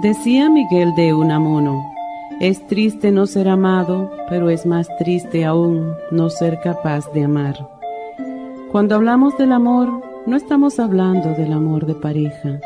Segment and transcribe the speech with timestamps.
[0.00, 1.92] Decía Miguel de Unamuno,
[2.38, 7.68] es triste no ser amado, pero es más triste aún no ser capaz de amar.
[8.70, 9.88] Cuando hablamos del amor,
[10.24, 12.60] no estamos hablando del amor de pareja,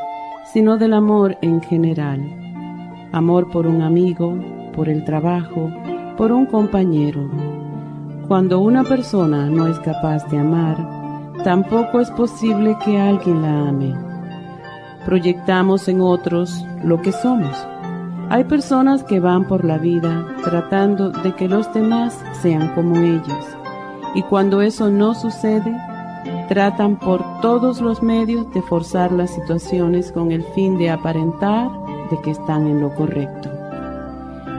[0.52, 2.20] sino del amor en general.
[3.12, 4.36] Amor por un amigo,
[4.76, 5.70] por el trabajo,
[6.18, 7.30] por un compañero.
[8.28, 10.76] Cuando una persona no es capaz de amar,
[11.44, 14.11] tampoco es posible que alguien la ame
[15.04, 17.56] proyectamos en otros lo que somos.
[18.30, 23.46] Hay personas que van por la vida tratando de que los demás sean como ellos
[24.14, 25.74] y cuando eso no sucede,
[26.48, 31.70] tratan por todos los medios de forzar las situaciones con el fin de aparentar
[32.10, 33.50] de que están en lo correcto.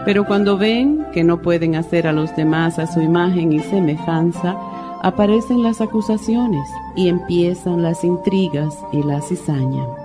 [0.05, 4.57] Pero cuando ven que no pueden hacer a los demás a su imagen y semejanza,
[5.01, 10.02] aparecen las acusaciones y empiezan las intrigas y la cizaña.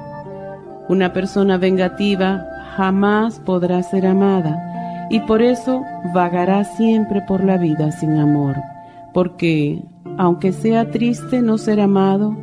[0.89, 2.45] Una persona vengativa
[2.77, 5.83] jamás podrá ser amada y por eso
[6.15, 8.57] vagará siempre por la vida sin amor,
[9.13, 9.83] porque
[10.17, 12.37] aunque sea triste no ser amado,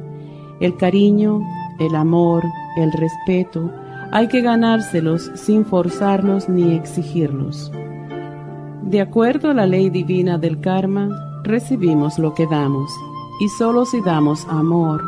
[0.60, 1.42] el cariño,
[1.80, 2.44] el amor,
[2.78, 3.72] el respeto,
[4.12, 7.72] hay que ganárselos sin forzarlos ni exigirlos.
[8.84, 11.10] De acuerdo a la ley divina del karma,
[11.44, 12.92] recibimos lo que damos,
[13.42, 15.02] y solo si damos amor,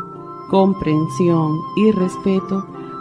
[0.50, 2.66] comprensión y respeto,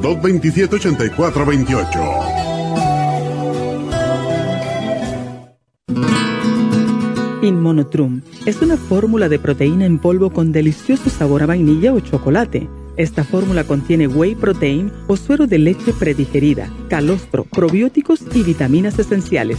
[0.00, 2.52] 227-8428.
[7.42, 12.68] Inmonotrum es una fórmula de proteína en polvo con delicioso sabor a vainilla o chocolate.
[12.96, 19.58] Esta fórmula contiene whey protein o suero de leche predigerida, calostro, probióticos y vitaminas esenciales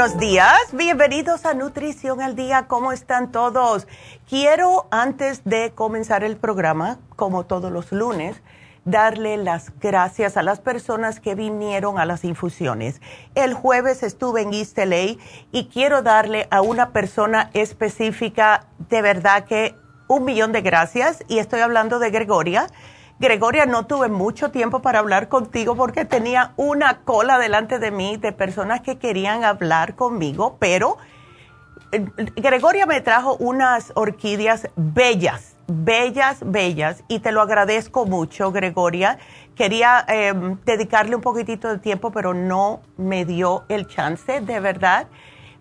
[0.00, 3.86] Buenos días, bienvenidos a Nutrición al Día, ¿cómo están todos?
[4.26, 8.40] Quiero, antes de comenzar el programa, como todos los lunes,
[8.86, 13.02] darle las gracias a las personas que vinieron a las infusiones.
[13.34, 15.18] El jueves estuve en East LA
[15.52, 19.74] y quiero darle a una persona específica, de verdad que
[20.08, 22.68] un millón de gracias, y estoy hablando de Gregoria
[23.20, 28.16] Gregoria, no tuve mucho tiempo para hablar contigo porque tenía una cola delante de mí
[28.16, 30.96] de personas que querían hablar conmigo, pero
[31.92, 32.06] eh,
[32.36, 39.18] Gregoria me trajo unas orquídeas bellas, bellas, bellas, y te lo agradezco mucho, Gregoria.
[39.54, 45.08] Quería em, dedicarle un poquitito de tiempo, pero no me dio el chance, de verdad.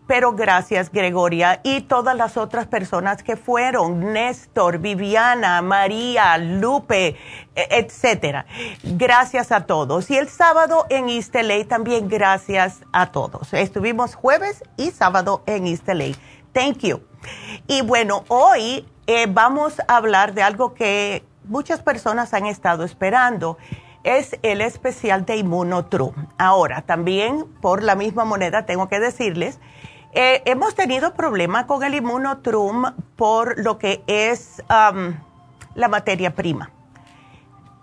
[0.09, 7.09] Pero gracias, Gregoria, y todas las otras personas que fueron, Néstor, Viviana, María, Lupe,
[7.55, 8.47] e, etcétera.
[8.81, 10.09] Gracias a todos.
[10.09, 11.35] Y el sábado en East
[11.67, 13.53] también gracias a todos.
[13.53, 15.87] Estuvimos jueves y sábado en East
[16.53, 17.01] Thank you.
[17.67, 23.59] Y bueno, hoy eh, vamos a hablar de algo que muchas personas han estado esperando.
[24.03, 26.15] Es el especial de Inmunotrum.
[26.39, 29.59] Ahora, también por la misma moneda tengo que decirles,
[30.13, 32.85] eh, hemos tenido problemas con el Inmunotrum
[33.15, 36.71] por lo que es la materia prima.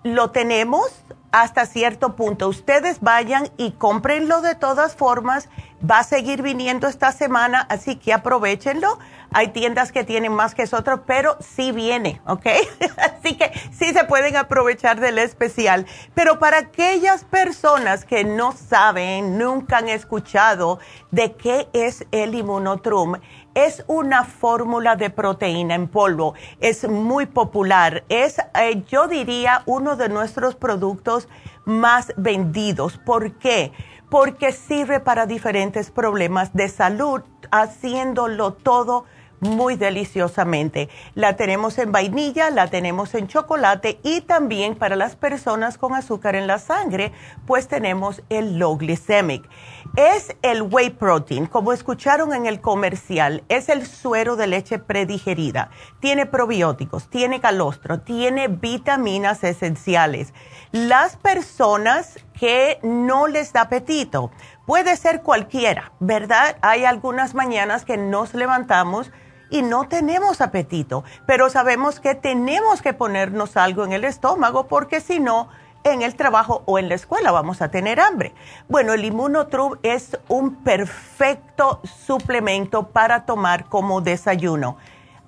[0.07, 0.93] Lo tenemos
[1.33, 2.47] hasta cierto punto.
[2.49, 5.49] Ustedes vayan y cómprenlo de todas formas.
[5.79, 9.01] Va a seguir viniendo esta semana, así que aprovechenlo.
[9.33, 12.47] Hay tiendas que tienen más que otros, pero sí viene, ¿ok?
[12.99, 15.87] así que sí se pueden aprovechar del especial.
[16.15, 20.79] Pero para aquellas personas que no saben, nunca han escuchado
[21.11, 23.17] de qué es el inmunotrum,
[23.57, 26.35] es una fórmula de proteína en polvo.
[26.61, 28.05] Es muy popular.
[28.11, 31.27] Es, eh, yo diría, uno de nuestros productos
[31.65, 32.99] más vendidos.
[32.99, 33.73] ¿Por qué?
[34.11, 39.07] Porque sirve para diferentes problemas de salud, haciéndolo todo
[39.41, 40.89] muy deliciosamente.
[41.15, 46.35] La tenemos en vainilla, la tenemos en chocolate y también para las personas con azúcar
[46.35, 47.13] en la sangre,
[47.47, 49.49] pues tenemos el low glycemic.
[49.97, 55.71] Es el whey protein, como escucharon en el comercial, es el suero de leche predigerida.
[56.01, 60.35] Tiene probióticos, tiene calostro, tiene vitaminas esenciales.
[60.73, 64.31] Las personas que no les da apetito,
[64.67, 66.59] puede ser cualquiera, ¿verdad?
[66.61, 69.11] Hay algunas mañanas que nos levantamos
[69.51, 75.01] y no tenemos apetito, pero sabemos que tenemos que ponernos algo en el estómago porque
[75.01, 75.49] si no,
[75.85, 78.35] en el trabajo o en la escuela vamos a tener hambre.
[78.69, 84.77] Bueno, el Immunotrum es un perfecto suplemento para tomar como desayuno.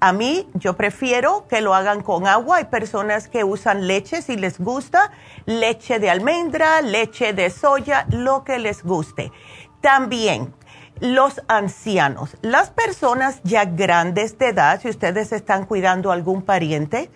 [0.01, 2.59] A mí yo prefiero que lo hagan con agua.
[2.59, 5.11] Hay personas que usan leche si les gusta,
[5.45, 9.33] leche de almendra, leche de soya, lo que les guste.
[9.81, 10.55] También
[11.01, 17.11] los ancianos, las personas ya grandes de edad, si ustedes están cuidando a algún pariente,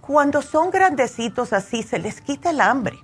[0.00, 2.96] cuando son grandecitos así se les quita el hambre.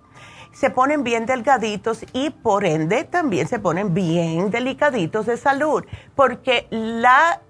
[0.53, 6.69] Se ponen bien delgaditos y por ende también se ponen bien delicaditos de salud, porque
[6.71, 7.41] la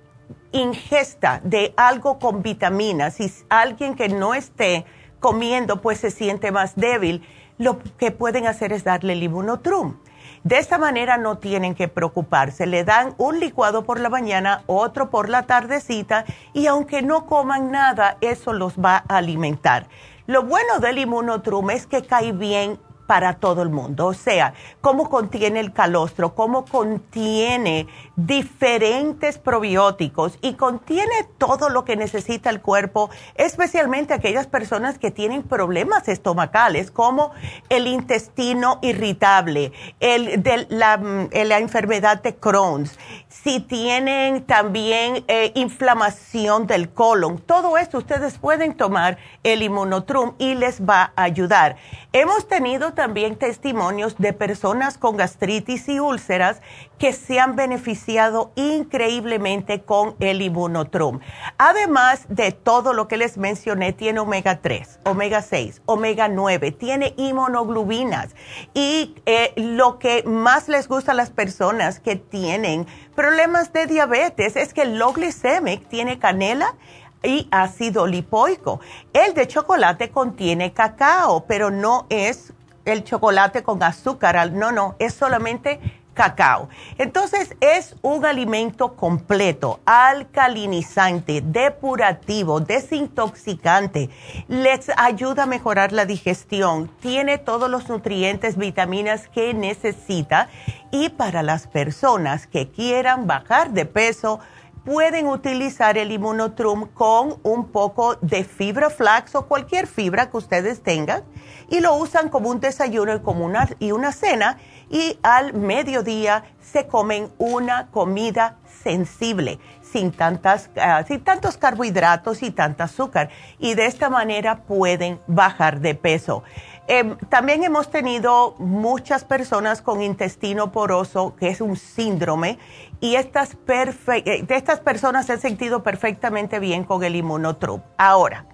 [0.53, 4.87] ingesta de algo con vitaminas, si alguien que no esté
[5.21, 7.23] comiendo pues se siente más débil,
[7.59, 9.97] lo que pueden hacer es darle el inmunotrum.
[10.45, 12.67] De esta manera no tienen que preocuparse.
[12.67, 17.71] Le dan un licuado por la mañana, otro por la tardecita y aunque no coman
[17.71, 19.87] nada, eso los va a alimentar.
[20.27, 24.07] Lo bueno del inmunotrum es que cae bien para todo el mundo.
[24.07, 27.87] O sea, cómo contiene el calostro, cómo contiene
[28.17, 35.43] diferentes probióticos y contiene todo lo que necesita el cuerpo, especialmente aquellas personas que tienen
[35.43, 37.33] problemas estomacales como
[37.69, 42.99] el intestino irritable, el de la, mm, la enfermedad de Crohn's,
[43.29, 50.55] si tienen también eh, inflamación del colon, todo esto ustedes pueden tomar el inmunotrum y
[50.55, 51.77] les va a ayudar.
[52.17, 56.63] Hemos tenido también testimonios de personas con gastritis y úlceras
[56.97, 61.19] que se han beneficiado increíblemente con el inmunotrum.
[61.59, 67.15] Además de todo lo que les mencioné, tiene omega 3, omega 6, omega 9, tiene
[67.17, 68.37] inmunoglobinas
[68.75, 74.55] y eh, lo que más les gusta a las personas que tienen problemas de diabetes
[74.55, 76.77] es que el low glycemic tiene canela
[77.25, 78.81] y ácido lipoico.
[79.13, 82.53] El de chocolate contiene cacao, pero no es
[82.85, 85.81] el chocolate con azúcar, no, no, es solamente
[86.15, 86.69] cacao.
[86.97, 94.09] Entonces es un alimento completo, alcalinizante, depurativo, desintoxicante,
[94.49, 100.49] les ayuda a mejorar la digestión, tiene todos los nutrientes, vitaminas que necesita
[100.91, 104.39] y para las personas que quieran bajar de peso,
[104.85, 110.83] pueden utilizar el inmunotrum con un poco de fibra flax o cualquier fibra que ustedes
[110.83, 111.25] tengan
[111.69, 114.59] y lo usan como un desayuno y, como una, y una cena
[114.91, 122.51] y al mediodía se comen una comida sensible, sin, tantas, ah, sin tantos carbohidratos y
[122.51, 123.31] tanta azúcar.
[123.59, 126.43] Y de esta manera pueden bajar de peso.
[126.87, 132.59] Em, también hemos tenido muchas personas con intestino poroso, que es un síndrome,
[133.05, 137.83] y estas, eh, estas personas se han sentido perfectamente bien con el inmunotrup.
[137.99, 138.47] Ahora,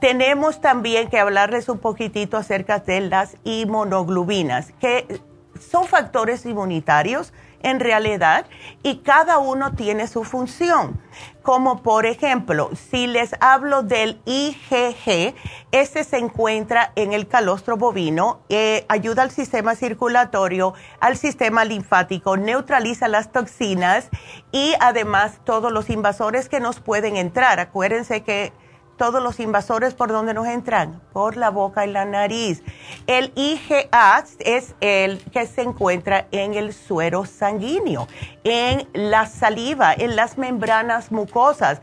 [0.00, 5.20] tenemos también que hablarles un poquitito acerca de las inmunoglobinas, que
[5.60, 7.34] son factores inmunitarios
[7.64, 8.46] en realidad
[8.84, 11.00] y cada uno tiene su función.
[11.42, 15.34] Como por ejemplo, si les hablo del IgG,
[15.72, 22.36] ese se encuentra en el calostro bovino, eh, ayuda al sistema circulatorio, al sistema linfático,
[22.36, 24.08] neutraliza las toxinas
[24.52, 27.60] y además todos los invasores que nos pueden entrar.
[27.60, 28.52] Acuérdense que
[28.96, 32.62] todos los invasores por donde nos entran, por la boca y la nariz.
[33.06, 38.06] El IgA es el que se encuentra en el suero sanguíneo,
[38.44, 41.80] en la saliva, en las membranas mucosas.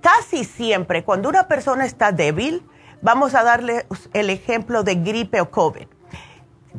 [0.00, 2.62] Casi siempre, cuando una persona está débil,
[3.02, 5.86] vamos a darle el ejemplo de gripe o COVID.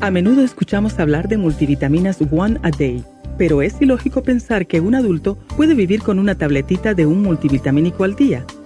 [0.00, 3.02] A menudo escuchamos hablar de multivitaminas One a Day,
[3.38, 8.04] pero es ilógico pensar que un adulto puede vivir con una tabletita de un multivitamínico
[8.04, 8.44] al día.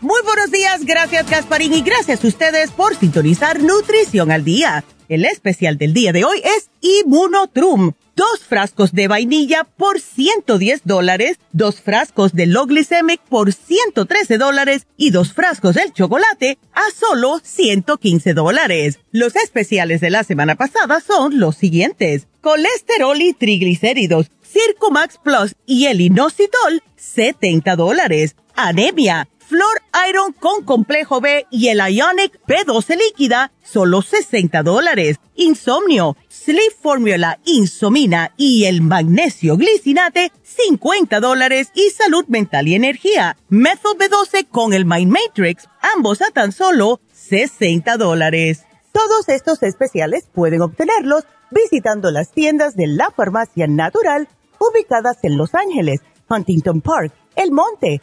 [0.00, 4.84] Muy buenos días, gracias Gasparín y gracias a ustedes por sintonizar Nutrición al Día.
[5.08, 11.38] El especial del día de hoy es Immunotrum dos frascos de vainilla por 110 dólares,
[11.52, 18.34] dos frascos de Loglicemic por 113 dólares y dos frascos del chocolate a solo 115
[18.34, 18.98] dólares.
[19.12, 22.26] Los especiales de la semana pasada son los siguientes.
[22.40, 28.34] Colesterol y triglicéridos, Circumax Plus y el inositol, 70 dólares.
[28.56, 35.16] Anemia Flor Iron con complejo B y el Ionic B12 líquida, solo 60 dólares.
[35.36, 41.70] Insomnio, Sleep Formula, Insomina y el magnesio glicinate, 50 dólares.
[41.74, 47.00] Y salud mental y energía, Method B12 con el Mind Matrix, ambos a tan solo
[47.14, 48.66] 60 dólares.
[48.92, 54.28] Todos estos especiales pueden obtenerlos visitando las tiendas de la farmacia natural
[54.58, 58.02] ubicadas en Los Ángeles, Huntington Park, El Monte,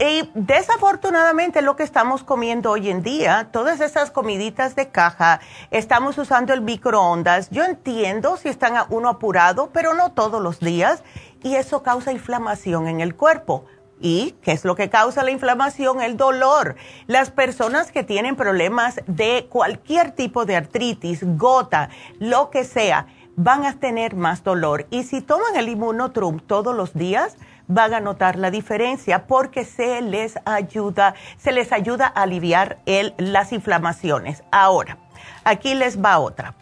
[0.00, 5.40] Y desafortunadamente lo que estamos comiendo hoy en día, todas esas comiditas de caja,
[5.70, 7.50] estamos usando el microondas.
[7.50, 11.02] Yo entiendo si están uno apurado, pero no todos los días.
[11.42, 13.66] Y eso causa inflamación en el cuerpo.
[14.00, 16.00] ¿Y qué es lo que causa la inflamación?
[16.00, 16.76] El dolor.
[17.06, 23.66] Las personas que tienen problemas de cualquier tipo de artritis, gota, lo que sea, van
[23.66, 24.86] a tener más dolor.
[24.88, 27.36] Y si toman el inmunotrum todos los días,
[27.70, 33.14] van a notar la diferencia porque se les ayuda, se les ayuda a aliviar el,
[33.16, 34.42] las inflamaciones.
[34.50, 34.98] Ahora,
[35.44, 36.54] aquí les va otra.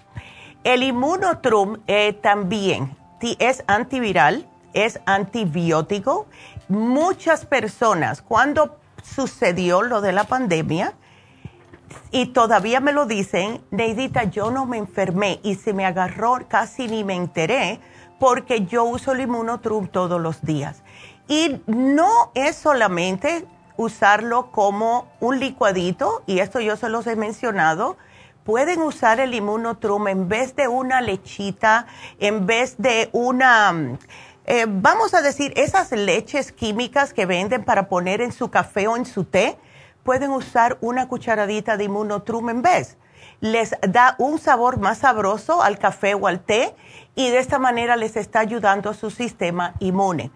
[0.65, 2.97] El inmunotrum eh, también
[3.38, 6.27] es antiviral, es antibiótico.
[6.69, 10.93] Muchas personas, cuando sucedió lo de la pandemia,
[12.11, 16.87] y todavía me lo dicen, Neidita, yo no me enfermé y se me agarró, casi
[16.87, 17.80] ni me enteré,
[18.19, 20.82] porque yo uso el inmunotrum todos los días.
[21.28, 27.97] Y no es solamente usarlo como un licuadito, y esto yo se los he mencionado,
[28.45, 31.86] pueden usar el inmunotrum en vez de una lechita,
[32.19, 33.99] en vez de una,
[34.47, 38.97] eh, vamos a decir, esas leches químicas que venden para poner en su café o
[38.97, 39.58] en su té,
[40.02, 42.97] pueden usar una cucharadita de inmunotrum en vez.
[43.41, 46.75] Les da un sabor más sabroso al café o al té
[47.14, 50.30] y de esta manera les está ayudando a su sistema inmune.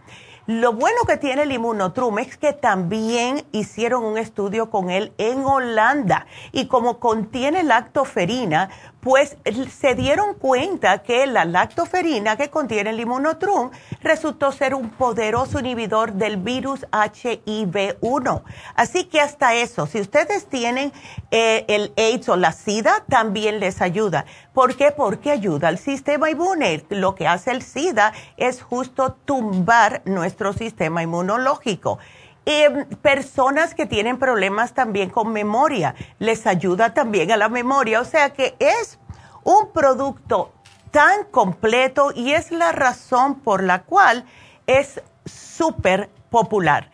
[0.47, 5.45] Lo bueno que tiene el inmunotrum es que también hicieron un estudio con él en
[5.45, 6.27] Holanda.
[6.51, 8.69] Y como contiene lactoferina,
[9.03, 9.37] pues
[9.81, 16.13] se dieron cuenta que la lactoferina que contiene el inmunotrum resultó ser un poderoso inhibidor
[16.13, 18.43] del virus HIV1.
[18.77, 20.93] Así que hasta eso, si ustedes tienen
[21.33, 24.25] eh, el AIDS o la SIDA, también les ayuda.
[24.55, 24.93] ¿Por qué?
[24.93, 26.85] Porque ayuda al sistema inmune.
[26.89, 31.99] Lo que hace el SIDA es justo tumbar nuestro sistema inmunológico.
[32.45, 38.01] Eh, personas que tienen problemas también con memoria, les ayuda también a la memoria.
[38.01, 38.99] O sea que es
[39.45, 40.53] un producto
[40.91, 44.25] tan completo y es la razón por la cual
[44.67, 46.91] es súper popular.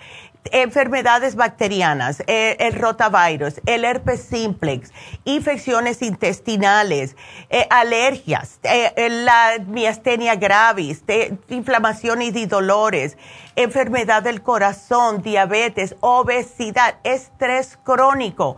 [0.53, 4.93] Enfermedades bacterianas, eh, el rotavirus, el herpes simplex,
[5.25, 7.17] infecciones intestinales,
[7.51, 11.03] eh, alergias, la miastenia gravis,
[11.49, 13.17] inflamaciones y dolores
[13.59, 18.57] enfermedad del corazón, diabetes, obesidad, estrés crónico.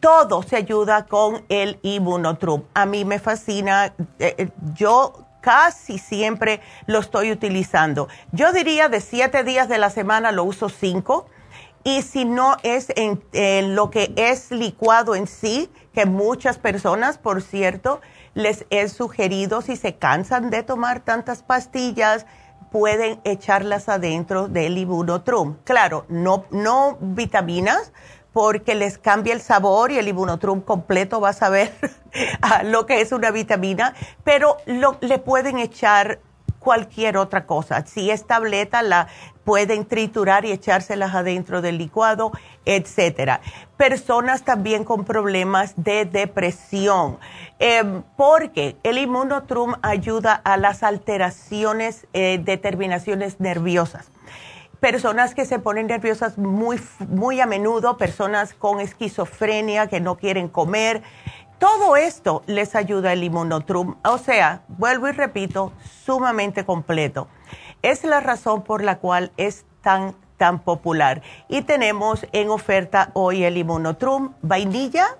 [0.00, 2.62] Todo se ayuda con el inmunotrum.
[2.74, 3.92] A mí me fascina.
[4.18, 8.08] Eh, eh, yo casi siempre lo estoy utilizando.
[8.32, 11.28] Yo diría de siete días de la semana lo uso cinco.
[11.84, 17.42] Y si no es en, lo que es licuado en sí, que muchas personas, por
[17.42, 18.00] cierto,
[18.34, 22.26] les he sugerido si se cansan de tomar tantas pastillas,
[22.72, 25.58] pueden echarlas adentro del Ibunotrum.
[25.62, 27.92] Claro, no, no vitaminas,
[28.36, 31.72] porque les cambia el sabor y el Ibunotrum completo va a saber
[32.64, 33.94] lo que es una vitamina,
[34.24, 36.20] pero le pueden echar
[36.58, 37.86] cualquier otra cosa.
[37.86, 39.08] Si es tableta, la
[39.44, 42.30] pueden triturar y echárselas adentro del licuado,
[42.66, 43.40] etcétera.
[43.78, 47.18] Personas también con problemas de depresión,
[47.58, 52.58] em, porque el inmunotrum ayuda a las alteraciones eh, de
[53.38, 54.10] nerviosas.
[54.80, 60.48] Personas que se ponen nerviosas muy, muy a menudo, personas con esquizofrenia que no quieren
[60.48, 61.02] comer,
[61.58, 63.96] todo esto les ayuda el inmunotrum.
[64.04, 65.72] O sea, vuelvo y repito,
[66.04, 67.28] sumamente completo.
[67.80, 71.22] Es la razón por la cual es tan, tan popular.
[71.48, 75.16] Y tenemos en oferta hoy el inmunotrum vainilla,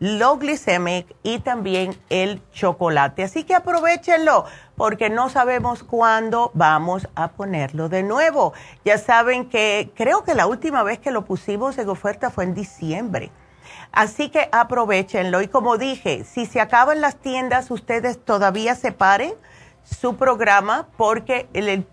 [0.00, 3.24] low glycemic y también el chocolate.
[3.24, 4.44] Así que aprovechenlo
[4.76, 8.52] porque no sabemos cuándo vamos a ponerlo de nuevo.
[8.84, 12.54] Ya saben que creo que la última vez que lo pusimos en oferta fue en
[12.54, 13.30] diciembre.
[13.92, 15.40] Así que aprovechenlo.
[15.42, 19.34] Y como dije, si se acaban las tiendas, ustedes todavía separen
[19.82, 21.86] su programa porque el,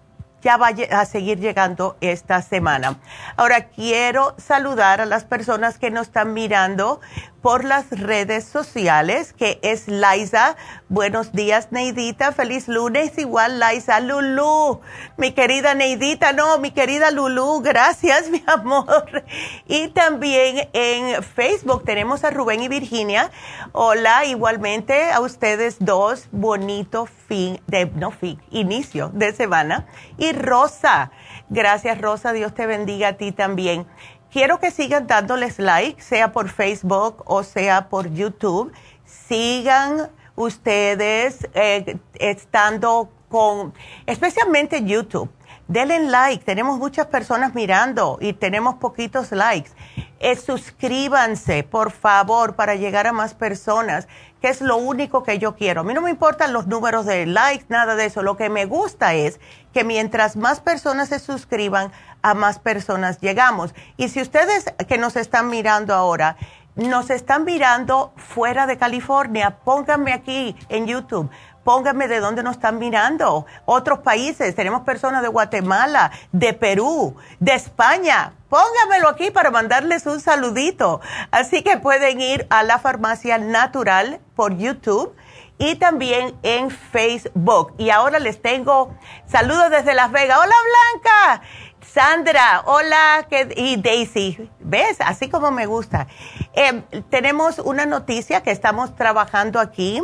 [0.46, 3.00] ya va a seguir llegando esta semana.
[3.36, 7.02] Ahora quiero saludar a las personas que nos están mirando
[7.46, 10.56] por las redes sociales, que es Liza.
[10.90, 12.32] Buenos días, Neidita.
[12.32, 13.20] Feliz lunes.
[13.20, 14.00] Igual, Liza.
[14.00, 14.82] Lulu,
[15.18, 19.24] mi querida Neidita, no, mi querida Lulu, gracias, mi amor.
[19.68, 23.30] Y también en Facebook tenemos a Rubén y Virginia.
[23.74, 26.28] Hola, igualmente a ustedes dos.
[26.32, 29.86] Bonito fin, de, no fin, inicio de semana.
[30.18, 31.12] Y Rosa.
[31.50, 32.34] Gracias, Rosa.
[32.34, 33.86] Dios te bendiga a ti también.
[34.32, 38.74] Quiero que sigan dándoles like, sea por Facebook o sea por YouTube.
[39.06, 43.74] Sigan ustedes eh, estando con,
[44.06, 45.30] especialmente YouTube.
[45.68, 49.72] Denle like, tenemos muchas personas mirando y tenemos poquitos likes.
[50.20, 54.08] Eh, suscríbanse, por favor, para llegar a más personas,
[54.46, 55.82] que es lo único que yo quiero.
[55.82, 58.22] A mí no me importan los números de likes, nada de eso.
[58.22, 59.40] Lo que me gusta es
[59.74, 63.74] que mientras más personas se suscriban, a más personas llegamos.
[63.98, 66.38] Y si ustedes que nos están mirando ahora,
[66.76, 71.32] nos están mirando fuera de California, pónganme aquí en YouTube
[71.64, 73.48] pónganme de dónde nos están mirando.
[73.66, 78.34] Otros países, tenemos personas de Guatemala, de Perú, de España.
[78.56, 81.02] Pónganmelo aquí para mandarles un saludito.
[81.30, 85.14] Así que pueden ir a la farmacia natural por YouTube
[85.58, 87.74] y también en Facebook.
[87.78, 90.40] Y ahora les tengo saludos desde Las Vegas.
[90.42, 90.56] Hola
[90.94, 91.42] Blanca.
[91.82, 95.02] Sandra, hola, y Daisy, ¿ves?
[95.02, 96.08] Así como me gusta.
[96.54, 100.02] Eh, tenemos una noticia que estamos trabajando aquí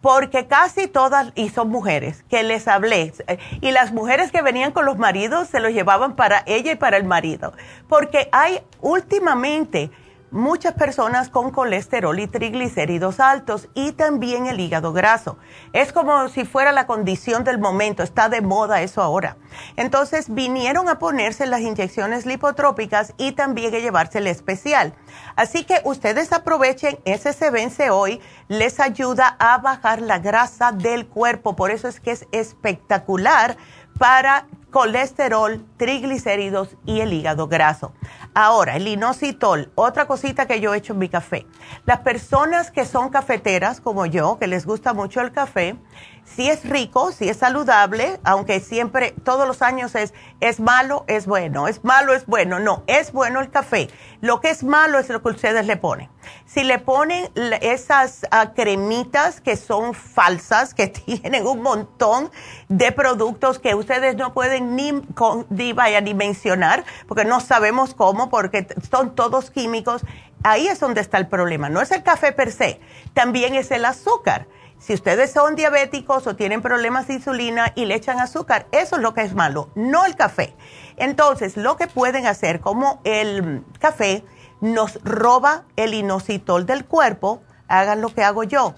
[0.00, 3.12] Porque casi todas, y son mujeres, que les hablé,
[3.60, 6.96] y las mujeres que venían con los maridos se los llevaban para ella y para
[6.96, 7.52] el marido.
[7.88, 9.90] Porque hay últimamente
[10.32, 15.38] muchas personas con colesterol y triglicéridos altos y también el hígado graso.
[15.72, 19.36] Es como si fuera la condición del momento, está de moda eso ahora.
[19.76, 24.94] Entonces vinieron a ponerse las inyecciones lipotrópicas y también a llevarse el especial.
[25.36, 31.06] Así que ustedes aprovechen, ese se vence hoy, les ayuda a bajar la grasa del
[31.06, 33.56] cuerpo, por eso es que es espectacular
[33.98, 37.92] para colesterol, triglicéridos y el hígado graso.
[38.34, 41.46] Ahora, el inositol, otra cosita que yo he hecho en mi café.
[41.84, 45.76] Las personas que son cafeteras, como yo, que les gusta mucho el café,
[46.24, 51.26] Si es rico, si es saludable, aunque siempre, todos los años es, es malo, es
[51.26, 52.58] bueno, es malo, es bueno.
[52.58, 53.90] No, es bueno el café.
[54.22, 56.08] Lo que es malo es lo que ustedes le ponen.
[56.46, 57.28] Si le ponen
[57.60, 62.30] esas ah, cremitas que son falsas, que tienen un montón
[62.68, 64.92] de productos que ustedes no pueden ni,
[65.50, 70.02] ni, vaya, ni mencionar, porque no sabemos cómo, porque son todos químicos,
[70.44, 71.68] ahí es donde está el problema.
[71.68, 72.80] No es el café per se,
[73.12, 74.46] también es el azúcar.
[74.82, 79.02] Si ustedes son diabéticos o tienen problemas de insulina y le echan azúcar, eso es
[79.02, 80.56] lo que es malo, no el café.
[80.96, 84.24] Entonces, lo que pueden hacer, como el café
[84.60, 88.74] nos roba el inositol del cuerpo, hagan lo que hago yo.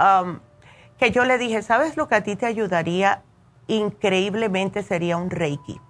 [0.98, 3.24] que yo le dije, ¿sabes lo que a ti te ayudaría
[3.68, 4.84] increíblemente?
[4.84, 5.82] Sería un Reiki.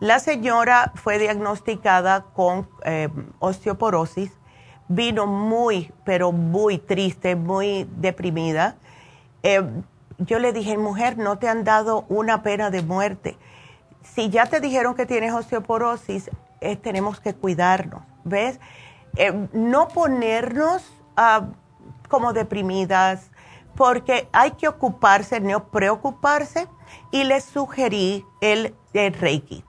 [0.00, 3.08] La señora fue diagnosticada con eh,
[3.40, 4.30] osteoporosis,
[4.86, 8.76] vino muy, pero muy triste, muy deprimida.
[9.42, 9.62] Eh,
[10.18, 13.36] yo le dije, mujer, no te han dado una pena de muerte.
[14.02, 16.30] Si ya te dijeron que tienes osteoporosis,
[16.82, 18.60] tenemos que cuidarnos, ¿ves?
[19.16, 20.84] Eh, no ponernos
[21.16, 21.48] ah,
[22.08, 23.30] como deprimidas,
[23.74, 26.66] porque hay que ocuparse, no preocuparse,
[27.10, 29.64] y les sugerí el, el Reiki.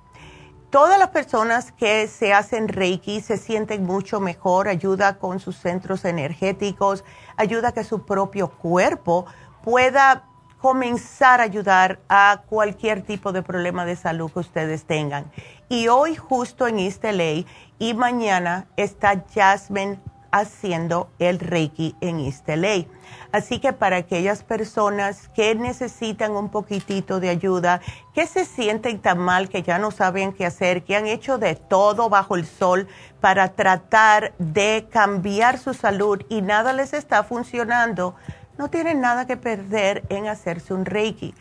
[0.69, 6.06] Todas las personas que se hacen Reiki se sienten mucho mejor, ayuda con sus centros
[6.06, 7.04] energéticos,
[7.38, 9.25] ayuda a que su propio cuerpo
[9.63, 10.28] pueda
[10.60, 15.32] comenzar a ayudar a cualquier tipo de problema de salud que ustedes tengan.
[15.69, 17.45] Y hoy justo en East LA
[17.80, 20.00] y mañana está Jasmine
[20.32, 22.86] haciendo el Reiki en East LA.
[23.32, 27.82] Así que para aquellas personas que necesitan un poquitito de ayuda,
[28.13, 31.56] que se sienten tan mal que ya no saben qué hacer, que han hecho de
[31.56, 32.88] todo bajo el sol
[33.22, 38.15] para tratar de cambiar su salud y nada les está funcionando,
[38.60, 41.34] no tienen nada que perder en hacerse un Reiki.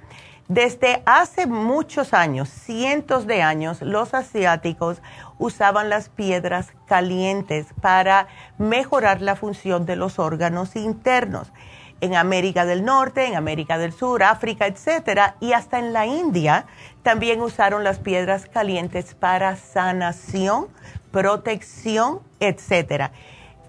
[0.48, 5.02] Desde hace muchos años, cientos de años, los asiáticos
[5.38, 11.52] usaban las piedras calientes para mejorar la función de los órganos internos.
[12.00, 16.66] En América del Norte, en América del Sur, África, etcétera, y hasta en la India
[17.02, 20.68] también usaron las piedras calientes para sanación
[21.16, 23.10] protección, etcétera.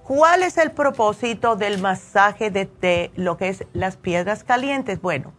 [0.03, 4.99] ¿Cuál es el propósito del masaje de, lo que es las piedras calientes?
[5.01, 5.31] Bueno,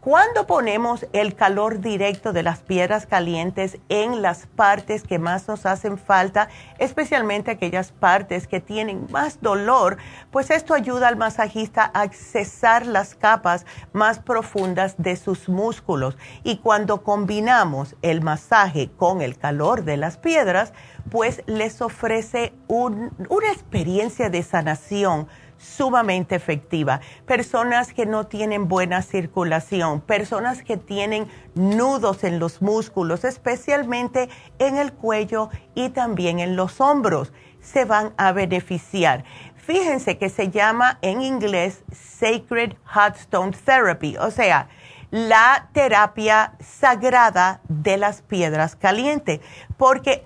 [0.00, 5.64] Cuando ponemos el calor directo de las piedras calientes en las partes que más nos
[5.64, 9.96] hacen falta, especialmente aquellas partes que tienen más dolor,
[10.30, 16.18] pues esto ayuda al masajista a accesar las capas más profundas de sus músculos.
[16.42, 20.74] Y cuando combinamos el masaje con el calor de las piedras,
[21.10, 27.00] pues les ofrece una experiencia de sanación sumamente efectiva.
[27.26, 34.76] Personas que no tienen buena circulación, personas que tienen nudos en los músculos, especialmente en
[34.76, 39.24] el cuello y también en los hombros, se van a beneficiar.
[39.56, 44.68] Fíjense que se llama en inglés Sacred Hot Stone Therapy, o sea,
[45.10, 49.40] la terapia sagrada de las piedras calientes,
[49.78, 50.22] porque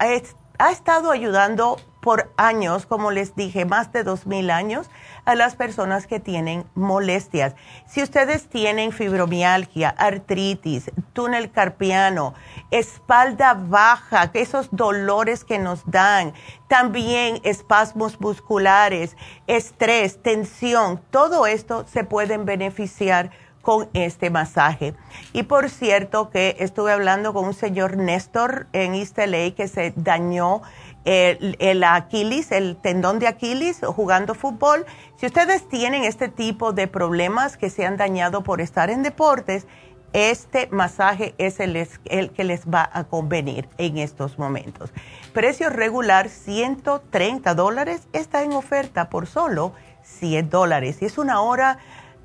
[0.58, 4.88] ha estado ayudando por años, como les dije, más de dos mil años,
[5.24, 7.54] a las personas que tienen molestias.
[7.86, 12.34] Si ustedes tienen fibromialgia, artritis, túnel carpiano,
[12.70, 16.32] espalda baja, esos dolores que nos dan,
[16.66, 19.16] también espasmos musculares,
[19.46, 23.30] estrés, tensión, todo esto se pueden beneficiar
[23.68, 24.94] con este masaje.
[25.34, 29.92] Y por cierto que estuve hablando con un señor Néstor en East LA que se
[29.94, 30.62] dañó
[31.04, 34.86] el, el, Aquiles, el tendón de Aquiles jugando fútbol.
[35.18, 39.66] Si ustedes tienen este tipo de problemas que se han dañado por estar en deportes,
[40.14, 41.76] este masaje es el,
[42.06, 44.94] el, que les va a convenir en estos momentos.
[45.34, 51.78] Precio regular 130 dólares, está en oferta por solo 100 dólares y es una hora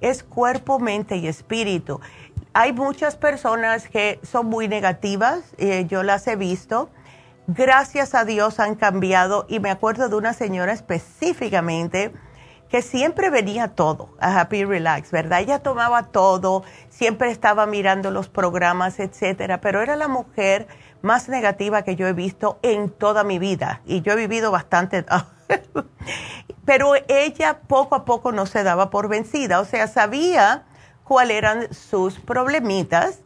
[0.00, 2.00] es cuerpo, mente y espíritu.
[2.52, 6.90] Hay muchas personas que son muy negativas, eh, yo las he visto.
[7.46, 12.12] Gracias a Dios han cambiado y me acuerdo de una señora específicamente
[12.68, 15.40] que siempre venía todo a Happy Relax, ¿verdad?
[15.40, 20.66] Ella tomaba todo, siempre estaba mirando los programas, etcétera, pero era la mujer
[21.06, 25.06] más negativa que yo he visto en toda mi vida y yo he vivido bastante
[26.66, 30.64] Pero ella poco a poco no se daba por vencida, o sea, sabía
[31.04, 33.20] cuáles eran sus problemitas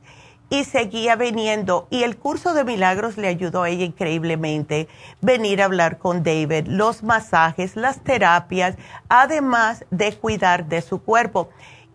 [0.50, 1.86] y seguía viniendo.
[1.90, 4.88] Y el curso de milagros le ayudó a ella increíblemente
[5.22, 8.76] venir a hablar con David, los masajes, las terapias,
[9.08, 11.48] además de cuidar de su cuerpo.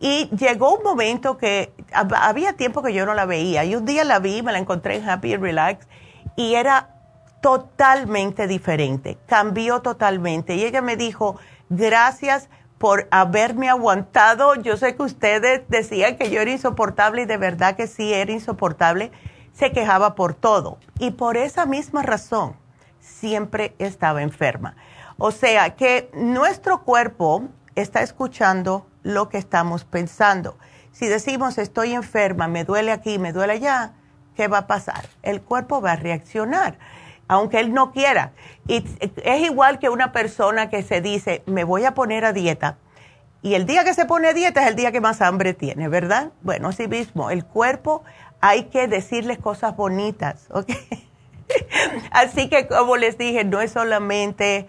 [0.06, 4.04] Y llegó un momento que había tiempo que yo no la veía y un día
[4.04, 5.88] la vi, me la encontré en Happy and Relax
[6.36, 6.90] y era
[7.42, 10.58] totalmente diferente, cambió totalmente.
[10.58, 11.40] Y ella me dijo,
[11.70, 14.54] gracias por haberme aguantado.
[14.54, 18.32] Yo sé que ustedes decían que yo era insoportable y de verdad que sí era
[18.32, 19.12] insoportable.
[19.54, 20.78] Se quejaba por todo.
[21.00, 22.56] Y por esa misma razón
[23.00, 24.76] siempre estaba enferma.
[25.18, 30.58] O sea que nuestro cuerpo está escuchando lo que estamos pensando.
[30.92, 33.94] Si decimos estoy enferma, me duele aquí, me duele allá,
[34.36, 35.08] ¿qué va a pasar?
[35.24, 36.78] El cuerpo va a reaccionar
[37.28, 38.34] aunque él no quiera.
[38.68, 38.84] Y
[39.24, 42.78] es igual que una persona que se dice, me voy a poner a dieta.
[43.42, 45.88] Y el día que se pone a dieta es el día que más hambre tiene,
[45.88, 46.32] ¿verdad?
[46.42, 48.04] Bueno, así mismo, el cuerpo
[48.42, 50.72] hay que decirle cosas bonitas, ¿ok?
[52.12, 54.68] así que como les dije, no es solamente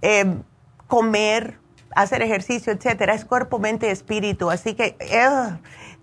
[0.00, 0.42] em,
[0.88, 1.58] comer,
[1.94, 4.50] hacer ejercicio, etcétera, es cuerpo, mente, espíritu.
[4.50, 4.96] Así que...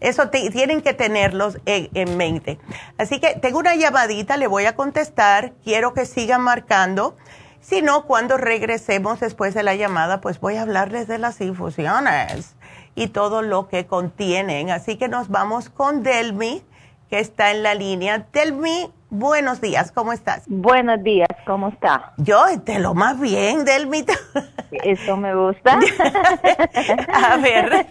[0.02, 2.60] Eso tienen que tenerlos en, mente.
[2.98, 7.16] Así que tengo una llamadita, le voy a contestar, quiero que sigan marcando.
[7.62, 12.56] Si no, cuando regresemos después de la llamada, pues voy a hablarles de las infusiones
[12.96, 14.72] y todo lo que contienen.
[14.72, 16.64] Así que nos vamos con Delmi,
[17.12, 18.26] que está en la línea.
[18.34, 20.44] Delmi, Buenos días, ¿cómo estás?
[20.48, 22.14] Buenos días, ¿cómo está?
[22.16, 24.14] Yo, de lo más bien, Delmita.
[24.72, 25.78] Eso me gusta.
[27.14, 27.86] A ver.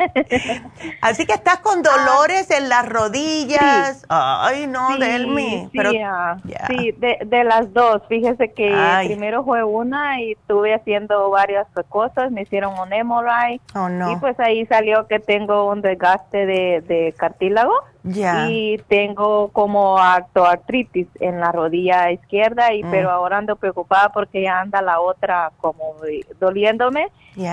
[1.02, 4.02] Así que estás con dolores en las rodillas.
[4.08, 5.68] Ay, no, Delmi.
[5.70, 8.00] Sí, ah, sí de, las dos.
[8.08, 12.30] Fíjese que primero fue una y estuve haciendo varias cosas.
[12.30, 13.60] Me hicieron un MRI.
[13.74, 14.10] Oh, no.
[14.10, 21.06] Y pues ahí salió que tengo un desgaste de, de cartílago y tengo como artritis
[21.20, 22.90] en la rodilla izquierda y mm.
[22.90, 25.96] pero ahora ando preocupada porque ya anda la otra como
[26.38, 27.08] doliéndome.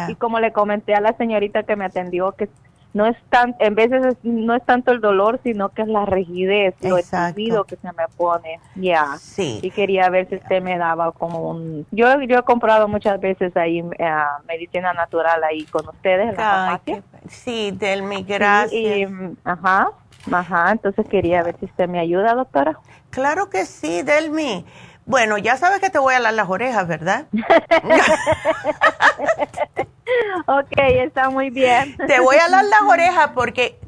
[0.09, 2.49] Y como le comenté a la señorita que me atendió que
[2.97, 6.73] no es tan, en veces no es tanto el dolor, sino que es la rigidez,
[6.81, 8.59] lo exhibido que se me pone.
[8.73, 9.17] Ya.
[9.19, 9.59] Sí.
[9.61, 11.85] Y quería ver si usted me daba como un.
[11.91, 14.15] Yo, yo he comprado muchas veces ahí eh,
[14.47, 16.81] medicina natural ahí con ustedes en la.
[17.29, 19.11] Sí, Delmi, gracias.
[19.43, 19.91] ajá,
[20.31, 20.71] ajá.
[20.71, 22.79] Entonces quería ver si usted me ayuda, doctora.
[23.11, 24.65] Claro que sí, Delmi.
[25.05, 27.27] Bueno, ya sabes que te voy a dar las orejas, ¿verdad?
[30.47, 31.95] ok, está muy bien.
[32.07, 33.79] Te voy a dar las orejas porque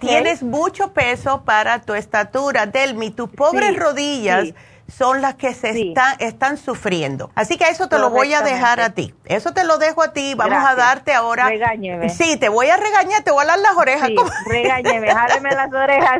[0.00, 2.66] tienes mucho peso para tu estatura.
[2.66, 4.54] Delmi, tus pobres rodillas
[4.88, 7.30] son las que se están sufriendo.
[7.34, 9.14] Así que eso te lo voy a dejar a ti.
[9.24, 10.34] Eso te lo dejo a ti.
[10.36, 11.48] Vamos a darte ahora.
[11.48, 12.08] Regáñeme.
[12.08, 14.10] Sí, te voy a regañar, te voy a dar las orejas.
[14.46, 16.18] Regáñeme, jáleme las orejas.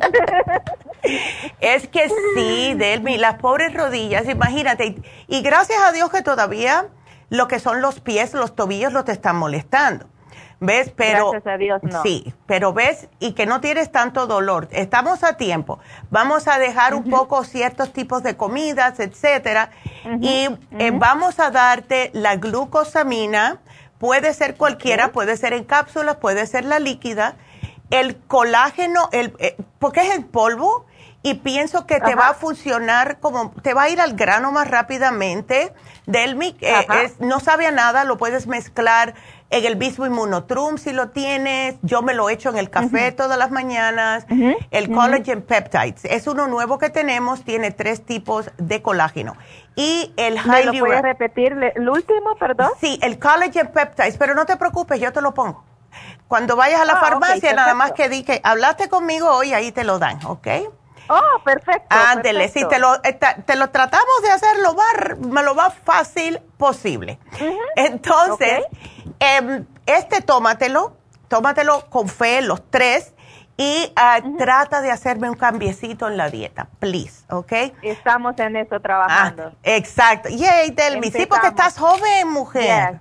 [1.61, 4.97] es que sí, Delmi, las pobres rodillas, imagínate.
[5.29, 6.87] Y gracias a Dios que todavía
[7.29, 10.07] lo que son los pies, los tobillos, no te están molestando.
[10.59, 10.91] ¿Ves?
[10.97, 12.03] Pero, Gracias a Dios, no.
[12.03, 14.69] Sí, pero ves y que no tienes tanto dolor.
[14.71, 15.79] Estamos a tiempo.
[16.11, 19.71] Vamos a dejar un poco ciertos tipos de comidas, etcétera,
[20.21, 20.49] y
[20.79, 23.59] eh, vamos a darte la glucosamina.
[23.99, 27.37] Puede ser cualquiera, puede ser en cápsulas, puede ser la líquida.
[27.91, 30.87] El colágeno, el, eh, porque es el polvo
[31.27, 34.71] y pienso que te va a funcionar como, te va a ir al grano más
[34.71, 35.73] rápidamente.
[36.07, 36.87] Delmic eh,
[37.19, 39.15] no sabe a nada, lo puedes mezclar
[39.51, 41.79] en el Bisbo Inmunotrum si lo tienes.
[41.83, 44.25] Yo me lo echo en el café todas las mañanas.
[44.71, 49.37] El Collagen Peptides es uno nuevo que tenemos, tiene tres tipos de colágeno.
[49.75, 52.71] Y el ¿Me lo puedes repetir el último, perdón?
[52.81, 55.65] Sí, el Collagen Peptides, pero no te preocupes, yo te lo pongo.
[56.29, 59.73] Cuando vayas a la ah, farmacia, nada más que di que hablaste conmigo hoy, ahí
[59.73, 60.47] te lo dan, ¿ok?
[61.09, 61.87] Oh, perfecto.
[61.91, 67.19] Ándele, sí, te lo, te lo tratamos de hacer lo más, lo más fácil posible.
[67.77, 68.65] Entonces,
[69.21, 70.97] em, este tómatelo,
[71.29, 73.15] tómatelo con fe, los tres,
[73.59, 77.53] y ah, trata de hacerme un cambiecito en la dieta, please, ¿ok?
[77.83, 79.45] Estamos en eso trabajando.
[79.55, 80.29] Ah, exacto.
[80.29, 83.01] Yay, Delmi, sí, porque estás joven, mujer.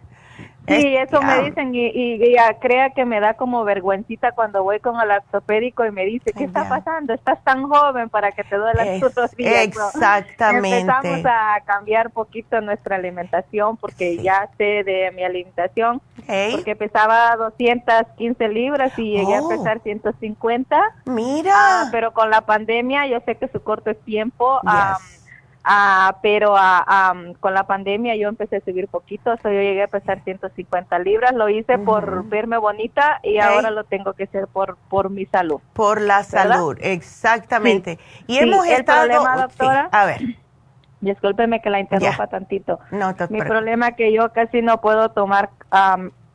[0.67, 4.99] Sí, eso me dicen y, y, crea que me da como vergüencita cuando voy con
[4.99, 7.13] el ortopédico y me dice, ¿qué está pasando?
[7.13, 9.65] Estás tan joven para que te duele tus rodillas.
[9.65, 10.79] Exactamente.
[10.79, 16.01] Empezamos a cambiar poquito nuestra alimentación porque ya sé de mi alimentación,
[16.51, 19.49] porque pesaba 215 libras y llegué a oh.
[19.49, 20.81] pesar 150.
[21.05, 21.53] Mira.
[21.55, 24.59] Ah, pero con la pandemia, yo sé que su corto es tiempo.
[25.67, 30.23] Ah, pero ah, con la pandemia yo empecé a subir poquito, yo llegué a pesar
[30.23, 35.09] 150 libras, lo hice por verme bonita y ahora lo tengo que hacer por por
[35.09, 35.59] mi salud.
[35.73, 37.97] Por la salud, exactamente.
[38.27, 39.07] Y hemos estado...
[39.07, 40.21] Problema, doctora, a ver.
[41.01, 42.79] Discúlpeme que la interrumpa tantito.
[42.91, 45.49] No, Mi problema es que yo casi no puedo tomar,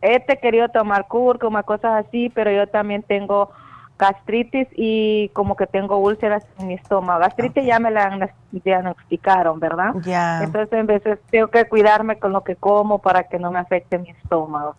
[0.02, 3.52] he querido tomar cúrcuma, cosas así, pero yo también tengo
[4.00, 7.20] gastritis y como que tengo úlceras en mi estómago.
[7.20, 9.92] Gastritis ya me la diagnosticaron, ¿verdad?
[10.02, 10.42] Ya.
[10.42, 13.98] Entonces, en veces tengo que cuidarme con lo que como para que no me afecte
[13.98, 14.74] mi estómago.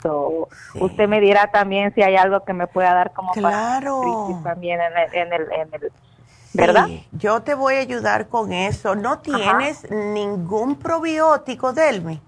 [0.80, 4.02] Usted me dirá también si hay algo que me pueda dar como claro.
[4.02, 5.92] para gastritis también en el, en el,
[6.54, 6.88] ¿verdad?
[7.12, 8.96] yo te voy a ayudar con eso.
[8.96, 12.20] ¿No tienes ningún probiótico, Delmi?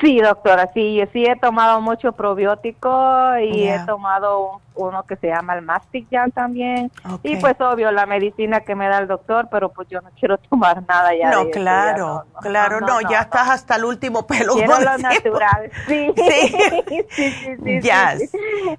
[0.00, 2.90] Sí, doctora, sí, yo sí he tomado mucho probiótico
[3.38, 6.90] y he tomado uno que se llama el Mastic también.
[7.22, 10.38] Y pues obvio la medicina que me da el doctor, pero pues yo no quiero
[10.38, 11.30] tomar nada ya.
[11.30, 14.54] No, claro, claro, no, ya estás hasta el último pelo.
[14.54, 16.12] Quiero lo natural, sí.
[16.16, 18.30] Sí, sí, sí.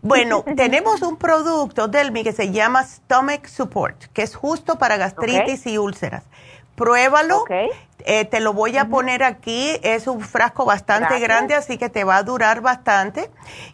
[0.02, 5.66] Bueno, tenemos un producto, Delmi, que se llama Stomach Support, que es justo para gastritis
[5.68, 6.24] y úlceras.
[6.76, 7.46] Pruébalo.
[8.06, 9.80] Eh, te lo voy a poner aquí.
[9.84, 13.32] Es un frasco bastante grande, así que te va a durar bastante.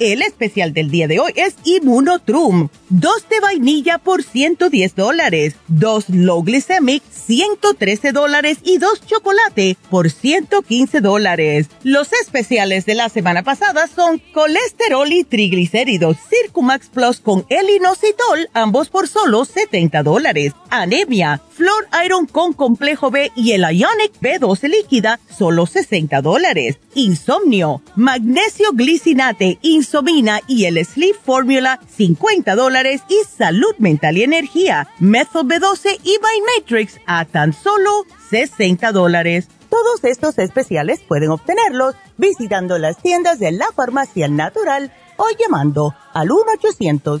[0.00, 2.70] El especial del día de hoy es Immunotrum.
[2.88, 5.56] Dos de vainilla por 110 dólares.
[5.68, 8.60] Dos low glycemic, 113 dólares.
[8.64, 11.68] Y dos chocolate por 115 dólares.
[11.82, 16.16] Los especiales de la semana pasada son colesterol y triglicéridos.
[16.30, 20.54] Circumax Plus con el inositol, ambos por solo 70 dólares.
[20.70, 26.78] Anemia, Flor Iron con complejo B y el Ionic B12 líquida, solo 60 dólares.
[26.94, 33.02] Insomnio, magnesio glicinate, insomina y el Sleep Formula, 50 dólares.
[33.10, 39.48] Y salud mental y energía, Method B12 y By Matrix a tan solo 60 dólares.
[39.68, 46.32] Todos estos especiales pueden obtenerlos visitando las tiendas de la farmacia natural o llamando al
[46.32, 47.20] 1 800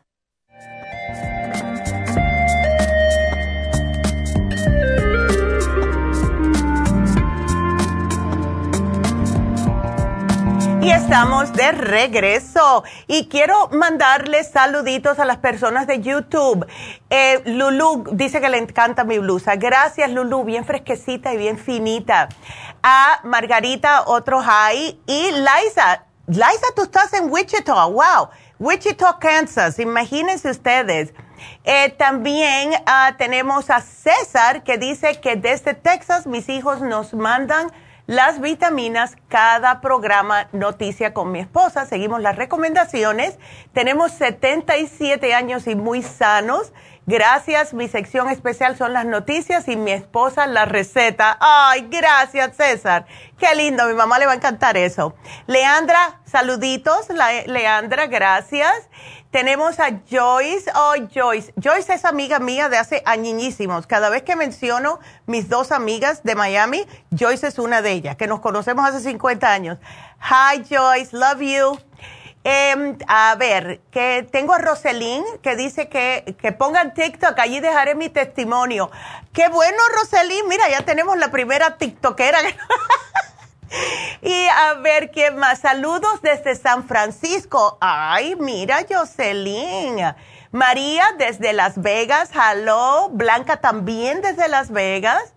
[10.81, 12.83] Y estamos de regreso.
[13.05, 16.65] Y quiero mandarles saluditos a las personas de YouTube.
[17.11, 19.57] Eh, Lulu dice que le encanta mi blusa.
[19.57, 20.43] Gracias, Lulu.
[20.43, 22.29] Bien fresquecita y bien finita.
[22.81, 24.99] A Margarita, otro hi.
[25.05, 26.05] Y Liza.
[26.25, 27.85] Liza, tú estás en Wichita.
[27.85, 28.29] Wow.
[28.57, 29.77] Wichita, Kansas.
[29.77, 31.13] Imagínense ustedes.
[31.63, 37.71] Eh, también ah, tenemos a César que dice que desde Texas mis hijos nos mandan
[38.11, 41.85] las vitaminas, cada programa Noticia con mi esposa.
[41.85, 43.39] Seguimos las recomendaciones.
[43.71, 46.73] Tenemos 77 años y muy sanos.
[47.05, 51.37] Gracias, mi sección especial son las noticias y mi esposa la receta.
[51.39, 53.05] Ay, gracias César.
[53.39, 55.15] Qué lindo, mi mamá le va a encantar eso.
[55.47, 57.07] Leandra, saluditos.
[57.47, 58.89] Leandra, gracias.
[59.31, 60.69] Tenemos a Joyce.
[60.75, 61.53] Oh, Joyce.
[61.55, 63.87] Joyce es amiga mía de hace añísimos.
[63.87, 66.85] Cada vez que menciono mis dos amigas de Miami,
[67.17, 69.77] Joyce es una de ellas, que nos conocemos hace 50 años.
[70.19, 71.15] Hi, Joyce.
[71.15, 71.79] Love you.
[72.43, 77.95] Em, a ver, que tengo a Roselyn que dice que, que pongan TikTok, allí dejaré
[77.95, 78.91] mi testimonio.
[79.31, 80.45] Qué bueno, Roselyn.
[80.49, 82.39] Mira, ya tenemos la primera TikTokera.
[84.21, 85.59] Y a ver, ¿qué más?
[85.59, 87.77] Saludos desde San Francisco.
[87.81, 89.97] Ay, mira, Jocelyn.
[90.51, 92.29] María desde Las Vegas.
[92.33, 93.09] Hello.
[93.09, 95.33] Blanca también desde Las Vegas.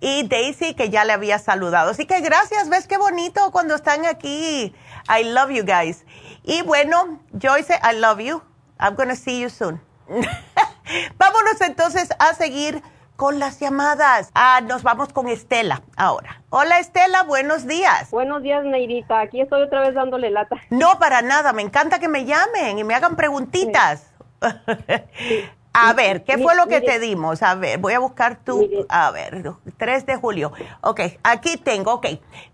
[0.00, 1.90] Y Daisy que ya le había saludado.
[1.90, 2.68] Así que gracias.
[2.68, 4.74] ¿Ves qué bonito cuando están aquí?
[5.08, 6.04] I love you guys.
[6.42, 8.42] Y bueno, Joyce, I love you.
[8.78, 9.80] I'm going to see you soon.
[11.18, 12.82] Vámonos entonces a seguir
[13.20, 14.30] con las llamadas.
[14.34, 16.42] Ah, nos vamos con Estela ahora.
[16.48, 18.10] Hola Estela, buenos días.
[18.10, 19.20] Buenos días, Neidita.
[19.20, 20.56] Aquí estoy otra vez dándole lata.
[20.70, 21.52] No, para nada.
[21.52, 24.10] Me encanta que me llamen y me hagan preguntitas.
[25.74, 27.42] A ver, ¿qué fue lo que te dimos?
[27.42, 30.52] A ver, voy a buscar tu, a ver, 3 de julio.
[30.80, 32.06] Ok, aquí tengo, ok.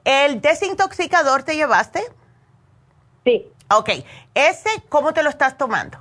[0.04, 2.02] ¿El desintoxicador te llevaste?
[3.24, 3.46] Sí.
[3.72, 3.90] Ok,
[4.34, 5.98] ¿ese cómo te lo estás tomando?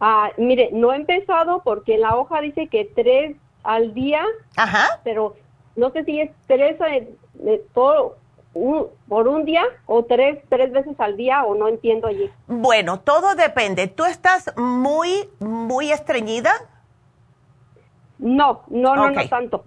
[0.00, 4.22] Ah, mire, no he empezado porque la hoja dice que tres al día,
[4.56, 5.00] Ajá.
[5.02, 5.34] pero
[5.74, 6.76] no sé si es tres
[7.72, 8.18] por,
[8.52, 12.30] un, por un día o tres, tres veces al día o no entiendo allí.
[12.46, 13.88] Bueno, todo depende.
[13.88, 16.52] ¿Tú estás muy, muy estreñida?
[18.18, 19.64] No, no, no, no tanto.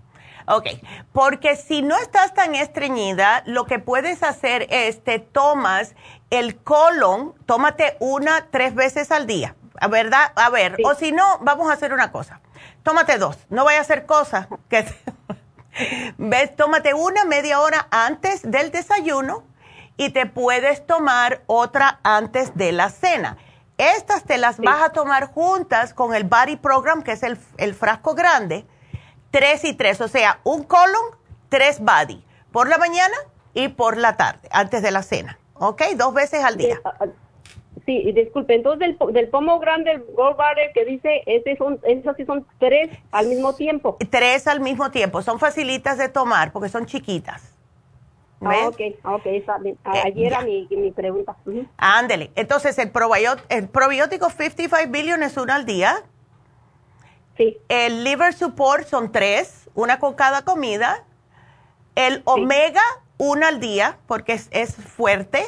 [0.49, 0.67] Ok,
[1.11, 5.93] porque si no estás tan estreñida, lo que puedes hacer es te tomas
[6.29, 9.57] el colon, tómate una tres veces al día,
[9.89, 10.31] ¿verdad?
[10.37, 12.39] A ver, o si no, vamos a hacer una cosa
[12.88, 14.85] tómate dos, no vaya a hacer cosas que...
[16.17, 16.55] ¿Ves?
[16.55, 19.43] Tómate una media hora antes del desayuno
[19.97, 23.38] y te puedes tomar otra antes de la cena.
[23.77, 27.75] Estas te las vas a tomar juntas con el Body Program, que es el, el,
[27.75, 28.65] frasco grande,
[29.31, 31.17] tres y tres, o sea, un colon,
[31.49, 33.17] tres body, por la mañana
[33.53, 35.81] y por la tarde, antes de la cena, ¿ok?
[35.97, 36.79] Dos veces al día.
[36.85, 37.05] Ah, ah,
[37.88, 41.79] sí, y disculpe, entonces del, del pomo grande, el Gold Butter que dice, ese son,
[41.83, 43.97] esos sí son tres al mismo tiempo.
[44.11, 47.55] Tres al mismo tiempo, son facilitas de tomar porque son chiquitas.
[48.41, 49.77] Ah, ok, ok, está bien.
[49.85, 51.35] Eh, Ayer era mi, mi, pregunta.
[51.77, 52.29] Ándele.
[52.35, 56.03] Entonces, el, probiótico, el probiótico 55 billion es uno al día.
[57.35, 57.57] Sí.
[57.67, 61.03] El liver support son tres, una con cada comida.
[61.95, 62.83] El omega,
[63.17, 65.43] una al día, porque es, es fuerte.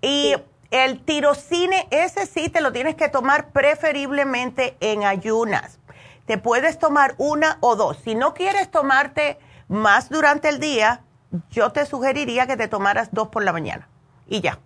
[0.00, 0.34] Y
[0.74, 5.78] el tirocine, ese sí te lo tienes que tomar preferiblemente en ayunas.
[6.26, 7.98] Te puedes tomar una o dos.
[7.98, 11.02] Si no quieres tomarte más durante el día,
[11.50, 13.88] yo te sugeriría que te tomaras dos por la mañana
[14.26, 14.58] y ya.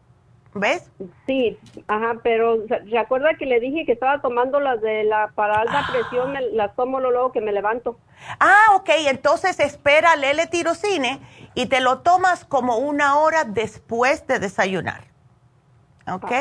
[0.54, 0.90] ¿Ves?
[1.26, 5.60] Sí, ajá, pero ¿se acuerda que le dije que estaba tomando las de la para
[5.60, 5.92] alta ah.
[5.92, 6.34] presión?
[6.52, 7.98] las tomo luego que me levanto.
[8.40, 11.20] Ah, ok, entonces espera el L-tirocine
[11.54, 15.08] y te lo tomas como una hora después de desayunar.
[16.14, 16.32] ¿Ok?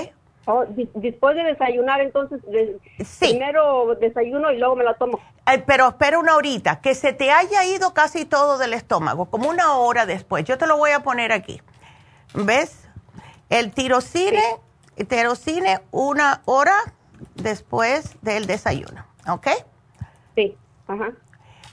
[0.50, 0.64] Oh,
[0.96, 2.40] después de desayunar, entonces,
[3.20, 5.20] primero desayuno y luego me la tomo.
[5.66, 9.74] pero espera una horita, que se te haya ido casi todo del estómago, como una
[9.74, 10.46] hora después.
[10.46, 11.62] Yo te lo voy a poner aquí.
[12.34, 12.88] ¿Ves?
[13.50, 14.42] El tirocine,
[15.10, 16.76] tirocine una hora
[17.36, 19.48] después del desayuno, ¿ok?
[20.36, 20.56] Sí,
[20.88, 21.12] ajá.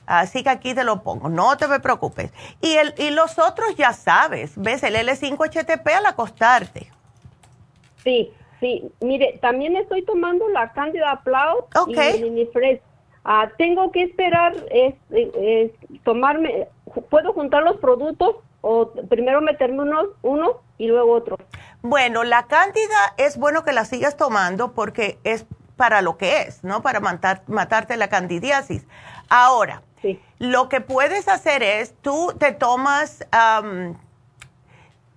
[0.06, 2.32] Así que aquí te lo pongo, no te me preocupes.
[2.60, 4.82] Y, el, y los otros ya sabes, ¿ves?
[4.82, 6.92] El L5HTP al acostarte.
[8.04, 8.32] Sí,
[8.64, 12.80] Sí, mire, también estoy tomando la Candida Plau y el Inifres.
[13.22, 14.94] Ah, tengo que esperar, es,
[16.02, 16.68] tomarme,
[17.10, 21.38] ¿puedo juntar los productos o primero meterme uno, uno y luego otro?
[21.82, 25.44] Bueno, la Cándida es bueno que la sigas tomando porque es
[25.76, 26.80] para lo que es, ¿no?
[26.80, 28.86] Para matar, matarte la candidiasis.
[29.28, 29.82] Ahora,
[30.38, 33.26] lo que puedes hacer es, tú te tomas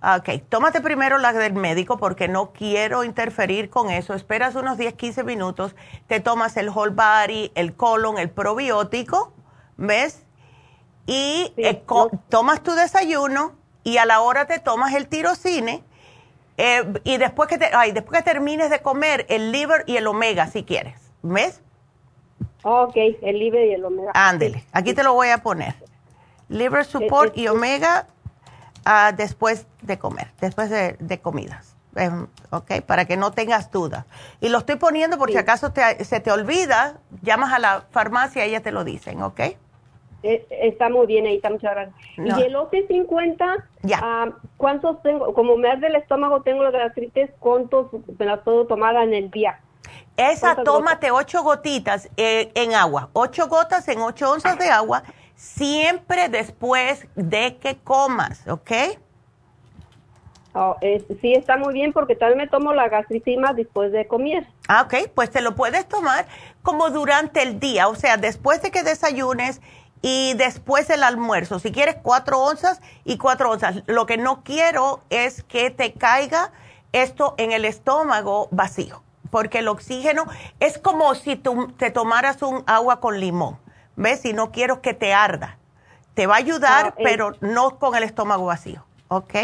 [0.00, 4.14] Ok, tómate primero la del médico porque no quiero interferir con eso.
[4.14, 5.74] Esperas unos 10, 15 minutos,
[6.06, 9.32] te tomas el whole body, el colon, el probiótico,
[9.76, 10.24] ¿ves?
[11.06, 11.82] Y eh,
[12.28, 15.82] tomas tu desayuno y a la hora te tomas el tirocine
[16.58, 20.06] eh, y después que, te, ay, después que termines de comer el liver y el
[20.06, 21.60] omega si quieres, ¿ves?
[22.62, 24.12] Ok, el liver y el omega.
[24.14, 25.74] Ándele, aquí te lo voy a poner.
[26.48, 28.06] Liver support y omega
[29.16, 31.76] después de comer, después de, comidas.
[31.96, 32.82] Em, ¿Ok?
[32.86, 34.04] Para que no tengas dudas.
[34.40, 38.52] Y lo estoy poniendo por si acaso se te olvida, llamas a la farmacia y
[38.52, 39.40] ya te lo dicen, ¿ok?
[40.22, 41.96] Eh, está muy bien, está muchas gracias.
[42.16, 44.00] Y el OC50, ya.
[44.02, 45.32] Ah, ¿cuántos tengo?
[45.32, 47.86] Como me arde el estómago, tengo la gastritis, ¿cuántos
[48.18, 49.60] me las puedo tomar en el día?
[50.16, 55.04] Esa, tómate ocho gotitas eh, en agua, ocho gotas en ocho onzas de agua
[55.38, 58.72] siempre después de que comas, ¿ok?
[60.52, 60.76] Oh,
[61.20, 64.48] sí, está muy bien porque también me tomo la gastritima después de comer.
[64.66, 66.26] Ah, ok, pues te lo puedes tomar
[66.62, 69.60] como durante el día, o sea, después de que desayunes
[70.02, 71.60] y después del almuerzo.
[71.60, 73.84] Si quieres cuatro onzas y cuatro onzas.
[73.86, 76.50] Lo que no quiero es que te caiga
[76.90, 80.24] esto en el estómago vacío, porque el oxígeno
[80.58, 83.67] es como si tú te tomaras un agua con limón.
[83.98, 84.24] ¿Ves?
[84.24, 85.58] Y no quiero que te arda.
[86.14, 88.84] Te va a ayudar, ah, pero no con el estómago vacío.
[89.08, 89.34] ¿Ok?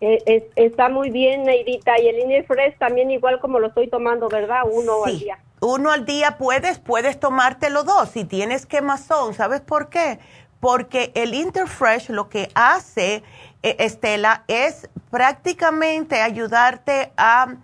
[0.00, 2.00] Eh, está muy bien, Neidita.
[2.00, 4.62] Y el Interfresh también igual como lo estoy tomando, ¿verdad?
[4.70, 5.38] Uno al día.
[5.60, 8.10] Uno al día puedes, puedes tomártelo dos.
[8.10, 10.20] Si tienes quemazón, ¿sabes por qué?
[10.60, 13.24] Porque el Interfresh lo que hace,
[13.64, 17.56] eh, Estela, es prácticamente ayudarte a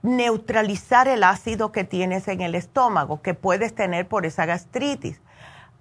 [0.00, 5.20] neutralizar el ácido que tienes en el estómago, que puedes tener por esa gastritis.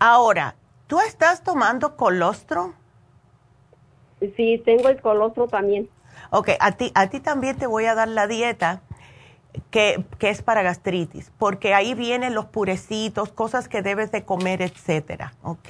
[0.05, 0.55] Ahora,
[0.87, 2.73] ¿tú estás tomando colostro?
[4.35, 5.89] Sí, tengo el colostro también.
[6.29, 8.81] Ok, a ti, a ti también te voy a dar la dieta
[9.71, 14.61] que, que, es para gastritis, porque ahí vienen los purecitos, cosas que debes de comer,
[14.61, 15.69] etcétera, ¿ok?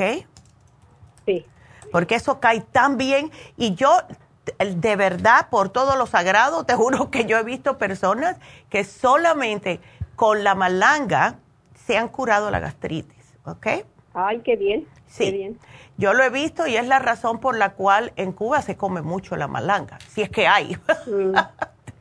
[1.27, 1.45] Sí.
[1.91, 3.91] Porque eso cae tan bien y yo
[4.57, 8.37] de verdad, por todo lo sagrado, te juro que yo he visto personas
[8.71, 9.79] que solamente
[10.15, 11.35] con la malanga
[11.85, 13.67] se han curado la gastritis, ¿ok?
[14.13, 14.87] Ay, qué bien.
[15.07, 15.31] Sí.
[15.31, 15.59] bien.
[15.97, 19.01] Yo lo he visto y es la razón por la cual en Cuba se come
[19.01, 20.77] mucho la malanga, si es que hay.
[21.05, 21.35] Mm.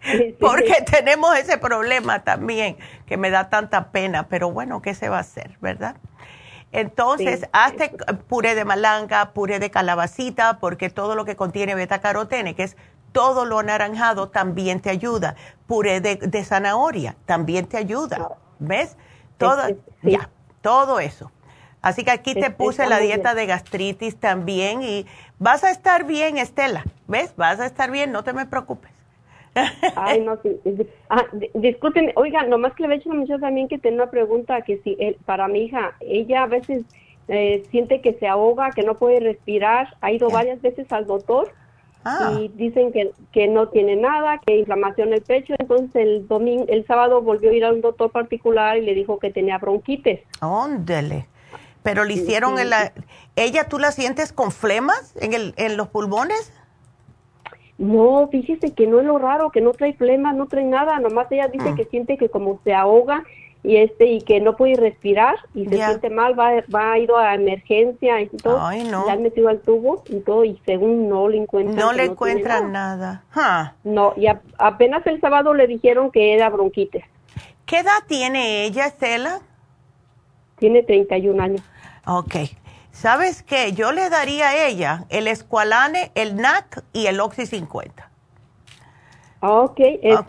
[0.41, 5.19] Porque tenemos ese problema también, que me da tanta pena, pero bueno, ¿qué se va
[5.19, 5.97] a hacer, verdad?
[6.73, 7.93] Entonces, hazte
[8.29, 12.77] puré de malanga, puré de calabacita, porque todo lo que contiene beta carotene, que es
[13.13, 15.37] todo lo anaranjado, también te ayuda.
[15.67, 18.37] Puré de, zanahoria, también te ayuda.
[18.59, 18.97] ¿Ves?
[19.37, 19.63] Todo,
[20.03, 20.31] ya,
[20.63, 21.31] todo eso.
[21.83, 25.05] Así que aquí te puse la dieta de gastritis también y
[25.39, 26.85] vas a estar bien, Estela.
[27.09, 27.35] ¿Ves?
[27.37, 28.93] Vas a estar bien, no te me preocupes.
[29.97, 30.61] Ay, no, sí.
[31.11, 31.25] Ah,
[31.55, 34.97] disculpen, oiga, nomás que le he hecho a también que tiene una pregunta que si
[35.27, 36.85] para mi hija, ella a veces
[37.29, 41.53] eh, siente que se ahoga, que no puede respirar, ha ido varias veces al doctor
[42.05, 42.33] ah.
[42.39, 46.65] y dicen que, que no tiene nada, que inflamación en el pecho, entonces el domingo,
[46.69, 50.21] el sábado volvió a ir a un doctor particular y le dijo que tenía bronquitis.
[50.41, 51.27] Óndele.
[51.83, 52.93] Pero le hicieron en la...
[53.35, 56.53] ¿Ella tú la sientes con flemas en, el, en los pulmones?
[57.79, 61.27] No, fíjese que no es lo raro, que no trae flema, no trae nada, nomás
[61.33, 61.75] ella dice mm.
[61.75, 63.25] que siente que como se ahoga
[63.65, 67.11] y este y que no puede respirar y se siente mal, va, va a ir
[67.13, 68.61] a emergencia y todo.
[68.61, 69.09] Ay, no.
[69.09, 71.77] Han metido al tubo y todo y según no le encuentran.
[71.77, 73.25] No le encuentran nada.
[73.85, 74.27] No, y
[74.59, 77.05] apenas el sábado le dijeron que era bronquitis.
[77.67, 79.41] ¿Qué edad tiene ella, Estela?
[80.59, 81.63] Tiene 31 años.
[82.07, 82.37] Ok.
[82.91, 83.73] ¿Sabes qué?
[83.73, 88.11] Yo le daría a ella el Esqualane, el NAC y el Oxy 50.
[89.45, 89.81] Ok,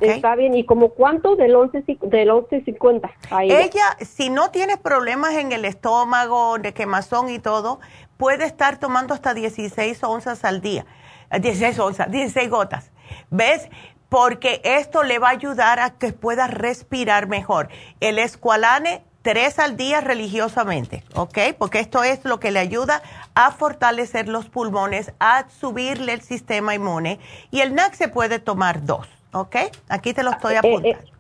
[0.02, 0.56] está bien.
[0.56, 2.32] ¿Y como cuánto del 11, del
[2.66, 3.12] 50?
[3.42, 7.80] Ella, si no tiene problemas en el estómago, de quemazón y todo,
[8.18, 10.88] puede estar tomando hasta 16 onzas al día.
[11.30, 12.92] 16 onzas, 16 gotas.
[13.30, 13.70] ¿Ves?
[14.10, 17.70] Porque esto le va a ayudar a que pueda respirar mejor.
[18.00, 21.40] El Esqualane tres al día religiosamente, ¿ok?
[21.58, 23.02] Porque esto es lo que le ayuda
[23.34, 27.20] a fortalecer los pulmones, a subirle el sistema inmune.
[27.50, 29.56] Y el NAC se puede tomar dos, ¿ok?
[29.90, 31.12] Aquí te lo estoy eh, eh, apuntando.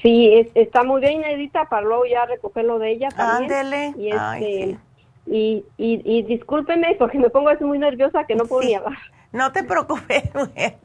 [0.00, 3.50] sí, está muy bien, Edita, para luego ya recogerlo de ella también.
[3.50, 3.94] Ándele.
[3.98, 4.78] Y, este,
[5.26, 8.98] y, y, discúlpeme porque me pongo así muy nerviosa que no puedo ni hablar.
[9.32, 10.76] No te preocupes, mujer.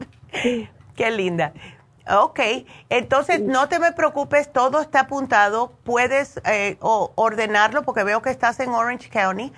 [0.96, 1.54] Qué linda.
[2.20, 2.40] Ok,
[2.90, 8.60] entonces no te me preocupes, todo está apuntado, puedes eh, ordenarlo porque veo que estás
[8.60, 9.52] en Orange County.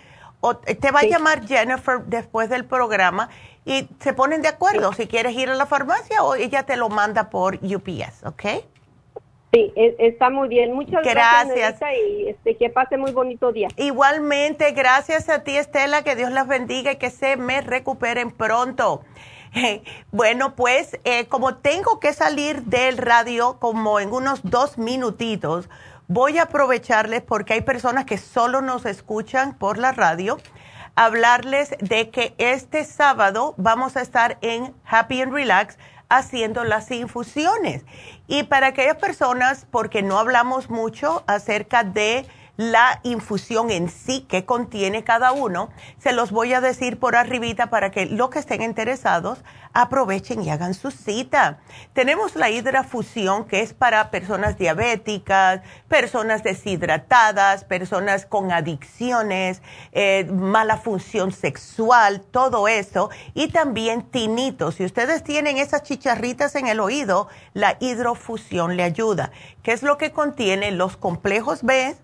[0.45, 3.29] O te va a llamar Jennifer después del programa
[3.63, 6.89] y se ponen de acuerdo si quieres ir a la farmacia o ella te lo
[6.89, 8.43] manda por UPS, ¿ok?
[9.53, 10.73] Sí, e, está muy bien.
[10.73, 11.79] Muchas gracias.
[11.79, 13.67] gracias y este, que pase muy bonito día.
[13.77, 19.03] Igualmente, gracias a ti, Estela, que Dios las bendiga y que se me recuperen pronto.
[20.11, 25.69] Bueno, pues eh, como tengo que salir del radio como en unos dos minutitos,
[26.07, 30.37] voy a aprovecharles porque hay personas que solo nos escuchan por la radio,
[30.95, 35.77] hablarles de que este sábado vamos a estar en Happy and Relax
[36.09, 37.83] haciendo las infusiones.
[38.27, 44.45] Y para aquellas personas, porque no hablamos mucho acerca de la infusión en sí que
[44.45, 48.61] contiene cada uno, se los voy a decir por arribita para que los que estén
[48.61, 49.39] interesados
[49.73, 51.59] aprovechen y hagan su cita.
[51.93, 60.77] Tenemos la hidrafusión que es para personas diabéticas, personas deshidratadas, personas con adicciones, eh, mala
[60.77, 64.75] función sexual, todo eso, y también tinitos.
[64.75, 69.31] Si ustedes tienen esas chicharritas en el oído, la hidrofusión le ayuda.
[69.63, 70.71] ¿Qué es lo que contiene?
[70.71, 71.95] Los complejos B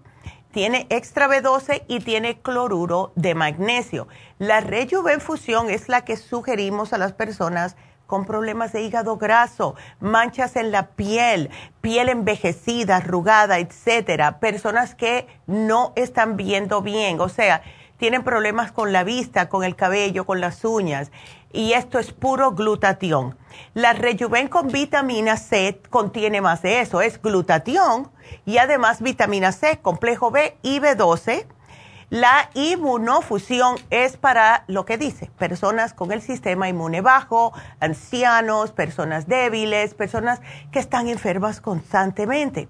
[0.52, 4.08] tiene extra B12 y tiene cloruro de magnesio.
[4.39, 7.76] La rejuvenfusión es la que sugerimos a las personas
[8.08, 15.28] con problemas de hígado graso, manchas en la piel, piel envejecida, arrugada, etcétera, personas que
[15.45, 17.62] no están viendo bien, o sea,
[18.00, 21.12] tienen problemas con la vista, con el cabello, con las uñas
[21.52, 23.38] y esto es puro glutatión.
[23.74, 28.10] La Rejuven con vitamina C contiene más de eso, es glutatión
[28.45, 31.45] y además vitamina C, complejo B y B12
[32.10, 39.28] la inmunofusión es para lo que dice, personas con el sistema inmune bajo, ancianos, personas
[39.28, 40.41] débiles, personas
[40.72, 42.68] que están enfermas constantemente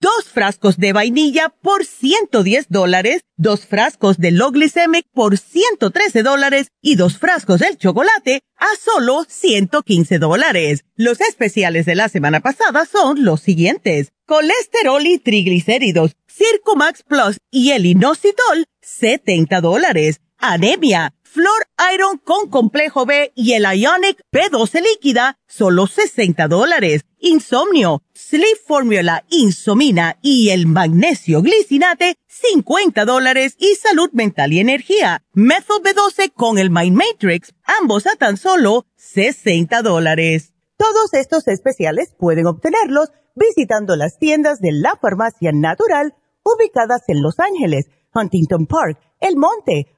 [0.00, 6.96] dos frascos de vainilla por 110 dólares, dos frascos de Loglicemic por 113 dólares y
[6.96, 10.84] dos frascos del chocolate a solo 115 dólares.
[10.94, 14.12] Los especiales de la semana pasada son los siguientes.
[14.26, 20.20] Colesterol y triglicéridos, Circumax Plus y el inositol, 70 dólares.
[20.40, 27.04] Anemia, Flor Iron con complejo B y el Ionic B12 líquida, solo 60 dólares.
[27.18, 33.56] Insomnio, Sleep Formula Insomina y el magnesio glicinate, 50 dólares.
[33.58, 38.86] Y salud mental y energía, Method B12 con el Mind Matrix, ambos a tan solo
[38.96, 40.54] 60 dólares.
[40.78, 47.38] Todos estos especiales pueden obtenerlos visitando las tiendas de la farmacia natural ubicadas en Los
[47.38, 49.97] Ángeles, Huntington Park, El Monte,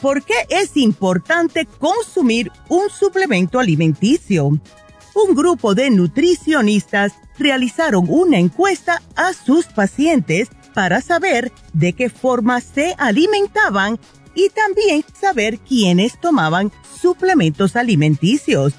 [0.00, 4.46] ¿Por qué es importante consumir un suplemento alimenticio?
[4.46, 12.60] Un grupo de nutricionistas realizaron una encuesta a sus pacientes para saber de qué forma
[12.60, 13.98] se alimentaban
[14.34, 18.74] y también saber quiénes tomaban suplementos alimenticios.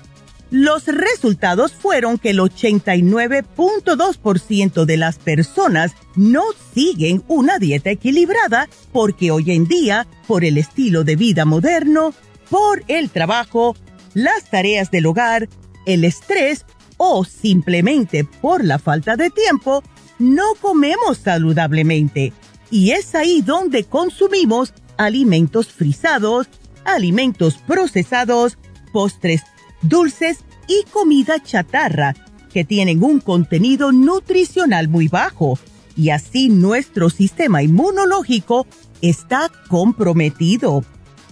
[0.51, 6.43] Los resultados fueron que el 89.2% de las personas no
[6.73, 12.13] siguen una dieta equilibrada porque hoy en día, por el estilo de vida moderno,
[12.49, 13.77] por el trabajo,
[14.13, 15.47] las tareas del hogar,
[15.85, 16.65] el estrés
[16.97, 19.83] o simplemente por la falta de tiempo,
[20.19, 22.33] no comemos saludablemente.
[22.69, 26.49] Y es ahí donde consumimos alimentos frisados,
[26.83, 28.57] alimentos procesados,
[28.91, 29.43] postres
[29.81, 32.15] dulces y comida chatarra
[32.53, 35.57] que tienen un contenido nutricional muy bajo.
[35.95, 38.65] Y así nuestro sistema inmunológico
[39.01, 40.83] está comprometido.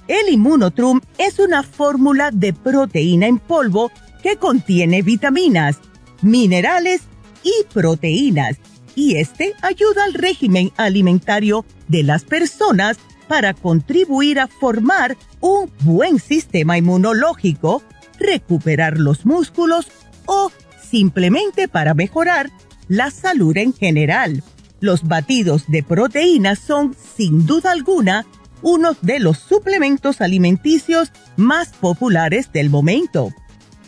[0.07, 3.91] El Immunotrum es una fórmula de proteína en polvo
[4.23, 5.77] que contiene vitaminas,
[6.21, 7.01] minerales
[7.43, 8.57] y proteínas.
[8.95, 12.97] Y este ayuda al régimen alimentario de las personas
[13.27, 17.83] para contribuir a formar un buen sistema inmunológico
[18.19, 19.87] recuperar los músculos
[20.25, 20.51] o
[20.89, 22.51] simplemente para mejorar
[22.87, 24.43] la salud en general.
[24.79, 28.25] Los batidos de proteínas son, sin duda alguna,
[28.61, 33.33] uno de los suplementos alimenticios más populares del momento.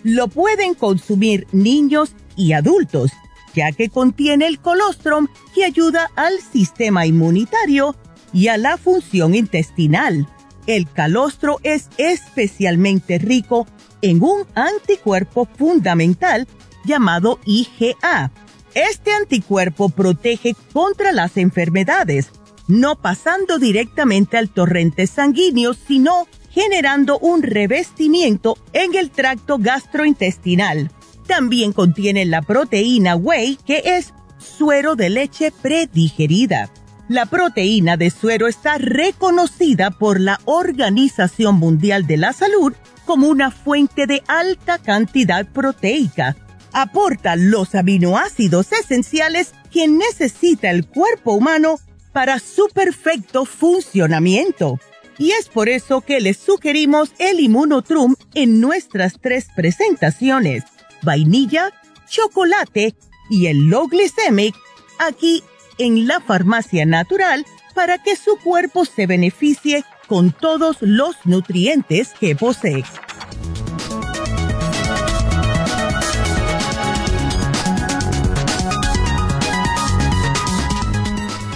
[0.03, 3.11] Lo pueden consumir niños y adultos,
[3.53, 7.95] ya que contiene el colostrum que ayuda al sistema inmunitario
[8.33, 10.27] y a la función intestinal.
[10.67, 13.67] El calostro es especialmente rico
[14.01, 16.47] en un anticuerpo fundamental
[16.85, 18.31] llamado IgA.
[18.73, 22.31] Este anticuerpo protege contra las enfermedades,
[22.67, 30.91] no pasando directamente al torrente sanguíneo, sino generando un revestimiento en el tracto gastrointestinal.
[31.27, 36.69] También contiene la proteína whey, que es suero de leche predigerida.
[37.07, 42.73] La proteína de suero está reconocida por la Organización Mundial de la Salud
[43.11, 46.37] como una fuente de alta cantidad proteica.
[46.71, 51.75] Aporta los aminoácidos esenciales que necesita el cuerpo humano
[52.13, 54.79] para su perfecto funcionamiento.
[55.17, 60.63] Y es por eso que les sugerimos el Immunotrum en nuestras tres presentaciones,
[61.01, 61.73] vainilla,
[62.09, 62.95] chocolate
[63.29, 64.55] y el low glycemic,
[64.99, 65.43] aquí
[65.77, 67.45] en la farmacia natural
[67.75, 72.83] para que su cuerpo se beneficie con todos los nutrientes que posee.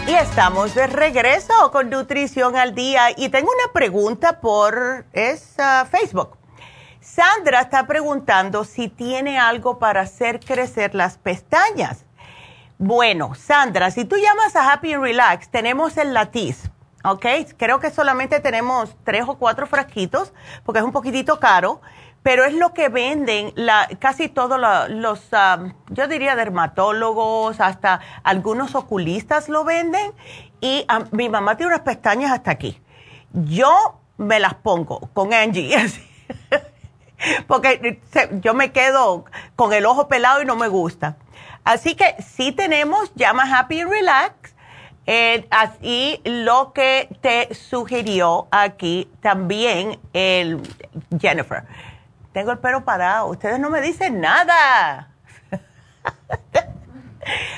[0.07, 5.57] estamos de regreso con Nutrición al Día y tengo una pregunta por es,
[5.91, 6.37] Facebook.
[7.01, 12.05] Sandra está preguntando si tiene algo para hacer crecer las pestañas.
[12.77, 16.69] Bueno, Sandra, si tú llamas a Happy and Relax, tenemos el latiz,
[17.05, 17.25] ¿ok?
[17.57, 20.33] Creo que solamente tenemos tres o cuatro frasquitos
[20.63, 21.81] porque es un poquitito caro
[22.25, 25.29] pero es lo que venden la, casi todos los,
[25.89, 30.11] yo diría dermatólogos, hasta algunos oculistas lo venden.
[30.59, 32.81] Y mi mamá tiene unas pestañas hasta aquí.
[33.31, 35.77] Yo me las pongo con Angie,
[37.47, 38.01] porque
[38.41, 39.25] yo me quedo
[39.55, 41.17] con el ojo pelado y no me gusta.
[41.63, 44.54] Así que sí tenemos, llama Happy Relax.
[45.07, 45.47] Eh,
[45.81, 50.61] y lo que te sugirió aquí también el
[51.19, 51.63] Jennifer
[52.35, 53.27] tengo el pelo parado.
[53.27, 55.07] Ustedes no me dicen nada.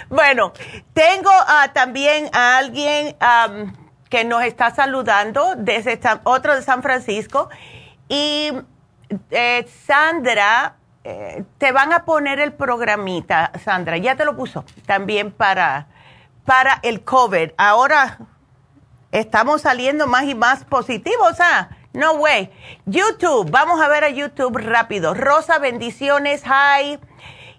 [0.10, 0.54] bueno,
[0.94, 3.18] tengo ah, también a alguien
[4.08, 7.50] que nos está saludando desde otro de San Francisco.
[8.08, 8.52] Y
[9.32, 15.32] eh, Sandra, eh, te van a poner el programita, Sandra, ya te lo puso también
[15.32, 15.88] para,
[16.48, 17.50] para el COVID.
[17.58, 18.20] Ahora
[19.12, 21.68] estamos saliendo más y más positivos, ¿ah?
[21.92, 22.50] No way.
[22.86, 25.14] YouTube, vamos a ver a YouTube rápido.
[25.14, 27.00] Rosa, bendiciones, hi.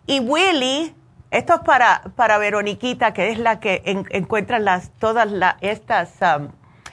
[0.07, 0.97] Y Willy,
[1.31, 5.29] esto es para, para Veroniquita, que es la que encuentra las, todas
[5.61, 6.49] estas um,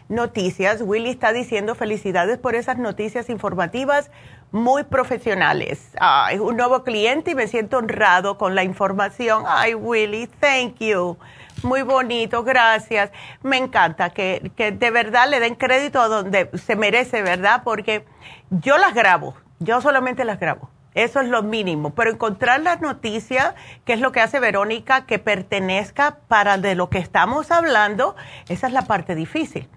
[0.09, 0.81] noticias.
[0.81, 4.11] Willy está diciendo felicidades por esas noticias informativas
[4.51, 5.91] muy profesionales.
[6.29, 9.45] es un nuevo cliente y me siento honrado con la información.
[9.47, 11.17] Ay, Willy, thank you.
[11.65, 13.11] Muy bonito, gracias.
[13.41, 17.63] Me encanta que, que de verdad le den crédito a donde se merece, ¿verdad?
[17.63, 18.05] Porque
[18.51, 20.69] yo las grabo, yo solamente las grabo.
[20.93, 21.89] Eso es lo mínimo.
[21.95, 26.91] Pero encontrar las noticias, que es lo que hace Verónica, que pertenezca para de lo
[26.91, 28.15] que estamos hablando,
[28.47, 29.67] esa es la parte difícil.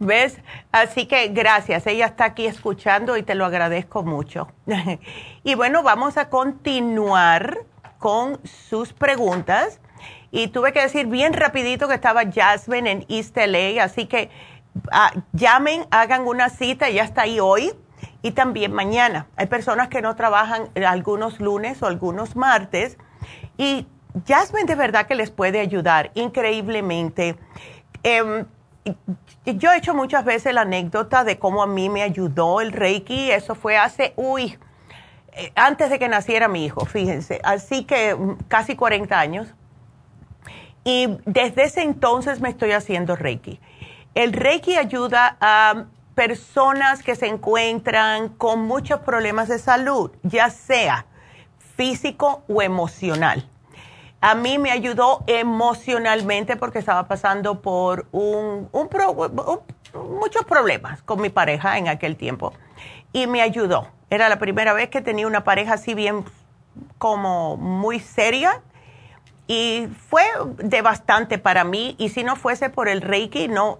[0.00, 0.40] ¿Ves?
[0.72, 1.86] Así que gracias.
[1.86, 4.48] Ella está aquí escuchando y te lo agradezco mucho.
[5.44, 7.60] y bueno, vamos a continuar
[7.98, 9.80] con sus preguntas.
[10.36, 14.28] Y tuve que decir bien rapidito que estaba Jasmine en East LA, así que
[14.92, 17.72] ah, llamen, hagan una cita, ya está ahí hoy
[18.20, 19.28] y también mañana.
[19.36, 22.98] Hay personas que no trabajan algunos lunes o algunos martes
[23.56, 23.86] y
[24.28, 27.38] Jasmine de verdad que les puede ayudar increíblemente.
[28.02, 28.44] Em,
[29.46, 33.30] yo he hecho muchas veces la anécdota de cómo a mí me ayudó el Reiki,
[33.30, 34.58] eso fue hace, uy,
[35.32, 39.54] eh, antes de que naciera mi hijo, fíjense, así que mm, casi 40 años.
[40.86, 43.58] Y desde ese entonces me estoy haciendo Reiki.
[44.14, 51.06] El Reiki ayuda a personas que se encuentran con muchos problemas de salud, ya sea
[51.74, 53.48] físico o emocional.
[54.20, 58.70] A mí me ayudó emocionalmente porque estaba pasando por un,
[59.92, 62.52] muchos problemas con mi pareja en aquel tiempo.
[63.12, 63.88] Y me ayudó.
[64.08, 66.24] Era la primera vez que tenía una pareja así bien
[66.98, 68.62] como muy seria
[69.46, 70.22] y fue
[70.58, 73.78] devastante para mí y si no fuese por el Reiki, no,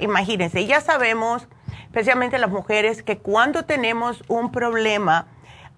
[0.00, 1.48] imagínense, ya sabemos,
[1.84, 5.26] especialmente las mujeres, que cuando tenemos un problema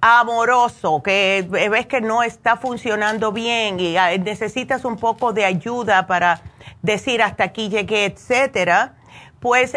[0.00, 6.06] amoroso, que ves que no está funcionando bien y ah, necesitas un poco de ayuda
[6.06, 6.40] para
[6.82, 8.94] decir hasta aquí llegué, etcétera,
[9.40, 9.76] pues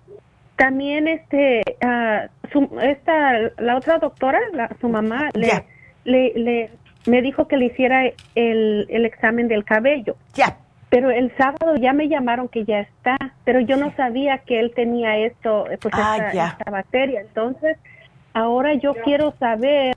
[0.57, 4.41] también este, uh, esta, la otra doctora,
[4.81, 5.65] su mamá, le,
[6.05, 6.71] le
[7.07, 10.17] me dijo que le hiciera el, el examen del cabello.
[10.35, 10.59] Ya.
[10.89, 14.73] Pero el sábado ya me llamaron que ya está, pero yo no sabía que él
[14.75, 17.21] tenía esto, pues ah, esta, bacteria.
[17.21, 17.77] Entonces,
[18.35, 19.95] ahora yo quiero saber,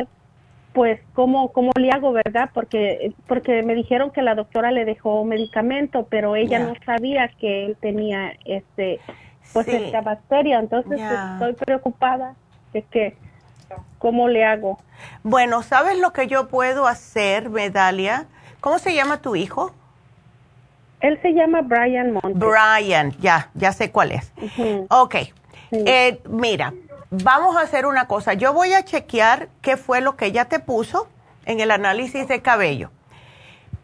[0.73, 2.49] pues, cómo, cómo le hago, ¿verdad?
[2.53, 7.65] Porque, porque me dijeron que la doctora le dejó medicamento, pero ella no sabía que
[7.65, 8.99] él tenía este,
[9.53, 10.59] pues, esta bacteria.
[10.59, 12.35] Entonces, estoy preocupada
[12.73, 13.17] de que
[13.99, 14.79] ¿Cómo le hago?
[15.23, 18.25] Bueno, ¿sabes lo que yo puedo hacer, Medalia?
[18.61, 19.73] ¿Cómo se llama tu hijo?
[21.01, 22.37] Él se llama Brian Montes.
[22.37, 24.33] Brian, ya, ya sé cuál es.
[24.89, 25.15] Ok.
[25.71, 26.73] Eh, mira,
[27.09, 28.33] vamos a hacer una cosa.
[28.33, 31.07] Yo voy a chequear qué fue lo que ella te puso
[31.45, 32.91] en el análisis de cabello.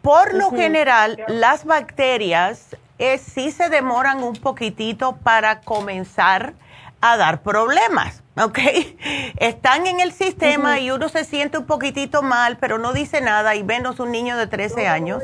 [0.02, 6.54] Por lo general, las bacterias eh, sí se demoran un poquitito para comenzar
[7.00, 8.22] a dar problemas.
[8.42, 8.58] ¿ok?
[9.38, 13.54] Están en el sistema y uno se siente un poquitito mal, pero no dice nada
[13.54, 15.22] y menos un niño de 13 años.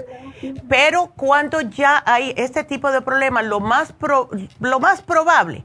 [0.68, 3.94] Pero cuando ya hay este tipo de problemas, lo más,
[4.60, 5.64] lo más probable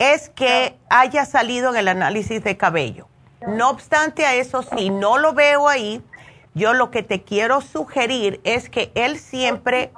[0.00, 3.06] es que haya salido en el análisis de cabello.
[3.46, 6.02] No obstante a eso, si no lo veo ahí,
[6.54, 9.92] yo lo que te quiero sugerir es que él siempre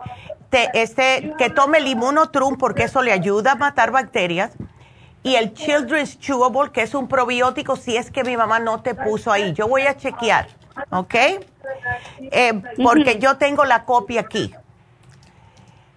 [0.50, 4.50] te, este, que tome el inmunotrum porque eso le ayuda a matar bacterias
[5.22, 8.96] y el Children's Chewable, que es un probiótico, si es que mi mamá no te
[8.96, 9.52] puso ahí.
[9.52, 10.48] Yo voy a chequear,
[10.90, 11.14] ¿ok?
[12.18, 14.52] Eh, porque yo tengo la copia aquí.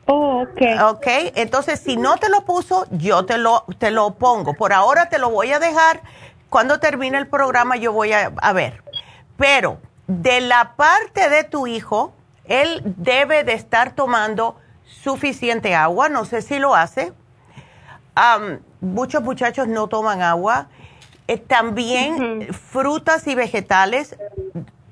[0.08, 0.62] Oh, ok.
[0.92, 4.54] Ok, entonces si no te lo puso, yo te lo, te lo pongo.
[4.54, 6.02] Por ahora te lo voy a dejar.
[6.50, 8.84] Cuando termine el programa yo voy a, a ver.
[9.38, 12.14] Pero de la parte de tu hijo,
[12.46, 16.10] él debe de estar tomando suficiente agua.
[16.10, 17.14] No sé si lo hace
[18.82, 20.68] muchos muchachos no toman agua.
[21.28, 24.16] Eh, también frutas y vegetales.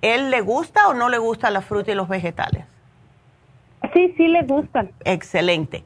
[0.01, 2.66] ¿Él le gusta o no le gusta la fruta y los vegetales?
[3.94, 4.91] Sí, sí le gustan.
[5.06, 5.84] Excelente.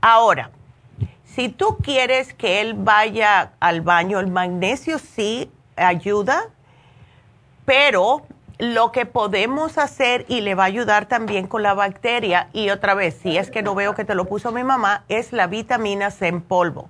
[0.00, 0.50] Ahora,
[1.24, 6.44] si tú quieres que él vaya al baño, el magnesio sí ayuda,
[7.64, 8.22] pero
[8.58, 12.94] lo que podemos hacer y le va a ayudar también con la bacteria, y otra
[12.94, 16.10] vez, si es que no veo que te lo puso mi mamá, es la vitamina
[16.10, 16.88] C en polvo.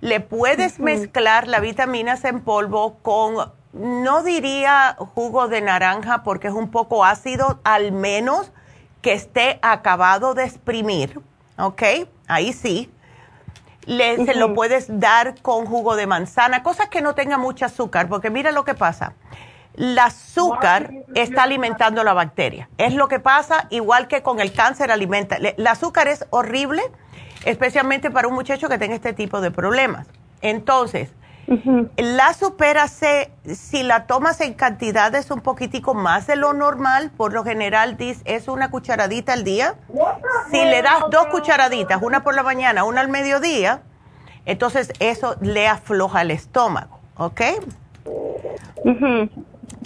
[0.00, 6.48] Le puedes mezclar la vitamina C en polvo con, no diría jugo de naranja porque
[6.48, 8.52] es un poco ácido, al menos
[9.02, 11.20] que esté acabado de exprimir,
[11.58, 11.82] ¿ok?
[12.26, 12.90] Ahí sí.
[13.86, 18.08] Le, Se lo puedes dar con jugo de manzana, cosas que no tenga mucho azúcar,
[18.08, 19.14] porque mira lo que pasa
[19.80, 22.68] el azúcar está alimentando la bacteria.
[22.76, 25.36] Es lo que pasa, igual que con el cáncer alimenta.
[25.36, 26.82] El azúcar es horrible,
[27.44, 30.06] especialmente para un muchacho que tenga este tipo de problemas.
[30.42, 31.10] Entonces,
[31.96, 37.32] La supera C, si la tomas en cantidades un poquitico más de lo normal, por
[37.32, 39.74] lo general es una cucharadita al día.
[40.50, 43.82] Si le das dos cucharaditas, una por la mañana, una al mediodía,
[44.46, 47.40] entonces eso le afloja el estómago, ¿ok?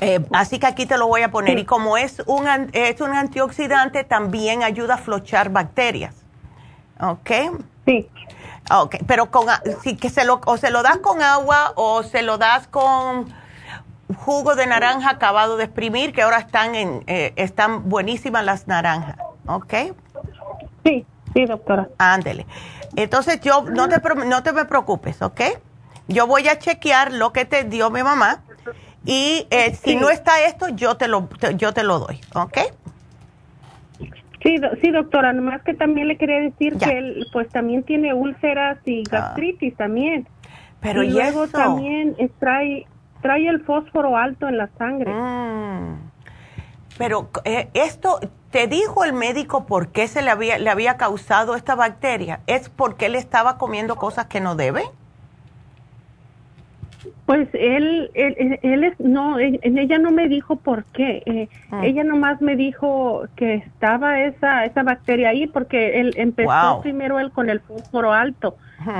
[0.00, 1.58] Eh, así que aquí te lo voy a poner.
[1.58, 6.14] Y como es un, es un antioxidante, también ayuda a flochar bacterias.
[7.00, 7.30] ¿Ok?
[7.86, 8.08] Sí.
[8.70, 9.46] Ok, pero con,
[9.82, 13.32] si que se lo, o se lo das con agua o se lo das con
[14.16, 19.16] jugo de naranja acabado de exprimir, que ahora están, en, eh, están buenísimas las naranjas.
[19.46, 19.74] ¿Ok?
[20.84, 21.04] Sí,
[21.34, 21.88] sí, doctora.
[21.98, 22.46] Ándele.
[22.96, 25.40] Entonces yo, no te, no te me preocupes, ¿ok?
[26.08, 28.42] Yo voy a chequear lo que te dio mi mamá
[29.04, 32.58] y eh, si no está esto, yo te lo, yo te lo doy, ¿ok?
[34.44, 38.78] Sí, sí, doctora, nomás que también le quería decir que él pues también tiene úlceras
[38.84, 39.10] y ah.
[39.10, 40.28] gastritis también.
[40.80, 42.86] Pero y luego también trae,
[43.22, 45.10] trae el fósforo alto en la sangre.
[45.10, 46.10] Mm.
[46.98, 51.56] Pero eh, esto, ¿te dijo el médico por qué se le había, le había causado
[51.56, 52.40] esta bacteria?
[52.46, 54.82] ¿Es porque él estaba comiendo cosas que no debe?
[57.26, 61.22] Pues él, él, él, es, no, ella no me dijo por qué.
[61.24, 61.80] Eh, ah.
[61.82, 67.30] Ella nomás me dijo que estaba esa, esa bacteria ahí porque él empezó primero él
[67.30, 68.56] con el fósforo alto.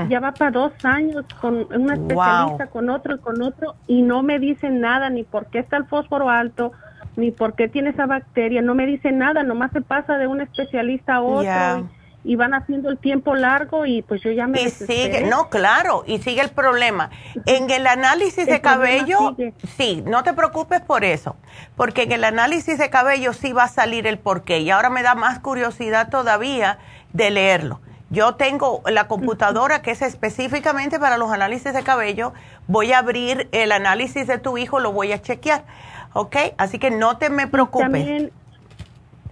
[0.09, 4.23] Ya va para dos años con una especialista, con otro y con otro y no
[4.23, 6.71] me dicen nada ni por qué está el fósforo alto,
[7.15, 8.63] ni por qué tiene esa bacteria.
[8.63, 12.89] No me dicen nada, nomás se pasa de un especialista a otro y van haciendo
[12.89, 16.49] el tiempo largo y pues yo ya me y sigue no claro y sigue el
[16.49, 17.11] problema.
[17.45, 19.35] En el análisis de cabello
[19.77, 21.35] sí no te preocupes por eso
[21.75, 25.03] porque en el análisis de cabello sí va a salir el porqué y ahora me
[25.03, 26.79] da más curiosidad todavía
[27.13, 27.79] de leerlo.
[28.09, 32.33] Yo tengo la computadora que es específicamente para los análisis de cabello
[32.67, 35.63] voy a abrir el análisis de tu hijo lo voy a chequear
[36.13, 36.35] ¿ok?
[36.57, 38.31] así que no te me preocupes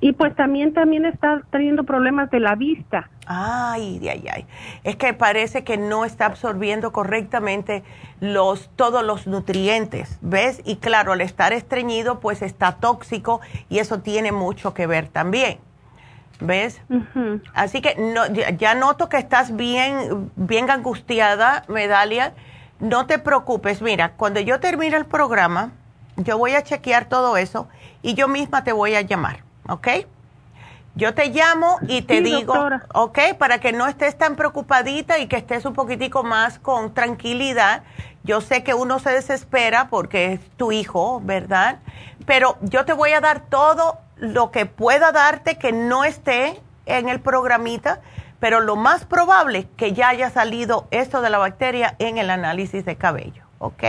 [0.04, 3.10] y pues también también está teniendo problemas de la vista.
[3.26, 4.46] Ay, ay, ay.
[4.84, 7.86] Es que parece que no está absorbiendo correctamente
[8.20, 10.62] los todos los nutrientes, ¿ves?
[10.66, 13.40] Y claro, al estar estreñido, pues está tóxico
[13.70, 15.60] y eso tiene mucho que ver también.
[16.42, 16.82] ¿Ves?
[17.54, 18.28] Así que no,
[18.58, 22.34] ya noto que estás bien, bien angustiada, Medalia.
[22.82, 23.82] No te preocupes.
[23.82, 25.72] Mira, cuando yo termine el programa,
[26.18, 27.70] yo voy a chequear todo eso
[28.02, 29.53] y yo misma te voy a llamar.
[29.68, 29.88] ¿Ok?
[30.96, 32.54] Yo te llamo y te digo,
[32.94, 33.20] ¿ok?
[33.40, 37.82] Para que no estés tan preocupadita y que estés un poquitico más con tranquilidad.
[38.24, 41.80] Yo sé que uno se desespera porque es tu hijo, ¿verdad?
[42.28, 47.10] Pero yo te voy a dar todo lo que pueda darte que no esté en
[47.10, 48.02] el programita,
[48.40, 52.86] pero lo más probable que ya haya salido esto de la bacteria en el análisis
[52.86, 53.84] de cabello, ¿ok?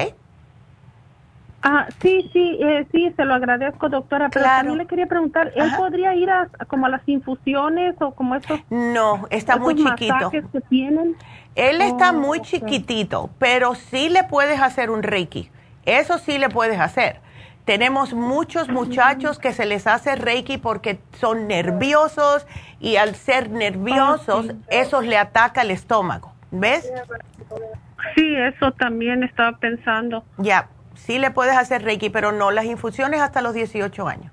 [1.67, 4.29] Ah, sí, sí, eh, sí, se lo agradezco, doctora.
[4.29, 8.35] Pero también le quería preguntar, ¿él podría ir a, como a las infusiones o como
[8.35, 8.61] estos?
[8.69, 10.31] No, está muy chiquito.
[10.31, 11.17] que tienen?
[11.55, 15.51] Él está oh, muy chiquitito, pero sí le puedes hacer un reiki.
[15.87, 17.21] Eso sí le puedes hacer.
[17.65, 22.47] Tenemos muchos muchachos que se les hace reiki porque son nerviosos
[22.79, 26.35] y al ser nerviosos, eso le ataca el estómago.
[26.51, 26.93] ¿Ves?
[28.15, 30.25] Sí, eso también estaba pensando.
[30.37, 34.33] Ya, sí le puedes hacer Reiki, pero no las infusiones hasta los 18 años.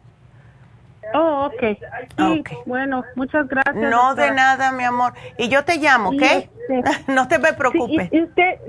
[1.14, 1.78] Oh, ok.
[2.18, 3.76] Sí, bueno, muchas gracias.
[3.76, 5.14] No de nada, mi amor.
[5.38, 6.22] Y yo te llamo, ¿ok?
[6.22, 8.10] Este, no te me preocupes.
[8.12, 8.60] y usted,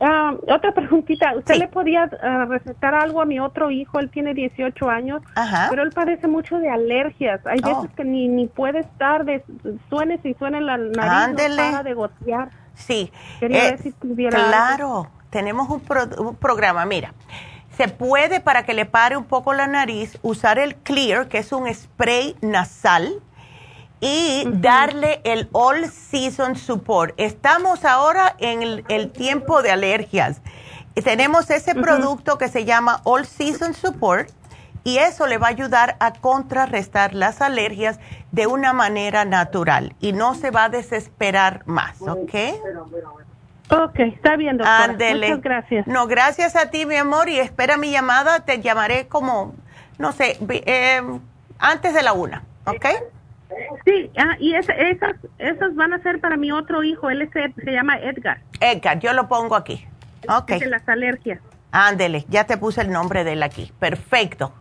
[0.00, 1.36] ah, otra preguntita.
[1.36, 4.00] ¿Usted le podía ah, recetar algo a mi otro hijo?
[4.00, 5.22] Él tiene 18 años,
[5.70, 7.46] pero él padece mucho de alergias.
[7.46, 7.94] Hay veces oh.
[7.94, 9.44] que ni, ni puede estar, de,
[9.88, 12.48] suene si suena la nariz, no para de gotear.
[12.74, 13.12] Sí.
[13.38, 17.12] Quería eh, ver si tuviera Claro tenemos un, programa, mira,
[17.76, 21.50] se puede para que le pare un poco la nariz usar el Clear, que es
[21.50, 23.20] un spray nasal,
[23.98, 27.14] y darle el All Season Support.
[27.16, 30.40] Estamos ahora en el, tiempo de alergias.
[31.02, 34.30] tenemos ese producto que se llama All Season Support
[34.84, 37.98] y eso le va a ayudar a contrarrestar las alergias
[38.30, 42.34] de una manera natural y no se va a desesperar más, ¿ok?
[43.70, 44.92] Ok, está bien, doctora.
[44.92, 45.86] Muchas gracias.
[45.86, 48.40] No, gracias a ti, mi amor, y espera mi llamada.
[48.40, 49.54] Te llamaré como,
[49.98, 51.02] no sé, eh,
[51.58, 52.86] antes de la una, ¿ok?
[53.84, 54.76] Sí, ah, y esas,
[55.38, 57.08] esas van a ser para mi otro hijo.
[57.08, 58.40] Él se, se llama Edgar.
[58.60, 59.86] Edgar, yo lo pongo aquí.
[60.28, 60.52] Ok.
[60.52, 61.40] de las alergias.
[61.70, 63.72] Ándele, ya te puse el nombre de él aquí.
[63.78, 64.52] Perfecto.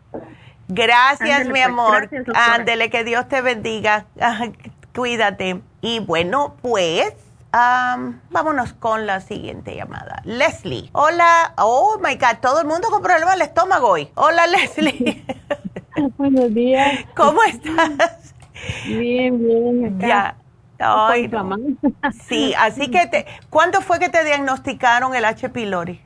[0.68, 2.10] Gracias, mi pues, amor.
[2.34, 4.06] Ándele, que Dios te bendiga.
[4.96, 5.62] Cuídate.
[5.82, 7.14] Y bueno, pues
[7.54, 10.22] vámonos con la siguiente llamada.
[10.26, 10.90] Leslie.
[10.94, 11.54] Hola.
[11.58, 14.10] Oh my God, todo el mundo con problemas del estómago hoy.
[14.16, 15.24] Hola, Leslie.
[16.18, 17.06] Buenos días.
[17.16, 18.34] ¿Cómo estás?
[18.88, 20.00] Bien, bien.
[20.00, 20.36] Ya.
[20.80, 21.30] Ay,
[22.28, 25.50] Sí, así que, te, ¿cuándo fue que te diagnosticaron el H.
[25.50, 26.02] pylori?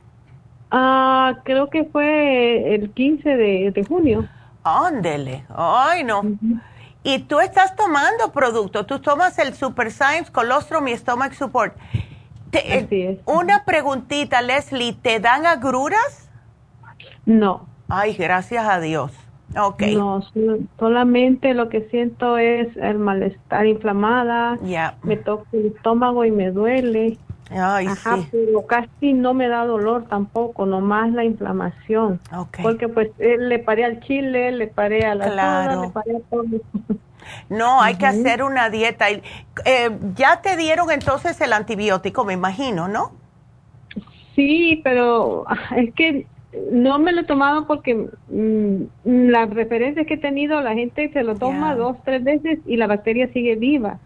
[0.70, 4.28] Ah, creo que fue el 15 de, de junio.
[4.62, 5.44] Ándele.
[5.48, 6.22] Ay, no.
[7.08, 8.86] Y tú estás tomando productos.
[8.86, 11.74] Tú tomas el Super Science, Colostrum y Stomach Support.
[12.52, 14.92] Así Una preguntita, Leslie.
[14.92, 16.28] ¿Te dan agruras?
[17.24, 17.66] No.
[17.88, 19.10] Ay, gracias a Dios.
[19.58, 19.84] Ok.
[19.94, 20.22] No,
[20.78, 24.58] solamente lo que siento es el malestar inflamada.
[24.64, 24.98] Ya.
[25.02, 27.16] Me toca el estómago y me duele.
[27.50, 28.28] Ay, Ajá, sí.
[28.30, 32.20] pero casi no me da dolor tampoco, nomás la inflamación.
[32.62, 35.82] Porque pues eh, le paré al chile, le paré a la Claro.
[35.82, 36.44] le paré a todo.
[37.50, 39.10] No, hay que hacer una dieta.
[39.10, 43.12] Eh, ya te dieron entonces el antibiótico, me imagino, ¿no?
[44.34, 46.26] Sí, pero ah, es que
[46.72, 51.34] no me lo tomado porque mm, las referencias que he tenido, la gente se lo
[51.34, 53.98] toma dos, tres veces y la bacteria sigue viva.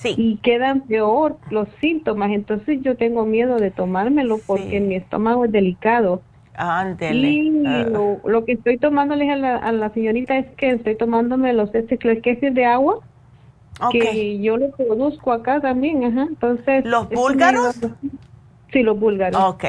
[0.00, 0.14] Sí.
[0.16, 2.30] Y quedan peor los síntomas.
[2.30, 6.22] Entonces yo tengo miedo de tomármelo porque mi estómago es delicado.
[6.54, 7.28] Ándele.
[7.28, 7.84] Y Ah.
[7.90, 11.74] lo, lo que estoy tomándole a la, a la señorita es que estoy tomándome los
[11.74, 13.00] esclequeses de agua
[13.92, 16.26] que yo lo produzco acá también, ajá.
[16.28, 17.80] Entonces, ¿Los búlgaros?
[18.72, 19.40] Sí, los búlgaros.
[19.42, 19.64] Ok.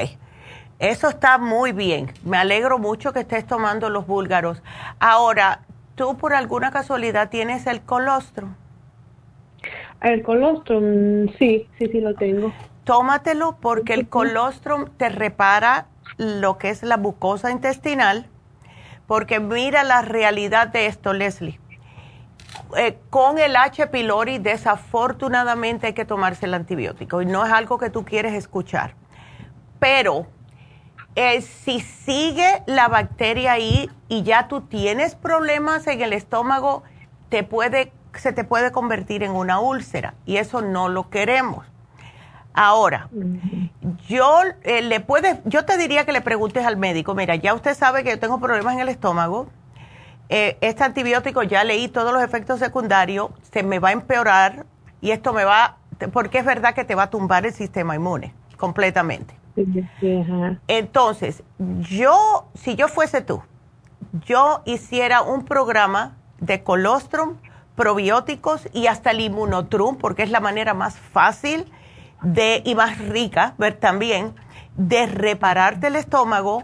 [0.78, 2.06] Eso está muy bien.
[2.24, 4.62] Me alegro mucho que estés tomando los búlgaros.
[5.00, 5.60] Ahora,
[5.94, 8.54] ¿tú por alguna casualidad tienes el colostrum?
[10.02, 12.52] El colostrum, sí, sí, sí lo tengo.
[12.84, 15.86] Tómatelo porque el colostrum te repara
[16.16, 18.26] lo que es la mucosa intestinal.
[19.06, 21.58] Porque mira la realidad de esto, Leslie.
[22.76, 23.88] Eh, con el H.
[23.88, 28.94] pylori, desafortunadamente hay que tomarse el antibiótico y no es algo que tú quieres escuchar.
[29.80, 30.26] Pero
[31.16, 36.84] eh, si sigue la bacteria ahí y ya tú tienes problemas en el estómago,
[37.28, 41.66] te puede, se te puede convertir en una úlcera y eso no lo queremos.
[42.52, 43.08] Ahora,
[44.08, 47.76] yo eh, le puedes, yo te diría que le preguntes al médico, mira, ya usted
[47.76, 49.46] sabe que yo tengo problemas en el estómago,
[50.28, 54.66] eh, este antibiótico ya leí todos los efectos secundarios, se me va a empeorar
[55.00, 55.76] y esto me va,
[56.12, 59.34] porque es verdad que te va a tumbar el sistema inmune completamente.
[60.68, 63.42] Entonces, yo, si yo fuese tú,
[64.24, 67.36] yo hiciera un programa de colostrum,
[67.80, 71.64] probióticos y hasta el inmunotrum, porque es la manera más fácil
[72.20, 74.34] de, y más rica, ver también,
[74.76, 76.62] de repararte el estómago,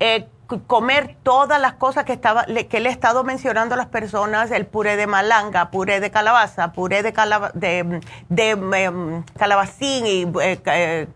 [0.00, 0.28] eh,
[0.66, 4.66] comer todas las cosas que, estaba, que le he estado mencionando a las personas, el
[4.66, 11.06] puré de malanga, puré de calabaza, puré de, calaba- de, em, calabacín y, eh, eh,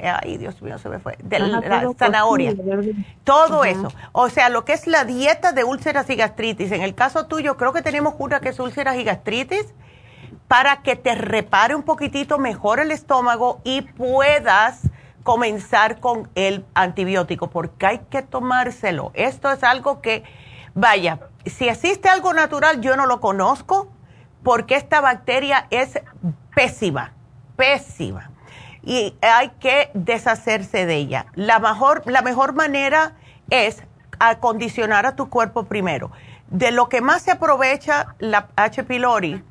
[0.00, 2.54] ay Dios mío, se me fue, de Ajá, la zanahoria.
[3.24, 3.70] Todo Ajá.
[3.70, 3.88] eso.
[4.12, 6.72] O sea, lo que es la dieta de úlceras y gastritis.
[6.72, 9.74] En el caso tuyo, creo que tenemos una que es úlceras y gastritis
[10.48, 14.82] para que te repare un poquitito mejor el estómago y puedas
[15.22, 19.10] comenzar con el antibiótico, porque hay que tomárselo.
[19.14, 20.22] Esto es algo que,
[20.74, 23.88] vaya, si existe algo natural, yo no lo conozco,
[24.44, 26.00] porque esta bacteria es
[26.54, 27.12] pésima,
[27.56, 28.30] pésima.
[28.86, 31.26] Y hay que deshacerse de ella.
[31.34, 33.16] La mejor, la mejor manera
[33.50, 33.82] es
[34.20, 36.12] acondicionar a tu cuerpo primero.
[36.48, 38.84] De lo que más se aprovecha la H.
[38.84, 39.42] pylori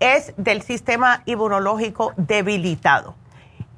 [0.00, 3.14] es del sistema inmunológico debilitado.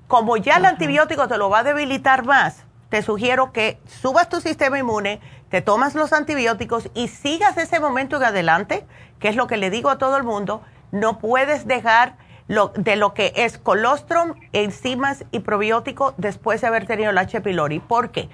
[0.08, 4.40] Como ya el antibiótico te lo va a debilitar más, te sugiero que subas tu
[4.40, 5.20] sistema inmune,
[5.50, 8.86] te tomas los antibióticos y sigas ese momento en adelante,
[9.18, 12.16] que es lo que le digo a todo el mundo, no puedes dejar
[12.52, 17.40] lo, de lo que es colostrum, enzimas y probiótico después de haber tenido el H.
[17.40, 17.80] pylori.
[17.80, 18.28] Porque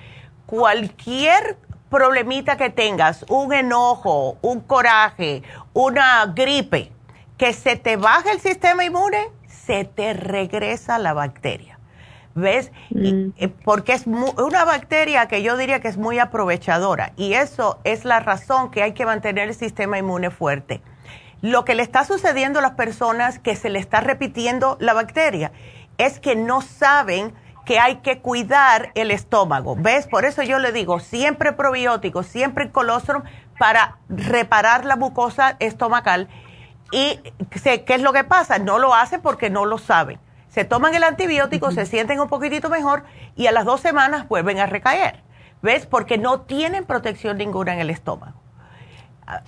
[0.45, 1.57] cualquier
[1.89, 6.90] problemita que tengas, un enojo, un coraje, una gripe,
[7.36, 11.78] que se te baje el sistema inmune, se te regresa la bacteria.
[12.35, 12.73] ¿Ves?
[12.90, 17.78] Y, eh, porque es una bacteria que yo diría que es muy aprovechadora y eso
[17.85, 20.82] es la razón que hay que mantener el sistema inmune fuerte.
[21.40, 25.52] Lo que le está sucediendo a las personas que se le está repitiendo la bacteria
[25.97, 27.32] es que no saben
[27.65, 29.77] que hay que cuidar el estómago.
[29.77, 30.06] ¿Ves?
[30.06, 33.23] Por eso yo le digo, siempre probióticos, siempre colostrum
[33.59, 36.28] para reparar la mucosa estomacal.
[36.90, 37.20] ¿Y
[37.56, 38.59] sé, qué es lo que pasa?
[38.59, 40.19] No lo hacen porque no lo saben.
[40.48, 43.05] Se toman el antibiótico, se sienten un poquitito mejor
[43.36, 45.23] y a las dos semanas vuelven a recaer.
[45.60, 45.86] ¿Ves?
[45.86, 48.47] Porque no tienen protección ninguna en el estómago.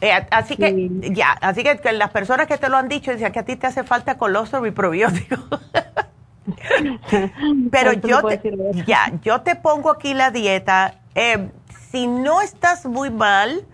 [0.00, 3.32] Eh, así que, ya, así que, que las personas que te lo han dicho dicen
[3.32, 5.36] que a ti te hace falta colostrum y probiótico.
[7.70, 8.40] Pero yo te,
[8.86, 10.94] ya, yo te pongo aquí la dieta.
[11.14, 11.48] Eh,
[11.90, 13.64] si no estás muy mal,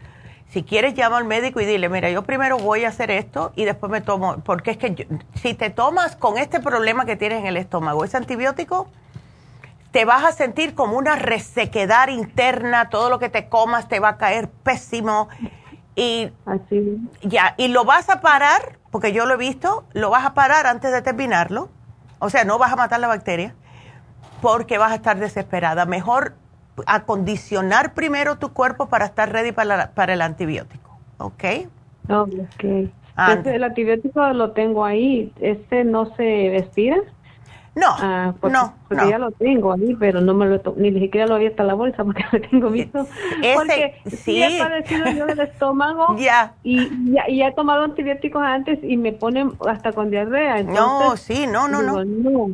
[0.51, 3.65] si quieres llama al médico y dile, mira, yo primero voy a hacer esto y
[3.65, 7.47] después me tomo, porque es que si te tomas con este problema que tienes en
[7.47, 8.89] el estómago, ese antibiótico,
[9.91, 14.11] te vas a sentir como una resequedad interna, todo lo que te comas te va
[14.11, 15.29] a caer pésimo
[15.97, 17.01] y Así.
[17.23, 20.67] ya, y lo vas a parar, porque yo lo he visto, lo vas a parar
[20.67, 21.71] antes de terminarlo,
[22.19, 23.55] o sea, no vas a matar la bacteria,
[24.43, 25.87] porque vas a estar desesperada.
[25.87, 26.35] Mejor
[26.87, 31.45] acondicionar primero tu cuerpo para estar ready para, para el antibiótico, ¿ok?
[32.11, 32.65] ok.
[33.47, 36.99] el antibiótico lo tengo ahí, ¿este no se expira?
[37.77, 41.35] No, ah, no, porque ya lo tengo ahí, pero no me lo ni siquiera lo
[41.35, 43.07] había hasta la bolsa porque lo tengo visto.
[43.55, 46.55] porque sí, he padecido yo del estómago ya.
[46.63, 50.63] Y, ya, y he tomado antibióticos antes y me ponen hasta con diarrea.
[50.63, 52.03] no, sí, no, no, no.
[52.03, 52.51] no.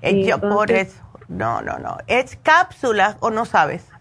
[0.00, 1.98] Eh, yo por eso, no, no, no.
[2.06, 3.91] ¿Es cápsula o no sabes?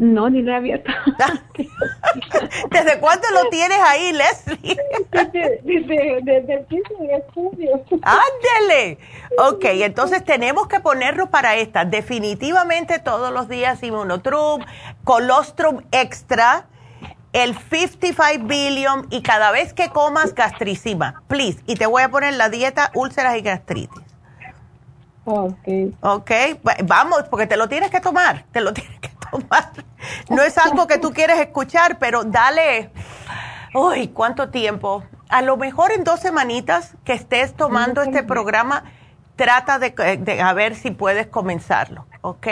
[0.00, 0.90] No, ni lo he abierto.
[2.70, 4.78] ¿Desde cuándo lo tienes ahí, Leslie?
[5.12, 5.60] desde,
[6.22, 7.84] desde, el 15 de julio.
[8.00, 8.96] ¡Ándele!
[9.36, 11.84] Ok, entonces tenemos que ponerlo para esta.
[11.84, 14.64] Definitivamente todos los días Inmunotrum,
[15.04, 16.64] Colostrum Extra,
[17.34, 21.60] el 55 Billion y cada vez que comas gastricima, please.
[21.66, 24.09] Y te voy a poner la dieta úlceras y gastritis.
[25.24, 25.68] Ok.
[26.00, 26.30] Ok,
[26.84, 29.70] vamos, porque te lo tienes que tomar, te lo tienes que tomar.
[30.28, 32.90] No es algo que tú quieres escuchar, pero dale,
[33.74, 35.04] uy, ¿cuánto tiempo?
[35.28, 38.84] A lo mejor en dos semanitas que estés tomando este programa,
[39.36, 39.90] trata de,
[40.20, 42.46] de a ver si puedes comenzarlo, ¿ok?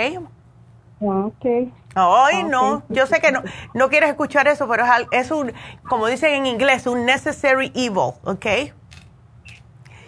[1.01, 1.45] Ok.
[1.95, 3.43] Ay, no, yo sé que no,
[3.75, 5.53] no quieres escuchar eso, pero es, es un,
[5.89, 8.47] como dicen en inglés, un necessary evil, ¿ok?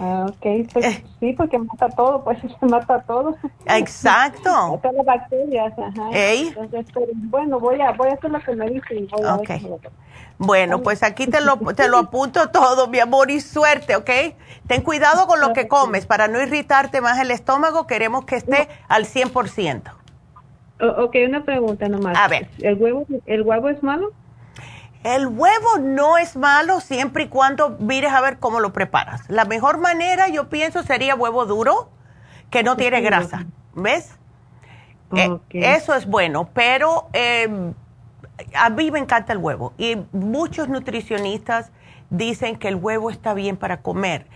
[0.00, 1.04] Ah, ok, pues eh.
[1.20, 3.36] sí, porque mata todo, pues se mata todo.
[3.66, 4.50] Exacto.
[4.72, 6.08] mata las bacterias, ajá.
[6.12, 9.08] Entonces, bueno, voy a, voy a hacer lo que me dicen.
[9.12, 9.70] okay.
[10.38, 14.10] Bueno, pues aquí te lo, te lo apunto todo, mi amor, y suerte, ¿ok?
[14.66, 18.68] Ten cuidado con lo que comes para no irritarte más el estómago, queremos que esté
[18.88, 19.82] al 100%.
[20.96, 22.16] ok, una pregunta nomás.
[22.16, 22.48] A ver.
[22.58, 24.12] ¿El huevo, el huevo es malo?
[25.02, 29.22] El huevo no es malo siempre y cuando mires a ver cómo lo preparas.
[29.28, 31.88] La mejor manera, yo pienso, sería huevo duro,
[32.50, 33.46] que no tiene grasa.
[33.74, 34.10] ¿Ves?
[35.14, 37.74] Eh, eso es bueno, pero em,
[38.54, 41.72] a mí me encanta el huevo y muchos nutricionistas
[42.10, 44.26] dicen que el huevo está bien para comer.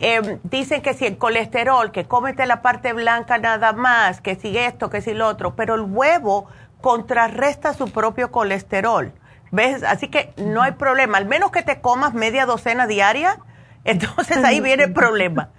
[0.00, 4.56] Em, dicen que si el colesterol, que cómete la parte blanca nada más, que si
[4.56, 6.46] esto, que si lo otro, pero el huevo
[6.80, 9.12] contrarresta su propio colesterol.
[9.50, 9.82] ¿Ves?
[9.82, 11.18] Así que no hay problema.
[11.18, 13.38] Al menos que te comas media docena diaria,
[13.84, 15.50] entonces ahí viene el problema.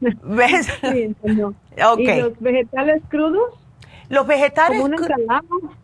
[0.00, 0.66] ¿Ves?
[0.80, 3.58] Sí, ¿Y los vegetales crudos?
[4.08, 4.96] Los vegetales una,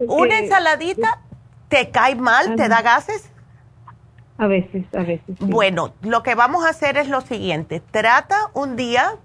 [0.01, 1.21] una ensaladita
[1.69, 3.31] te cae mal, te da gases.
[4.39, 5.37] A veces, a veces.
[5.41, 7.81] Bueno, lo que vamos a hacer es lo siguiente.
[7.91, 9.17] Trata un día,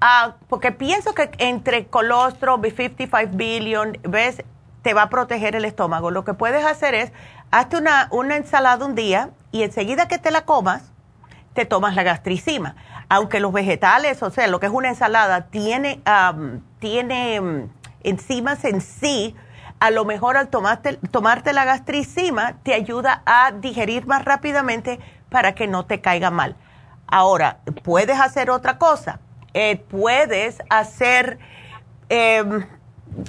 [0.00, 4.42] ah, porque pienso que entre colostrum, B55 billion, ¿ves?
[4.82, 6.10] Te va a proteger el estómago.
[6.10, 7.12] Lo que puedes hacer es
[7.58, 10.82] hazte una, una ensalada un día y enseguida que te la comas,
[11.52, 12.74] te tomas la gastricima.
[13.08, 16.02] Aunque los vegetales, o sea, lo que es una ensalada, tiene,
[16.80, 17.70] tiene mm,
[18.02, 19.36] enzimas en sí,
[19.78, 24.98] a lo mejor al tomarte, tomarte la gastricima te ayuda a digerir más rápidamente
[25.28, 26.56] para que no te caiga mal.
[27.06, 29.20] Ahora, puedes hacer otra cosa.
[29.52, 31.38] Eh, puedes hacer,
[32.08, 32.66] em,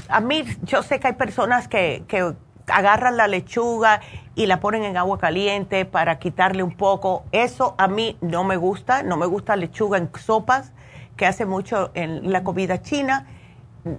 [0.10, 2.34] a mí, yo sé que hay personas que, que
[2.68, 4.02] agarran la lechuga
[4.36, 7.24] y la ponen en agua caliente para quitarle un poco.
[7.32, 10.72] Eso a mí no me gusta, no me gusta lechuga en sopas,
[11.16, 13.28] que hace mucho en la comida china.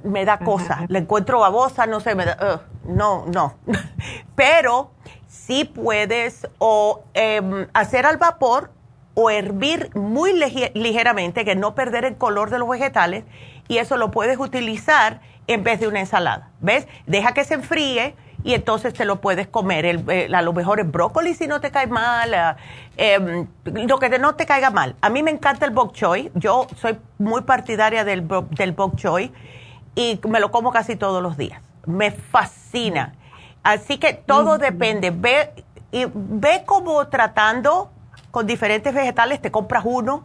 [0.02, 3.54] Me da cosa, le encuentro babosa, no sé, me da, no, no.
[4.34, 4.90] Pero
[5.28, 8.72] sí puedes o em, hacer al vapor
[9.14, 10.32] o hervir muy
[10.74, 13.24] ligeramente, que no perder el color de los vegetales,
[13.68, 16.50] y eso lo puedes utilizar en vez de una ensalada.
[16.60, 16.86] ¿Ves?
[17.06, 18.14] Deja que se enfríe
[18.46, 19.84] y entonces te lo puedes comer.
[19.84, 22.32] El, a lo mejor el brócoli si no te cae mal,
[22.96, 24.94] eh, em, lo que no te caiga mal.
[25.00, 29.32] A mí me encanta el bok choy, yo soy muy partidaria del, del bok choy
[29.96, 31.60] y me lo como casi todos los días.
[31.86, 33.16] Me fascina.
[33.64, 35.10] Así que todo depende.
[35.10, 35.50] Ve,
[35.90, 37.90] y ve como tratando
[38.30, 40.24] con diferentes vegetales, te compras uno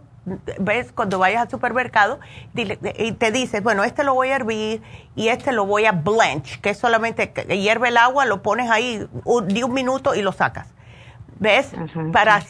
[0.60, 2.20] ves cuando vayas al supermercado
[2.54, 4.82] y te dices, bueno, este lo voy a hervir
[5.16, 9.08] y este lo voy a blanch, que es solamente hierve el agua, lo pones ahí
[9.48, 10.68] de un minuto y lo sacas.
[11.40, 11.72] ¿Ves?
[12.14, 12.44] Para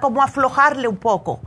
[0.00, 1.40] como aflojarle un poco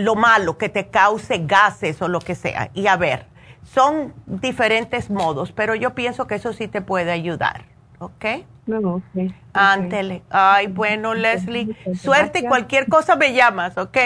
[0.00, 2.70] lo malo que te cause gases o lo que sea.
[2.74, 3.26] Y a ver,
[3.64, 7.64] son diferentes modos, pero yo pienso que eso sí te puede ayudar.
[7.98, 8.24] ¿Ok?
[8.66, 9.32] No, ok.
[9.52, 10.22] Ándele.
[10.30, 13.96] Ay, bueno, Leslie, suerte y cualquier cosa me llamas, ¿ok?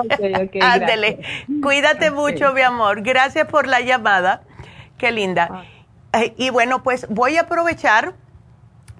[0.60, 1.20] Ándele.
[1.62, 3.02] Cuídate mucho, mi amor.
[3.02, 4.42] Gracias por la llamada.
[4.98, 5.48] Qué linda.
[6.12, 6.22] Ah.
[6.36, 8.14] Y bueno, pues voy a aprovechar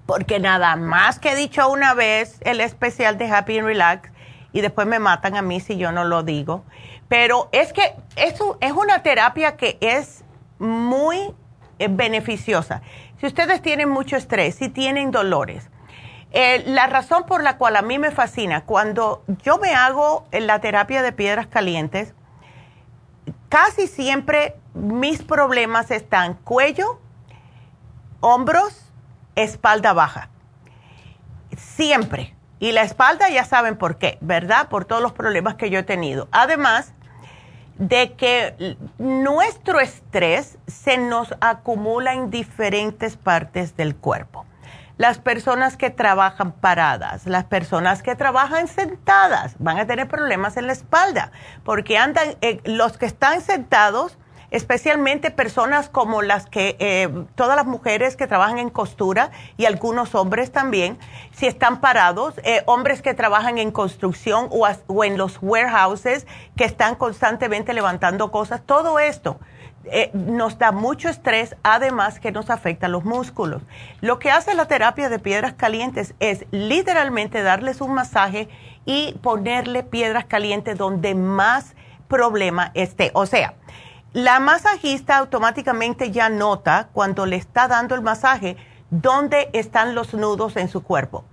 [0.06, 4.10] porque nada más que he dicho una vez el especial de Happy and Relax
[4.52, 6.64] y después me matan a mí si yo no lo digo.
[7.08, 10.24] Pero es que eso es una terapia que es
[10.58, 11.18] muy
[11.78, 12.82] eh, beneficiosa.
[13.20, 15.70] Si ustedes tienen mucho estrés, si tienen dolores,
[16.32, 20.60] eh, la razón por la cual a mí me fascina, cuando yo me hago la
[20.60, 22.14] terapia de piedras calientes,
[23.48, 27.00] casi siempre mis problemas están cuello,
[28.20, 28.90] hombros,
[29.34, 30.30] espalda baja.
[31.56, 32.34] Siempre.
[32.60, 34.68] Y la espalda ya saben por qué, ¿verdad?
[34.68, 36.28] Por todos los problemas que yo he tenido.
[36.30, 36.94] Además
[37.76, 44.46] de que nuestro estrés se nos acumula en diferentes partes del cuerpo.
[45.02, 50.68] Las personas que trabajan paradas, las personas que trabajan sentadas van a tener problemas en
[50.68, 51.32] la espalda,
[51.64, 54.16] porque andan, eh, los que están sentados
[54.52, 60.14] especialmente personas como las que, eh, todas las mujeres que trabajan en costura y algunos
[60.14, 60.96] hombres también,
[61.32, 66.64] si están parados, eh, hombres que trabajan en construcción o, o, en los warehouses que
[66.64, 69.40] están constantemente levantando cosas, todo esto.
[69.84, 73.62] Eh, nos da mucho estrés, además que nos afecta los músculos.
[74.00, 78.48] Lo que hace la terapia de piedras calientes es literalmente darles un masaje
[78.84, 81.74] y ponerle piedras calientes donde más
[82.06, 83.10] problema esté.
[83.14, 83.54] O sea,
[84.12, 88.56] la masajista automáticamente ya nota cuando le está dando el masaje
[88.90, 91.24] dónde están los nudos en su cuerpo.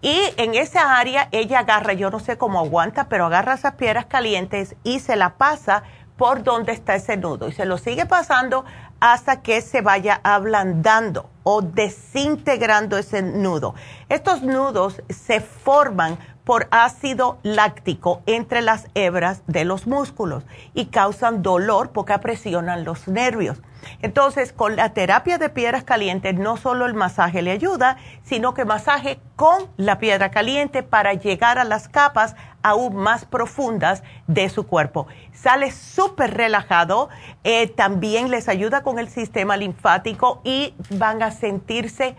[0.00, 4.06] Y en esa área ella agarra, yo no sé cómo aguanta, pero agarra esas piedras
[4.06, 5.84] calientes y se la pasa
[6.16, 7.48] por donde está ese nudo.
[7.48, 8.64] Y se lo sigue pasando
[9.00, 13.74] hasta que se vaya ablandando o desintegrando ese nudo.
[14.08, 20.44] Estos nudos se forman por ácido láctico entre las hebras de los músculos
[20.74, 23.60] y causan dolor porque presionan los nervios.
[24.00, 28.64] Entonces, con la terapia de piedras calientes, no solo el masaje le ayuda, sino que
[28.64, 34.66] masaje con la piedra caliente para llegar a las capas aún más profundas de su
[34.66, 35.08] cuerpo.
[35.32, 37.08] Sale súper relajado,
[37.42, 42.14] eh, también les ayuda con el sistema linfático y van a sentirse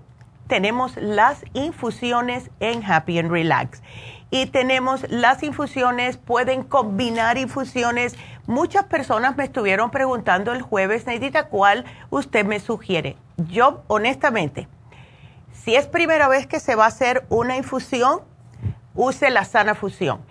[0.48, 3.82] tenemos las infusiones en Happy and Relax.
[4.32, 8.16] Y tenemos las infusiones, pueden combinar infusiones.
[8.46, 13.16] Muchas personas me estuvieron preguntando el jueves, Neidita, ¿cuál usted me sugiere?
[13.38, 14.68] Yo, honestamente,
[15.54, 18.22] si es primera vez que se va a hacer una infusión,
[18.96, 20.26] use la sana fusión.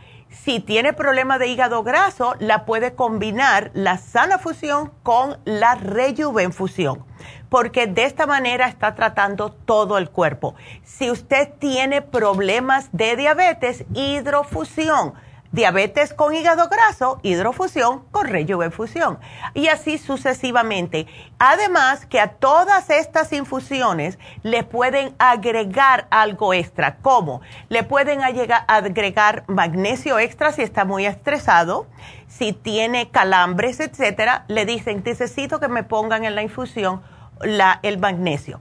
[0.44, 7.04] Si tiene problema de hígado graso, la puede combinar la sana fusión con la rejuvenfusión
[7.48, 10.54] porque de esta manera está tratando todo el cuerpo.
[10.82, 15.14] Si usted tiene problemas de diabetes, hidrofusión.
[15.56, 19.18] Diabetes con hígado graso, hidrofusión con rejuvenfusión.
[19.54, 21.06] Y así sucesivamente.
[21.38, 26.98] Además que a todas estas infusiones le pueden agregar algo extra.
[26.98, 27.40] ¿Cómo?
[27.70, 31.86] Le pueden agregar magnesio extra si está muy estresado,
[32.28, 34.44] si tiene calambres, etcétera.
[34.48, 37.00] Le dicen, necesito que me pongan en la infusión
[37.40, 38.60] el magnesio.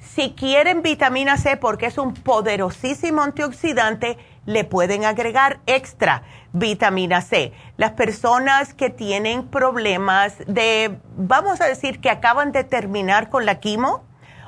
[0.00, 7.52] Si quieren vitamina C porque es un poderosísimo antioxidante, le pueden agregar extra vitamina C.
[7.76, 13.60] Las personas que tienen problemas de, vamos a decir, que acaban de terminar con la
[13.60, 14.04] quimo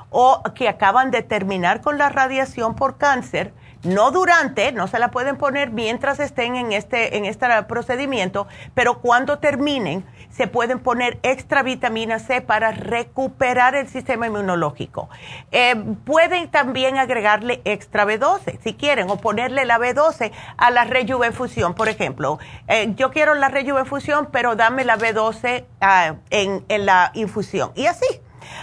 [0.09, 3.53] o que acaban de terminar con la radiación por cáncer,
[3.83, 8.99] no durante, no se la pueden poner mientras estén en este, en este procedimiento, pero
[9.01, 10.05] cuando terminen,
[10.35, 15.09] se pueden poner extra vitamina C para recuperar el sistema inmunológico.
[15.51, 21.73] Eh, pueden también agregarle extra B12 si quieren, o ponerle la B12 a la rejuvenfusión,
[21.73, 22.39] por ejemplo.
[22.67, 27.71] Eh, yo quiero la rejuvenfusión, pero dame la B12 ah, en, en la infusión.
[27.75, 28.05] Y así.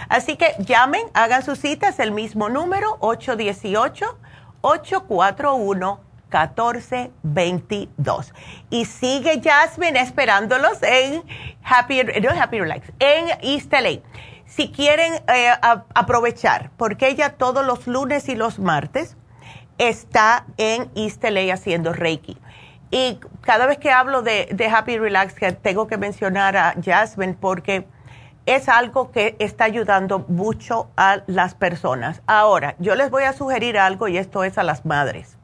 [0.09, 4.17] Así que llamen, hagan sus citas, el mismo número, 818.
[4.61, 8.33] 841 1422.
[8.69, 11.23] Y sigue Jasmine esperándolos en
[11.63, 14.01] Happy, Happy Relax, en East LA.
[14.45, 15.49] Si quieren eh,
[15.95, 19.17] aprovechar, porque ella todos los lunes y los martes
[19.77, 22.37] está en East LA haciendo Reiki.
[22.91, 25.33] Y cada vez que hablo de Happy Relax,
[25.63, 27.87] tengo que mencionar a Jasmine porque
[28.45, 32.21] es algo que está ayudando mucho a las personas.
[32.27, 35.37] Ahora, yo les voy a sugerir algo y esto es a las madres.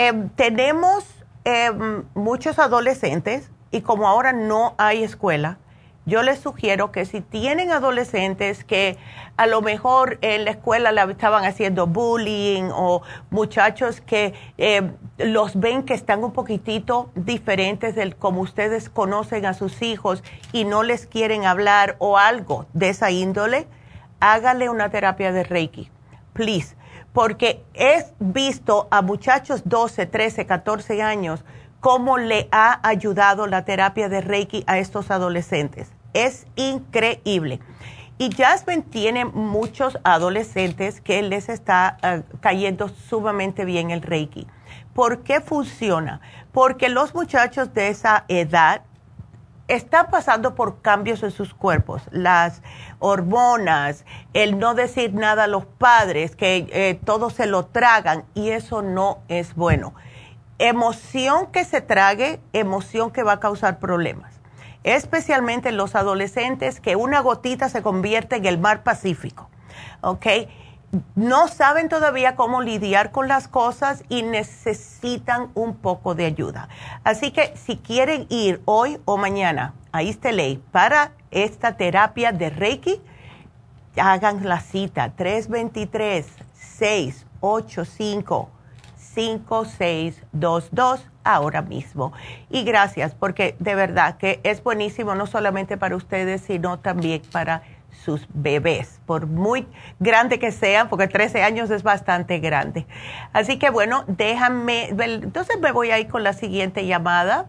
[0.00, 1.04] Em, tenemos
[1.44, 5.58] em, muchos adolescentes y como ahora no hay escuela,
[6.06, 8.96] yo les sugiero que si tienen adolescentes que
[9.36, 15.82] a lo mejor en la escuela estaban haciendo bullying o muchachos que eh, los ven
[15.82, 20.22] que están un poquitito diferentes del como ustedes conocen a sus hijos
[20.52, 23.66] y no les quieren hablar o algo de esa índole,
[24.20, 25.90] hágale una terapia de Reiki,
[26.34, 26.77] please,
[27.12, 31.44] porque he visto a muchachos 12, 13, 14 años
[31.80, 37.60] cómo le ha ayudado la terapia de Reiki a estos adolescentes es increíble.
[38.18, 44.46] Y Jasmine tiene muchos adolescentes que les está ah, cayendo sumamente bien el Reiki.
[44.92, 46.20] ¿Por qué funciona?
[46.50, 48.82] Porque los muchachos de esa edad
[49.68, 52.62] están pasando por cambios en sus cuerpos, las
[52.98, 58.50] hormonas, el no decir nada a los padres, que eh, todo se lo tragan y
[58.50, 59.94] eso no es bueno.
[60.58, 64.38] Emoción que se trague, emoción que va a causar problemas
[64.84, 69.50] especialmente los adolescentes, que una gotita se convierte en el mar Pacífico.
[70.00, 70.26] ¿Ok?
[71.14, 76.70] No saben todavía cómo lidiar con las cosas y necesitan un poco de ayuda.
[77.04, 83.02] Así que si quieren ir hoy o mañana a Isteley para esta terapia de Reiki,
[84.00, 88.48] hagan la cita 323 685
[88.96, 92.12] 5622 ahora mismo.
[92.50, 97.62] Y gracias, porque de verdad que es buenísimo no solamente para ustedes, sino también para
[98.04, 99.66] sus bebés, por muy
[99.98, 102.86] grande que sean, porque 13 años es bastante grande.
[103.32, 107.46] Así que bueno, déjame, entonces me voy a ir con la siguiente llamada,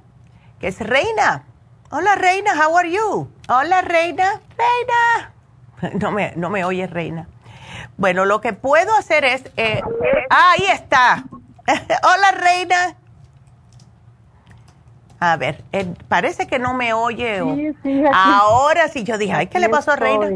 [0.59, 1.43] que es Reina.
[1.91, 3.30] Hola Reina, how are you?
[3.47, 5.34] Hola Reina, Reina.
[5.99, 7.30] No me, no me oye Reina.
[7.95, 9.81] Bueno, lo que puedo hacer es, eh,
[10.30, 11.23] ahí está.
[12.03, 12.98] Hola Reina.
[15.20, 17.41] A ver, eh, parece que no me oye.
[18.14, 20.30] Ahora sí, yo dije, ay, ¿qué le pasó a Reina?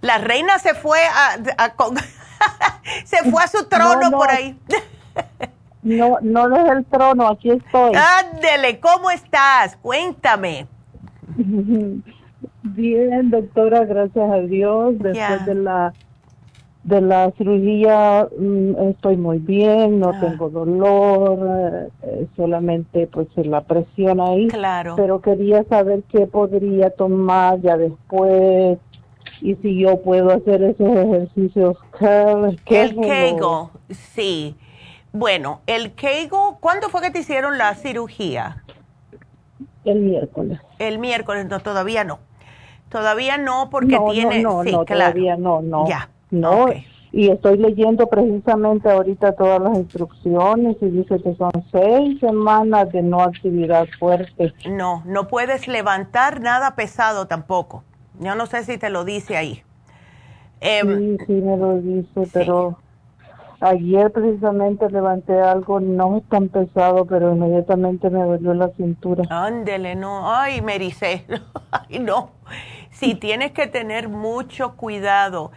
[0.00, 1.38] La reina se fue a,
[3.04, 4.58] se fue a su trono por ahí.
[5.82, 7.92] no, no desde el trono, aquí estoy.
[7.94, 9.76] Ándele, ¿cómo estás?
[9.80, 10.66] Cuéntame.
[12.62, 14.98] Bien, doctora, gracias a Dios.
[14.98, 15.94] Después de la
[16.84, 20.20] de la cirugía mm, estoy muy bien, no ah.
[20.20, 24.48] tengo dolor, eh, solamente pues la presión ahí.
[24.48, 24.94] Claro.
[24.96, 28.78] Pero quería saber qué podría tomar ya después
[29.40, 33.36] y si yo puedo hacer esos ejercicios El Kegel,
[33.90, 34.54] sí.
[35.12, 36.28] Bueno, el Kegel,
[36.60, 38.62] ¿cuándo fue que te hicieron la cirugía?
[39.84, 40.60] El miércoles.
[40.78, 42.18] El miércoles, no, todavía no.
[42.88, 44.42] Todavía no, porque tiene.
[44.42, 45.12] No, no, sí, no, claro.
[45.12, 45.88] todavía no, no.
[45.88, 46.08] Ya.
[46.34, 46.66] No,
[47.16, 53.02] y estoy leyendo precisamente ahorita todas las instrucciones y dice que son seis semanas de
[53.02, 54.52] no actividad fuerte.
[54.68, 57.84] No, no puedes levantar nada pesado tampoco.
[58.18, 59.62] Yo no sé si te lo dice ahí.
[60.60, 62.78] Em, sí, sí me lo dice, pero
[63.60, 69.22] ayer precisamente levanté algo no es tan pesado, pero inmediatamente me dolió la cintura.
[69.30, 71.26] Ándele, no, ay, me ericé.
[71.70, 72.30] ay, no.
[72.90, 75.52] Sí, tienes que tener mucho cuidado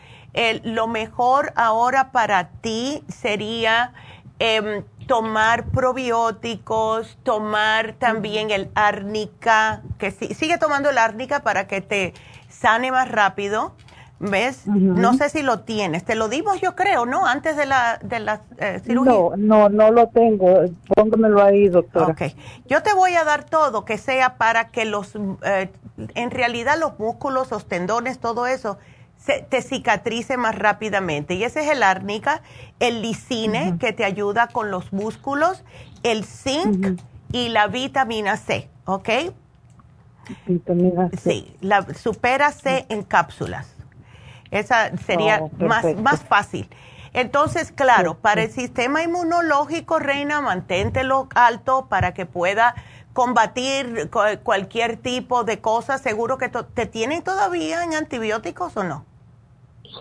[0.63, 3.93] lo mejor ahora para ti sería
[4.39, 12.13] em, tomar probióticos, tomar también el árnica, que sigue tomando el árnica para que te
[12.49, 13.73] sane más rápido.
[14.19, 14.65] ¿Ves?
[14.65, 16.03] No sé si lo tienes.
[16.03, 17.27] Te lo dimos, yo creo, ¿no?
[17.27, 19.13] Antes de la, de la eh, cirugía.
[19.13, 20.65] No, no, no lo tengo.
[20.95, 22.07] Póngamelo ahí, doctora.
[22.07, 22.33] Ok.
[22.65, 25.69] Yo te voy a dar todo que sea para que los, eh,
[26.15, 28.79] en realidad los músculos, los tendones, todo eso,
[29.25, 31.33] te cicatrice más rápidamente.
[31.35, 32.41] Y ese es el árnica,
[32.79, 35.63] el lisine que te ayuda con los músculos,
[36.03, 36.99] el zinc
[37.31, 39.09] y la vitamina C, ¿ok?
[40.45, 41.17] Vitamina C.
[41.17, 43.73] Sí, la supera C en cápsulas.
[44.51, 46.69] Esa sería oh, más, más fácil.
[47.13, 52.75] Entonces, claro, para el sistema inmunológico, Reina, manténtelo alto para que pueda
[53.17, 54.11] combatir
[54.43, 55.97] cualquier tipo de cosa.
[55.97, 59.05] ¿Seguro que te tienen todavía en antibióticos o no?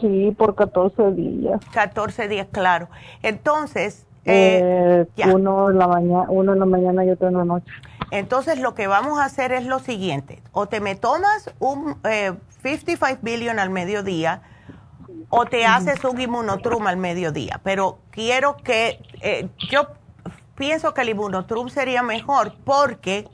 [0.03, 1.59] Sí, por 14 días.
[1.73, 2.91] 14 días, claro.
[3.23, 7.73] Entonces, Eh, uno en la mañana, uno en la mañana y otro en la noche.
[8.11, 11.97] Entonces lo que vamos a hacer es lo siguiente, o te me tomas un
[12.63, 14.43] 55 billion al mediodía
[15.31, 18.99] o te haces un inmunotrum al mediodía, pero quiero que,
[19.71, 19.87] yo
[20.57, 23.29] pienso que el inmunotrum sería mejor porque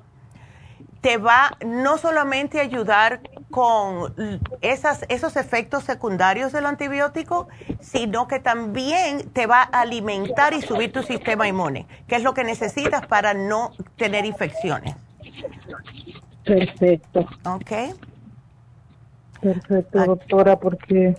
[1.00, 3.20] te va no solamente a ayudar
[3.50, 4.14] con
[4.60, 7.48] esas, esos efectos secundarios del antibiótico,
[7.80, 12.34] sino que también te va a alimentar y subir tu sistema inmune, que es lo
[12.34, 14.94] que necesitas para no tener infecciones.
[16.44, 17.26] Perfecto.
[17.44, 17.72] Ok.
[19.40, 21.16] Perfecto, doctora, porque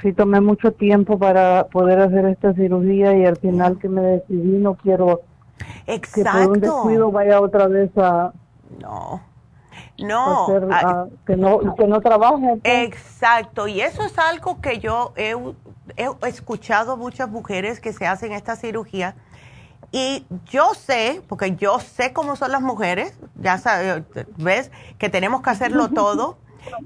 [0.00, 4.58] sí tomé mucho tiempo para poder hacer esta cirugía y al final que me decidí
[4.58, 5.22] no quiero
[5.86, 6.12] Exacto.
[6.14, 8.32] que por un descuido vaya otra vez a
[8.80, 9.20] no.
[9.98, 10.46] No,
[11.26, 12.58] que no, que no trabaje.
[12.60, 12.60] Pues.
[12.64, 15.34] Exacto, y eso es algo que yo he,
[15.96, 19.14] he escuchado muchas mujeres que se hacen esta cirugía
[19.92, 24.02] y yo sé, porque yo sé cómo son las mujeres, ya sabes,
[24.38, 26.38] ves que tenemos que hacerlo todo.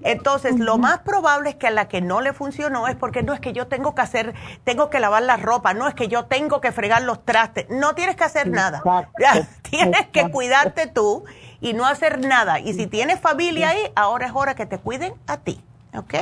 [0.02, 3.32] Entonces, lo más probable es que a la que no le funcionó es porque no
[3.32, 4.34] es que yo tengo que hacer,
[4.64, 7.94] tengo que lavar la ropa, no es que yo tengo que fregar los trastes, no
[7.94, 8.82] tienes que hacer nada.
[9.62, 11.24] tienes que cuidarte tú
[11.60, 12.60] y no hacer nada.
[12.60, 15.60] Y si tienes familia ahí, ahora es hora que te cuiden a ti,
[15.94, 16.14] ¿ok?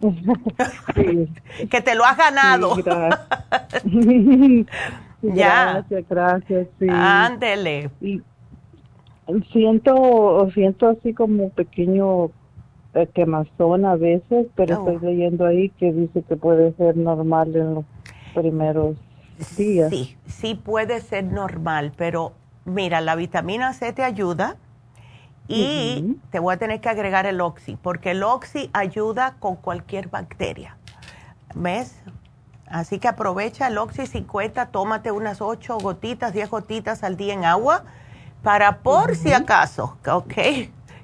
[1.70, 2.76] que te lo has ganado.
[5.22, 5.72] ya.
[5.72, 6.68] Gracias, gracias.
[6.78, 6.86] Sí.
[6.90, 7.90] Ándele.
[9.52, 12.30] siento, siento así como pequeño
[13.04, 14.88] quemazón a veces, pero oh.
[14.88, 17.84] estoy leyendo ahí que dice que puede ser normal en los
[18.34, 18.96] primeros
[19.56, 19.90] días.
[19.90, 22.32] Sí, sí puede ser normal, pero
[22.64, 24.56] mira, la vitamina C te ayuda
[25.48, 30.08] y te voy a tener que agregar el Oxy, porque el Oxy ayuda con cualquier
[30.08, 30.76] bacteria.
[31.54, 32.02] ¿Ves?
[32.66, 37.44] Así que aprovecha el Oxy 50, tómate unas 8 gotitas, 10 gotitas al día en
[37.44, 37.84] agua,
[38.42, 40.32] para por si acaso, ¿ok?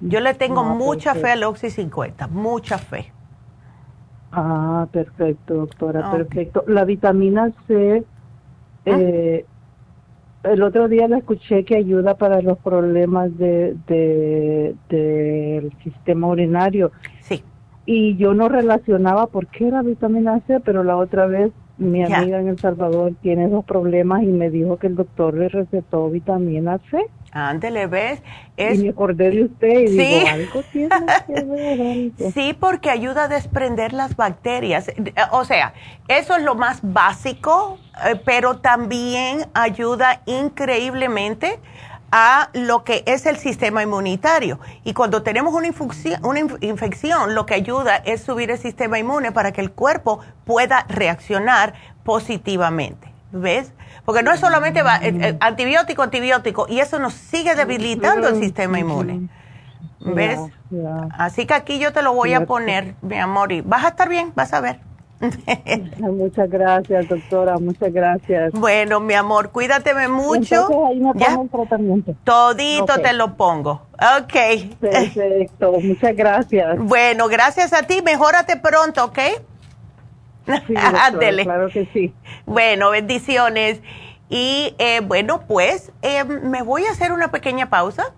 [0.05, 3.13] Yo le tengo mucha fe al Oxy 50, mucha fe.
[4.33, 6.65] Ah, perfecto, doctora, perfecto.
[6.67, 8.05] La vitamina C,
[8.87, 8.91] ah.
[8.91, 9.47] eh,
[10.43, 13.77] el otro día la escuché que ayuda para los problemas de,
[14.89, 16.91] del sistema urinario.
[17.21, 17.45] Sí.
[17.87, 22.39] Y yo no relacionaba por qué era vitamina C, pero la otra vez mi amiga
[22.41, 26.79] en El Salvador tiene esos problemas y me dijo que el doctor le recetó vitamina
[26.91, 26.99] C.
[27.33, 28.23] Ándele, ¿ves?
[28.59, 28.79] Es...
[28.79, 29.97] Y me acordé de usted y ¿Sí?
[29.97, 30.89] digo, algo tiene
[31.27, 32.33] que ver.
[32.35, 34.91] Sí, porque ayuda a desprender las bacterias.
[35.33, 35.73] O sea,
[36.09, 41.59] eso es lo más básico, eh, pero también ayuda increíblemente
[42.13, 44.61] a lo que es el sistema inmunitario.
[44.85, 49.33] Y cuando tenemos una infección, una infección, lo que ayuda es subir el sistema inmune
[49.33, 51.73] para que el cuerpo pueda reaccionar
[52.05, 53.11] positivamente.
[53.33, 53.73] ¿Ves?
[54.05, 58.79] Porque no es solamente eh, eh, antibiótico, antibiótico, y eso nos sigue debilitando el sistema
[58.79, 59.31] inmune.
[60.01, 60.39] ¿Ves?
[61.17, 64.11] Así que aquí yo te lo voy a poner, mi amor, y vas a estar
[64.11, 64.81] bien, vas a ver.
[65.99, 68.53] muchas gracias, doctora, muchas gracias.
[68.53, 70.87] Bueno, mi amor, cuídateme mucho.
[70.87, 72.15] ahí me pongo el tratamiento.
[72.25, 73.83] Todito te lo pongo.
[74.21, 74.77] Ok.
[74.81, 76.79] Perfecto, muchas gracias.
[76.79, 79.19] Bueno, gracias a ti, mejórate pronto, ¿ok?
[80.67, 80.75] Sí,
[81.45, 82.13] claro que sí.
[82.45, 83.81] Bueno, bendiciones.
[84.29, 88.15] Y eh, bueno, pues eh, me voy a hacer una pequeña pausa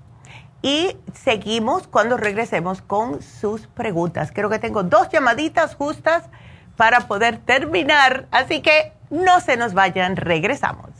[0.63, 4.31] y seguimos cuando regresemos con sus preguntas.
[4.33, 6.31] Creo que tengo dos llamaditas justas
[6.77, 10.91] para poder terminar, así que no se nos vayan, regresamos.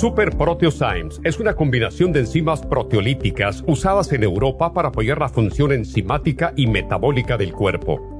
[0.00, 5.72] Super Proteosymes es una combinación de enzimas proteolíticas usadas en Europa para apoyar la función
[5.72, 8.19] enzimática y metabólica del cuerpo.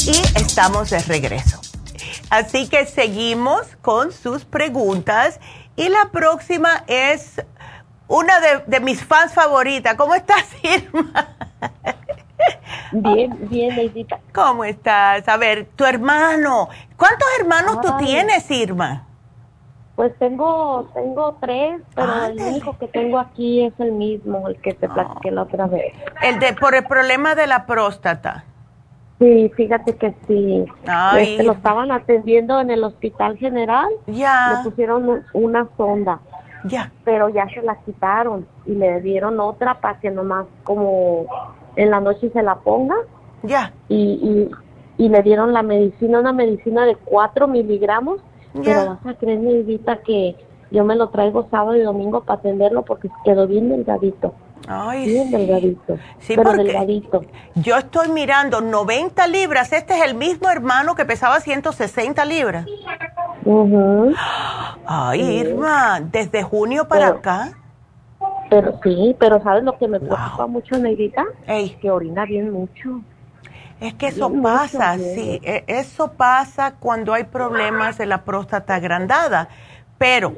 [0.05, 1.59] Y estamos de regreso.
[2.29, 5.39] Así que seguimos con sus preguntas
[5.75, 7.41] y la próxima es
[8.07, 9.95] una de, de mis fans favoritas.
[9.95, 11.29] ¿Cómo estás, Irma?
[12.91, 14.19] Bien, bien, Neidita.
[14.33, 15.27] ¿Cómo estás?
[15.27, 16.69] A ver, tu hermano.
[16.97, 19.07] ¿Cuántos hermanos tú tienes, Irma?
[19.95, 24.73] Pues tengo, tengo tres, pero el único que tengo aquí es el mismo, el que
[24.73, 25.93] te platiqué la otra vez.
[26.23, 28.43] El de, por el problema de la próstata.
[29.19, 30.65] Sí, fíjate que sí.
[31.17, 33.87] Este, lo estaban atendiendo en el hospital general.
[34.07, 34.55] Ya.
[34.57, 36.19] Le pusieron una sonda.
[36.65, 36.91] Ya.
[37.03, 41.25] Pero ya se la quitaron y le dieron otra para que nomás como
[41.75, 42.95] en la noche se la ponga.
[43.43, 43.73] Ya.
[43.89, 44.49] Y,
[44.97, 48.21] y, le dieron la medicina, una medicina de 4 miligramos.
[48.63, 50.35] Pero vas a creer, Neidita, que
[50.71, 54.33] yo me lo traigo sábado y domingo para atenderlo porque quedó bien delgadito.
[54.67, 55.97] Ay, bien delgadito.
[56.19, 57.21] Sí, pero delgadito.
[57.55, 59.73] Yo estoy mirando 90 libras.
[59.73, 62.65] Este es el mismo hermano que pesaba 160 libras.
[64.85, 67.57] Ay, Irma, desde junio para acá.
[68.49, 71.25] Pero sí, pero ¿sabes lo que me preocupa mucho, Negrita?
[71.47, 73.01] Es que orina bien mucho.
[73.79, 79.49] Es que eso pasa, sí, e, eso pasa cuando hay problemas de la próstata agrandada.
[79.97, 80.33] Pero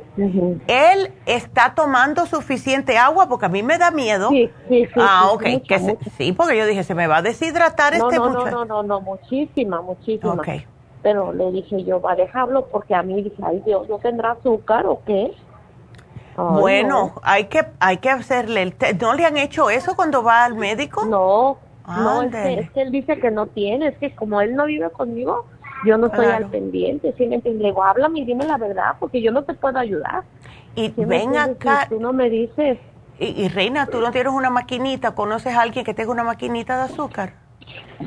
[0.68, 4.30] él está tomando suficiente agua porque a mí me da miedo.
[4.30, 4.91] Sí, sí, sí.
[4.95, 5.44] Ah, ok.
[6.18, 9.02] sí, porque yo dije, se me va a deshidratar este no, No, no, no, no,
[9.02, 10.34] muchísima, muchísima.
[10.34, 10.49] Ok.
[11.06, 14.32] Pero le dije yo, va a dejarlo porque a mí dije, ay Dios, ¿no tendrá
[14.32, 15.32] azúcar o qué?
[16.36, 20.56] bueno, hay que hay que hacerle el ¿No le han hecho eso cuando va al
[20.56, 21.06] médico?
[21.06, 21.57] No,
[21.88, 25.45] no, es que, él dice que no tiene, es que como él no vive conmigo,
[25.86, 27.61] yo no estoy al pendiente, ¿sí me entiendes?
[27.61, 30.23] Le digo, háblame y dime la verdad, porque yo no te puedo ayudar.
[30.73, 31.86] Y ven acá.
[31.88, 32.80] tú no me dices.
[33.19, 35.14] Y, Reina, ¿tú no tienes una maquinita?
[35.14, 37.34] ¿Conoces a alguien que tenga una maquinita de azúcar?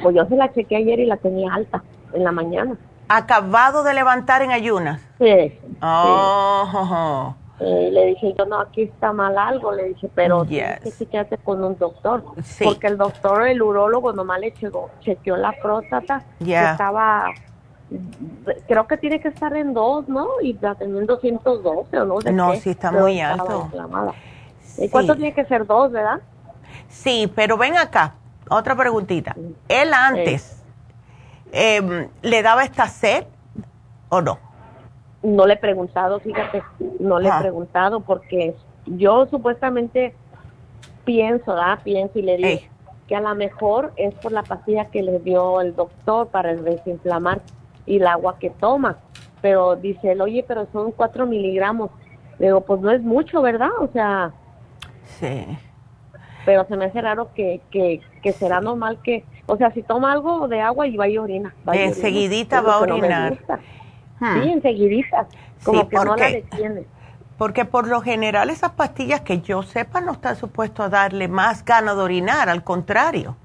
[0.03, 2.77] Pues yo se la chequé ayer y la tenía alta, en la mañana.
[3.09, 5.01] ¿Acabado de levantar en ayunas?
[5.19, 5.59] Sí.
[5.81, 11.39] Oh, eh, le dije yo, no, aquí está mal algo, le dije, pero tienes que
[11.39, 12.23] con un doctor,
[12.63, 17.33] porque el doctor, el urólogo, nomás le chequeó, chequeó la próstata, estaba,
[18.69, 20.29] creo que tiene que estar en dos, ¿no?
[20.41, 23.69] Y la tenía en 212 o no sé No, sí está muy alto.
[24.77, 26.21] ¿Y cuánto tiene que ser dos, verdad?
[26.89, 28.15] Sí, pero ven acá,
[28.49, 29.35] otra preguntita.
[29.69, 30.58] ¿Él antes
[31.53, 33.25] em, le daba esta sed
[34.09, 34.49] o no?
[35.23, 36.63] no le he preguntado, fíjate,
[37.01, 38.55] no le he preguntado porque
[38.87, 40.15] yo supuestamente
[41.05, 41.81] pienso, ¿ah?
[41.83, 42.61] Pienso y le digo
[43.07, 47.41] que a lo mejor es por la pastilla que le dio el doctor para desinflamar
[47.87, 48.99] y el agua que toma.
[49.41, 51.91] Pero dice él, oye, pero son cuatro miligramos.
[52.39, 53.71] Le digo, pues no es mucho, ¿verdad?
[53.81, 54.33] O sea...
[55.05, 55.47] Sí.
[56.45, 59.25] Pero se me hace raro que, que, que será normal que...
[59.49, 61.55] O sea, si toma algo de agua y va y orina.
[61.67, 63.39] Va enseguidita va a orinar.
[64.21, 64.43] Hmm.
[64.43, 65.27] Sí, enseguidita.
[65.65, 66.85] Como que no la detiene.
[67.39, 71.65] Porque por lo general esas pastillas que yo sepa no están supuestos a darle más
[71.65, 73.37] ganas de orinar, al contrario.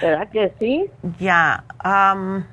[0.00, 0.90] ¿Verdad que sí?
[1.18, 1.64] Ya.
[1.84, 2.44] Um,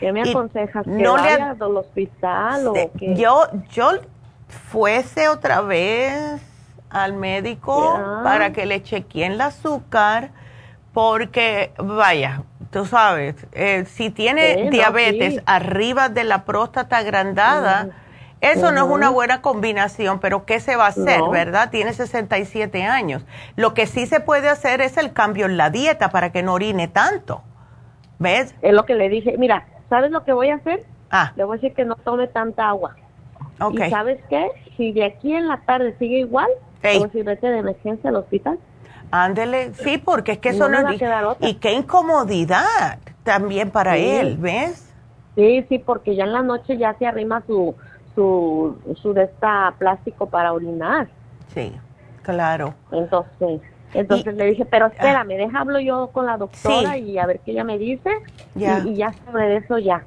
[0.00, 0.84] ¿Qué me aconsejas?
[0.84, 3.14] ¿Que no vaya al hospital o qué?
[3.14, 3.92] Yo, yo
[4.48, 6.40] fuese otra vez
[6.90, 10.30] al médico para que le chequeen el azúcar,
[10.96, 17.90] porque, vaya, tú sabes, eh, si tiene diabetes arriba de la próstata agrandada,
[18.40, 21.68] eso no es una buena combinación, pero ¿qué se va a hacer, verdad?
[21.68, 23.26] Tiene 67 años.
[23.56, 26.54] Lo que sí se puede hacer es el cambio en la dieta para que no
[26.54, 27.42] orine tanto.
[28.18, 28.54] ¿Ves?
[28.62, 29.36] Es lo que le dije.
[29.36, 30.86] Mira, ¿sabes lo que voy a hacer?
[31.10, 31.34] Ah.
[31.36, 32.96] Le voy a decir que no tome tanta agua.
[33.60, 33.88] Okay.
[33.88, 34.48] ¿Y sabes qué?
[34.78, 36.48] Si de aquí en la tarde sigue igual,
[36.82, 38.58] a decir, vete de emergencia al hospital.
[39.24, 41.00] Ándele, sí, porque es que eso no, es...
[41.40, 44.92] Y qué incomodidad también para él, ¿ves?
[45.34, 47.74] Sí, sí, porque ya en la noche ya se arrima su
[48.16, 51.06] su, su de esta plástico para orinar.
[51.54, 51.72] Sí,
[52.22, 52.74] claro.
[52.90, 53.60] Entonces,
[53.94, 57.40] entonces le dije, pero espérame, ah, deja hablo yo con la doctora y a ver
[57.40, 58.10] qué ella me dice
[58.56, 60.02] Y, ya sobre eso ya.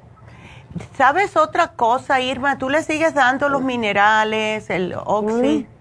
[0.94, 2.58] ¿Sabes otra cosa, Irma?
[2.58, 5.66] ¿Tú le sigues dando los minerales, el oxi?
[5.66, 5.79] Mm.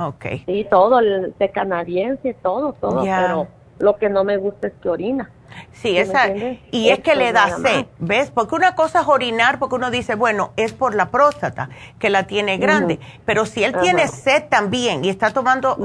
[0.00, 0.24] Ok.
[0.46, 3.48] Sí, todo, el té canadiense, todo, todo, pero
[3.78, 5.30] lo que no me gusta es que orina.
[5.72, 6.28] Sí, esa,
[6.70, 8.30] y es que le da sed, ¿ves?
[8.30, 12.24] Porque una cosa es orinar, porque uno dice, bueno, es por la próstata, que la
[12.24, 15.76] tiene grande, pero si él tiene sed también y está tomando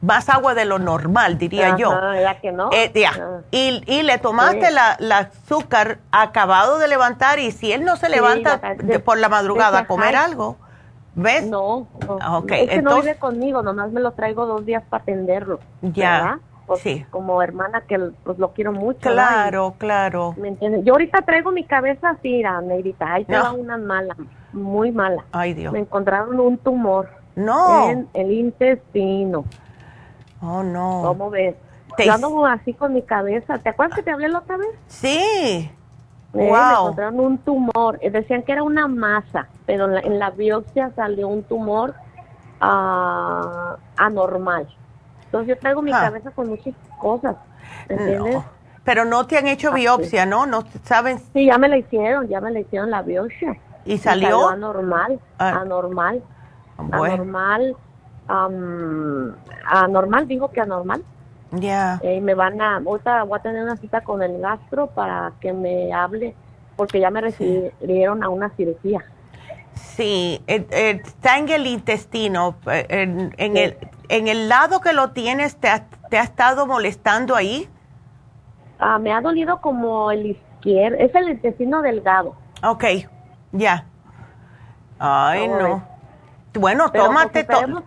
[0.00, 1.92] más agua de lo normal, diría yo.
[2.40, 2.70] que no?
[2.72, 3.40] Eh, ah.
[3.50, 8.60] y, le tomaste la, azúcar acabado de levantar y si él no se levanta
[9.04, 10.56] por la madrugada a comer algo,
[11.14, 11.46] ¿ves?
[11.46, 12.18] No, no.
[12.20, 15.60] Ah, es que no vive conmigo, nomás me lo traigo dos días para atenderlo.
[15.82, 16.38] Ya.
[16.66, 17.04] Pues, sí.
[17.10, 19.00] como hermana que pues lo quiero mucho.
[19.00, 20.34] Claro, claro.
[20.38, 20.82] ¿Me entiendes?
[20.84, 24.16] Yo ahorita traigo mi cabeza así, Negrita, ahí te va una mala,
[24.52, 25.24] muy mala.
[25.32, 25.72] Ay, Dios.
[25.72, 27.08] Me encontraron un tumor.
[27.36, 27.90] No.
[27.90, 29.44] En el intestino.
[30.40, 31.02] Oh, no.
[31.04, 31.54] ¿Cómo ves?
[31.96, 32.08] Te...
[32.08, 33.58] ando así con mi cabeza.
[33.58, 34.68] ¿Te acuerdas que te hablé la otra vez?
[34.86, 35.70] Sí.
[36.34, 36.52] Wow.
[36.52, 37.98] Me encontraron un tumor.
[38.00, 41.94] Eh, decían que era una masa, pero en la, biopsia salió un tumor
[42.60, 44.66] uh, anormal.
[45.24, 46.00] Entonces yo traigo mi ah.
[46.02, 47.36] cabeza con muchas cosas,
[47.88, 48.42] ¿entiendes?
[48.84, 50.46] Pero no te han hecho ah, biopsia, ¿no?
[50.46, 51.18] ¿No saben?
[51.32, 53.56] Sí, ya me la hicieron, ya me la hicieron la biopsia.
[53.84, 54.48] ¿Y salió?
[54.48, 55.60] anormal, ah.
[55.60, 56.22] anormal,
[56.78, 57.76] anormal,
[59.66, 61.02] anormal, digo que anormal.
[61.56, 62.00] Ya.
[62.02, 65.52] Y me van a, ahorita voy a tener una cita con el gastro para que
[65.52, 66.34] me hable,
[66.76, 69.04] porque ya me recibieron a una cirugía.
[69.74, 73.76] Sí, está en el intestino, eh, en, el,
[74.08, 77.68] en el lado que lo tienes, ¿te ha, te ha estado molestando ahí?
[78.78, 82.34] Ah, me ha dolido como el izquierdo, es el intestino delgado.
[82.62, 82.84] Ok,
[83.52, 83.84] ya.
[84.98, 85.93] Ay, no.
[86.54, 87.82] Bueno, tómate todo.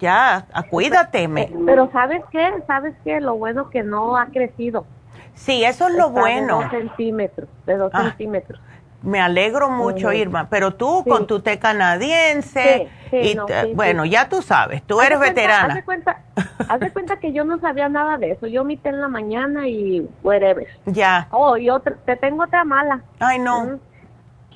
[0.00, 1.24] Ya, cuídate.
[1.24, 2.52] Eh, pero ¿sabes qué?
[2.66, 3.20] ¿Sabes qué?
[3.20, 4.86] Lo bueno que no ha crecido.
[5.34, 6.58] Sí, eso es lo bueno.
[6.58, 8.02] De dos centímetros, de dos ah.
[8.02, 8.60] centímetros.
[9.02, 13.36] Me alegro mucho, Irma, pero tú con tu té canadiense, y
[13.74, 15.68] bueno, ya tú sabes, tú eres veterana.
[15.68, 16.22] Haz de, cuenta,
[16.66, 19.08] haz de cuenta que yo no sabía nada de eso, yo mi té en la
[19.08, 20.66] mañana y whatever.
[20.86, 21.28] Ya.
[21.32, 23.02] Oh, y otra, te tengo otra mala.
[23.20, 23.78] Ay, no.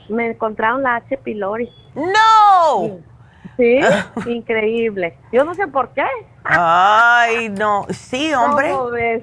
[0.08, 1.18] Me encontraron la H.
[1.18, 1.68] pylori.
[1.94, 3.00] ¡No!
[3.58, 3.80] Sí,
[4.26, 5.18] increíble.
[5.32, 6.06] Yo no sé por qué.
[6.44, 7.86] Ay, no.
[7.90, 8.72] Sí, hombre.
[8.92, 9.22] ves?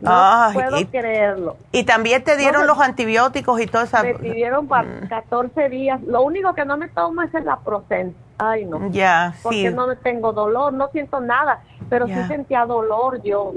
[0.00, 1.56] No puedo creerlo.
[1.72, 4.02] Y también te dieron los antibióticos y todo eso.
[4.02, 6.00] Me pidieron para 14 días.
[6.02, 8.14] Lo único que no me tomo es el Aprocen.
[8.38, 8.90] Ay, no.
[8.90, 11.62] Ya, Porque no me tengo dolor, no siento nada.
[11.88, 13.54] Pero sí sentía dolor yo.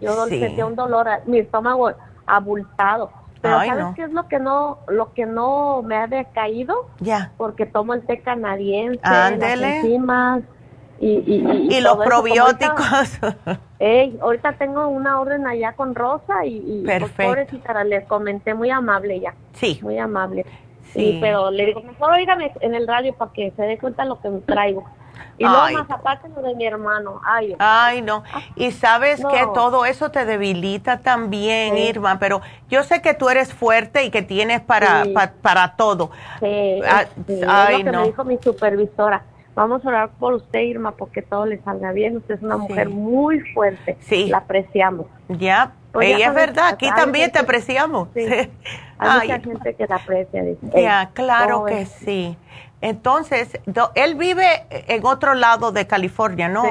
[0.00, 1.92] Yo sentía un dolor, mi estómago
[2.26, 3.10] abultado.
[3.44, 6.88] Pero ¿sabes qué es lo que no lo que no me ha decaído?
[7.00, 7.32] Ya.
[7.36, 10.42] Porque tomo el té canadiense, las enzimas
[10.98, 13.20] y, los probióticos.
[14.22, 19.20] ahorita tengo una orden allá con Rosa y, y pues, pobrecita, le comenté muy amable
[19.20, 19.34] ya.
[19.52, 19.78] Sí.
[19.82, 20.46] Muy amable.
[20.94, 21.18] Sí.
[21.20, 24.30] pero le digo, mejor oígame en el radio para que se dé cuenta lo que
[24.30, 24.84] me traigo.
[25.38, 27.20] Y luego más aparte lo de mi hermano.
[27.24, 28.22] Ay, Ay no.
[28.56, 33.52] Y sabes que todo eso te debilita también, Irma, pero yo sé que tú eres
[33.52, 35.04] fuerte y que tienes para,
[35.42, 36.10] para todo.
[36.40, 37.04] Sí, ah,
[37.48, 39.24] Ay, es lo que me dijo mi supervisora.
[39.54, 42.16] Vamos a orar por usted, Irma, porque todo le salga bien.
[42.16, 43.96] Usted es una mujer muy fuerte.
[44.00, 44.26] Sí.
[44.26, 45.06] La apreciamos.
[45.28, 48.08] Ya, pues y es verdad, aquí también te apreciamos.
[48.14, 48.26] Sí.
[48.98, 50.44] Hay mucha gente que la aprecia.
[50.74, 52.36] Ya, claro que sí.
[52.84, 53.58] Entonces,
[53.94, 56.64] él vive en otro lado de California, ¿no?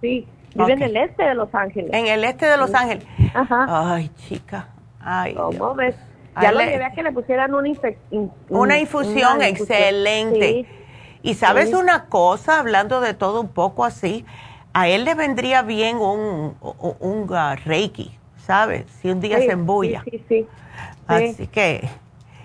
[0.00, 1.90] Sí, vive en el este de Los Ángeles.
[1.92, 3.04] En el este de Los Ángeles.
[3.34, 3.66] Ajá.
[3.68, 4.68] Ay, chica.
[4.98, 5.34] Ay.
[5.34, 5.94] ¿Cómo ves?
[6.40, 7.68] Ya lo llevé a que le pusieran una,
[8.48, 10.66] una infusión excelente.
[11.20, 14.24] Y sabes una cosa, hablando de todo un poco así,
[14.72, 18.86] a él le vendría bien un, un, uh, reiki, ¿sabes?
[19.02, 20.02] Si un día se embulla.
[20.10, 20.46] Sí, sí,
[21.06, 21.86] Así que...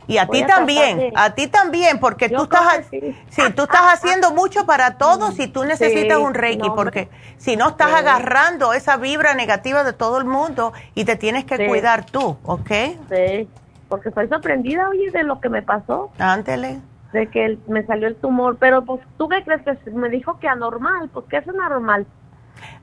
[0.08, 4.66] Y a ti también, a, ti también, porque tú estás, sí, tú estás haciendo mucho
[4.66, 9.84] para todos y tú necesitas un reiki, porque si no estás agarrando esa vibra negativa
[9.84, 12.72] de todo el mundo y te tienes que cuidar tú, ¿ok?
[13.10, 13.48] Sí,
[13.90, 16.12] porque estoy sorprendida, oye, de lo que me pasó.
[16.18, 16.80] Ántele
[17.16, 20.48] de que me salió el tumor, pero pues tú qué crees que me dijo que
[20.48, 22.06] anormal, pues qué es anormal.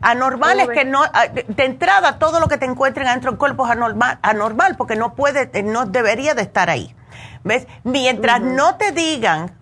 [0.00, 3.64] Anormal es que no, ah, de entrada todo lo que te encuentren dentro del cuerpo
[3.64, 6.94] es anormal, anormal porque no puede, eh, no debería de estar ahí.
[7.44, 7.66] ¿Ves?
[7.84, 9.52] Mientras no te digan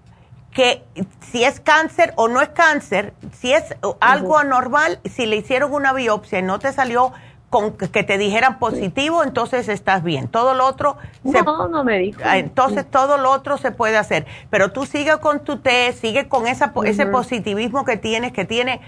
[0.53, 0.85] que
[1.31, 5.93] si es cáncer o no es cáncer, si es algo anormal, si le hicieron una
[5.93, 7.13] biopsia y no te salió
[7.51, 10.29] con que te dijeran positivo, entonces estás bien.
[10.29, 10.97] Todo lo otro...
[11.25, 12.21] No, no me dijo.
[12.25, 14.25] Ah, entonces todo lo otro se puede hacer.
[14.51, 18.81] Pero tú sigue con tu té, sigue con esa, ese positivismo que tienes, que tiene...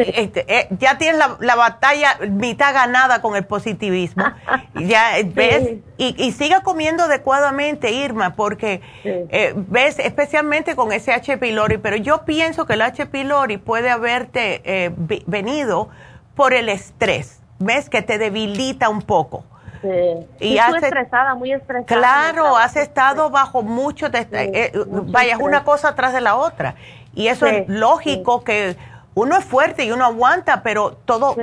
[0.00, 4.24] Este, eh, ya tienes la, batalla mitad ganada con el positivismo.
[4.74, 11.38] ya ves y, y siga comiendo adecuadamente, Irma, porque eh, ves especialmente con ese H.
[11.38, 13.06] pylori, pero yo pienso que el H.
[13.06, 14.90] pylori puede haberte eh,
[15.26, 15.88] venido
[16.34, 19.44] por el estrés ves que te debilita un poco.
[19.82, 20.26] Sí.
[20.40, 21.86] Y has, estresada, muy estresada.
[21.86, 24.72] Claro, has estado bajo mucho, de, eh,
[25.04, 26.74] vaya, una cosa atrás de la otra.
[27.14, 28.76] Y eso es lógico que
[29.14, 31.36] uno es fuerte y uno aguanta, pero todo,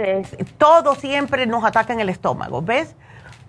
[0.58, 2.96] todo siempre nos ataca en el estómago, ¿ves?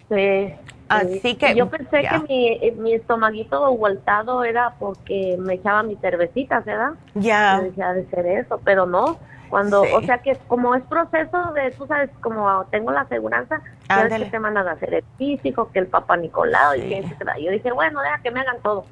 [0.08, 0.54] Sí.
[0.88, 1.54] Así que.
[1.54, 6.92] Yo pensé que mi, mi estomaguito voltado era porque me echaba mis cervecitas, ¿verdad?
[7.14, 7.60] Ya.
[7.60, 9.18] Decía de ser eso, pero no.
[9.48, 14.24] Cuando, o sea que como es proceso de, tú sabes, como tengo la aseguranza, que
[14.26, 17.04] te mandan a hacer el físico, que el papá Nicolau y que
[17.40, 18.84] yo dije, bueno, deja que me hagan todo.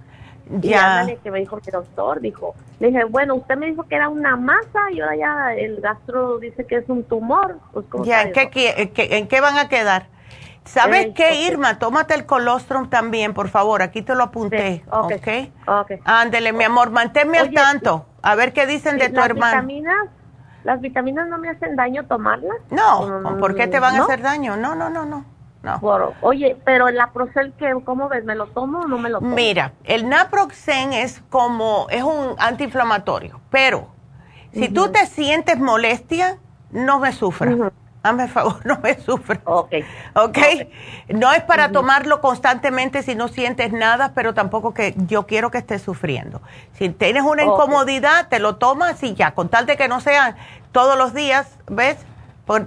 [0.49, 1.05] Ya.
[1.09, 4.09] Y que me dijo el doctor, dijo, le dije, bueno, usted me dijo que era
[4.09, 7.59] una masa y ahora ya el gastro dice que es un tumor.
[7.73, 10.07] Pues, ya, ¿en qué, ¿en qué van a quedar?
[10.65, 11.79] ¿Sabes qué, Irma?
[11.79, 13.83] Tómate el colostrum también, por favor.
[13.83, 14.85] Aquí te lo apunté.
[14.91, 15.13] ¿Ok?
[15.67, 16.01] okay.
[16.05, 18.07] Ándele, mi amor, manténme al tanto.
[18.23, 19.63] A ver qué dicen de tu hermano.
[19.63, 20.09] vitaminas
[20.67, 22.57] ¿Las vitaminas no me hacen daño tomarlas?
[22.71, 24.57] No, ¿por qué te van a hacer daño?
[24.57, 25.25] No, no, no, no.
[25.67, 26.15] No.
[26.21, 27.53] oye, pero el Naproxen,
[27.85, 28.25] ¿cómo ves?
[28.25, 29.35] ¿Me lo tomo o no me lo tomo?
[29.35, 33.89] Mira, el Naproxen es como, es un antiinflamatorio, pero
[34.53, 36.39] si tú te sientes molestia,
[36.71, 37.57] no me sufras.
[38.03, 39.41] Hazme favor, no me sufras.
[39.45, 39.75] Ok.
[40.15, 40.39] Ok.
[41.09, 45.59] No es para tomarlo constantemente si no sientes nada, pero tampoco que yo quiero que
[45.59, 46.41] estés sufriendo.
[46.75, 50.37] Si tienes una incomodidad, te lo tomas y ya, con tal de que no sean
[50.71, 52.07] todos los días, ¿ves?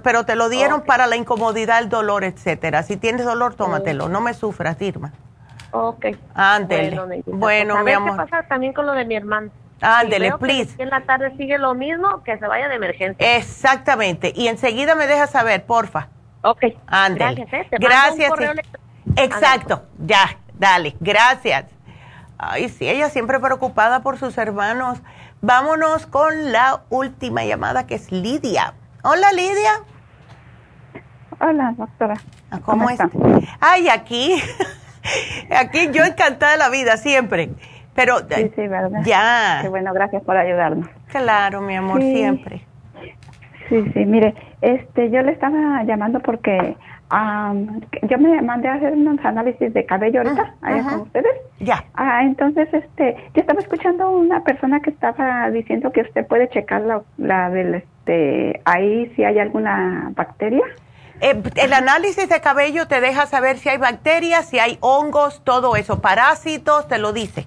[0.02, 2.82] Pero te lo dieron para la incomodidad, el dolor, etcétera.
[2.82, 4.08] Si tienes dolor, tómatelo.
[4.08, 5.12] No me sufras, Irma.
[5.72, 6.06] Ok.
[6.34, 7.22] Ándele.
[7.26, 8.12] Bueno, mi amor.
[8.12, 9.50] ¿Qué pasa también con lo de mi hermano?
[9.80, 10.76] Ándele, please.
[10.76, 13.36] Que en la tarde sigue lo mismo, que se vaya de emergencia.
[13.36, 14.32] Exactamente.
[14.34, 16.08] Y enseguida me deja saber, porfa.
[16.42, 16.64] Ok.
[16.86, 17.46] Ándele.
[17.46, 17.52] Gracias.
[17.52, 17.76] ¿eh?
[17.78, 18.32] Gracias.
[19.16, 19.82] Exacto.
[19.98, 20.96] Ya, dale.
[21.00, 21.64] Gracias.
[22.36, 24.98] Ay, sí, ella siempre preocupada por sus hermanos.
[25.42, 28.74] Vámonos con la última llamada que es Lidia.
[29.02, 29.70] Hola, Lidia.
[31.40, 32.14] Hola, doctora.
[32.50, 33.08] ¿Cómo, ¿Cómo está?
[33.58, 34.34] Ay, aquí.
[35.56, 37.50] aquí yo encantada de la vida, siempre.
[37.94, 39.00] Pero sí, sí, ¿verdad?
[39.04, 39.60] ya.
[39.62, 40.88] Qué bueno, gracias por ayudarnos.
[41.08, 42.66] Claro, mi amor, siempre.
[43.70, 46.76] Sí, sí, mire, este, yo le estaba llamando porque
[48.02, 51.32] yo me mandé a hacer unos análisis de cabello ahorita, allá con ustedes.
[51.60, 51.84] Ya.
[51.94, 56.82] Ah, entonces, este, yo estaba escuchando una persona que estaba diciendo que usted puede checar
[56.82, 60.62] la, la del, este, ahí si hay alguna bacteria.
[61.20, 65.76] Eh, el análisis de cabello te deja saber si hay bacterias, si hay hongos, todo
[65.76, 67.46] eso, parásitos, te lo dice.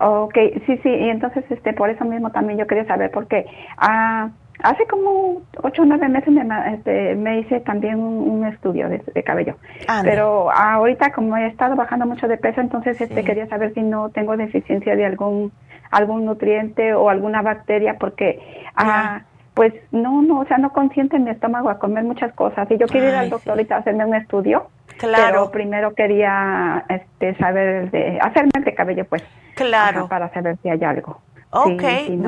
[0.00, 0.34] Ok,
[0.66, 3.44] sí, sí, y entonces este, por eso mismo también yo quería saber, porque
[3.76, 4.30] ah,
[4.62, 9.56] hace como ocho o nueve meses me, este, me hice también un, estudio de, cabello,
[10.02, 14.08] pero ahorita como he estado bajando mucho de peso, entonces este, quería saber si no
[14.10, 15.52] tengo deficiencia de algún
[15.90, 18.40] algún nutriente o alguna bacteria porque
[18.76, 19.22] ah,
[19.54, 22.70] pues no, no, o sea, no consiente mi estómago a comer muchas cosas.
[22.70, 24.68] Y yo quiero ir al doctor y hacerme un estudio.
[24.98, 25.24] Claro.
[25.26, 29.22] Pero primero quería este, saber, de, hacerme el de cabello, pues.
[29.54, 30.08] Claro.
[30.08, 31.20] para saber si hay algo.
[31.52, 31.82] Ok,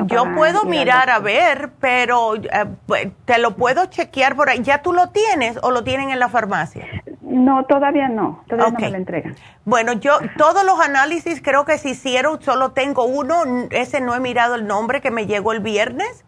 [0.07, 4.61] yo puedo mirar a ver, pero eh, te lo puedo chequear por ahí.
[4.61, 6.85] ¿Ya tú lo tienes o lo tienen en la farmacia?
[7.21, 9.35] No, todavía no, todavía no me lo entregan.
[9.63, 14.19] Bueno, yo todos los análisis creo que se hicieron, solo tengo uno, ese no he
[14.19, 16.25] mirado el nombre que me llegó el viernes,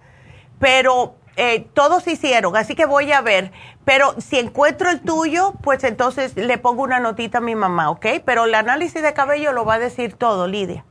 [0.59, 3.51] pero eh, todos hicieron, así que voy a ver.
[3.83, 8.05] Pero si encuentro el tuyo, pues entonces le pongo una notita a mi mamá, ¿ok?
[8.25, 10.85] Pero el análisis de cabello lo va a decir todo, Lidia.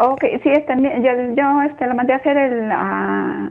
[0.00, 3.50] Ok, sí, este, yo, yo este, lo mandé a hacer el, uh,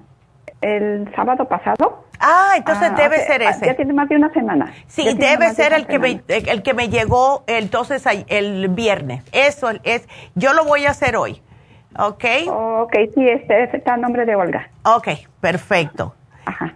[0.62, 2.04] el sábado pasado.
[2.20, 3.66] Ah, entonces ah, debe ser ese.
[3.66, 4.74] Ya tiene más de una semana.
[4.88, 9.24] Sí, debe ser el que, me, el que me llegó entonces el viernes.
[9.32, 11.42] Eso es, yo lo voy a hacer hoy.
[11.98, 12.26] ¿Ok?
[12.50, 14.70] Ok, sí, este, está a nombre de Olga.
[14.84, 15.10] Ok,
[15.42, 16.14] perfecto.
[16.46, 16.74] Ajá.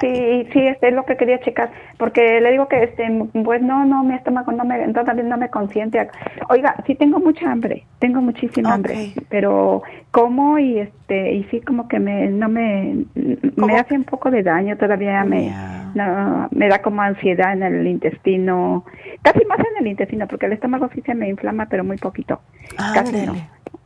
[0.00, 3.06] Sí, sí, este es lo que quería checar, porque le digo que, este,
[3.44, 6.08] pues no, no, mi estómago no me, entonces no me consiente.
[6.48, 11.88] Oiga, sí tengo mucha hambre, tengo muchísima hambre, pero como y este, y sí como
[11.88, 15.52] que me, no me, me hace un poco de daño, todavía me,
[16.50, 18.84] me da como ansiedad en el intestino,
[19.22, 22.40] casi más en el intestino, porque el estómago sí se me inflama, pero muy poquito,
[22.76, 23.34] casi no.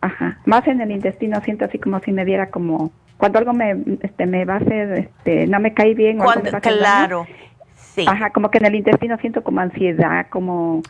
[0.05, 3.75] Ajá, más en el intestino siento así como si me diera como cuando algo me
[4.03, 7.27] este me va a hacer este no me cae bien o algo claro
[7.75, 8.05] sí.
[8.07, 10.83] Ajá como que en el intestino siento como ansiedad como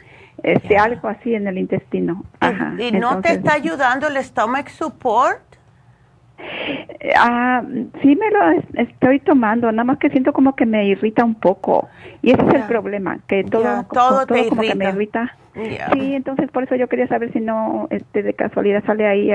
[0.42, 2.24] este algo así en el intestino.
[2.40, 5.53] Ajá y, no te está ayudando el stomach support
[7.16, 7.62] Ah,
[8.02, 11.88] sí me lo estoy tomando, nada más que siento como que me irrita un poco.
[12.22, 15.36] Y ese es el problema, que todo, todo, te como que me irrita.
[15.54, 19.30] Sí, entonces por eso yo quería saber si no, este, de casualidad sale ahí,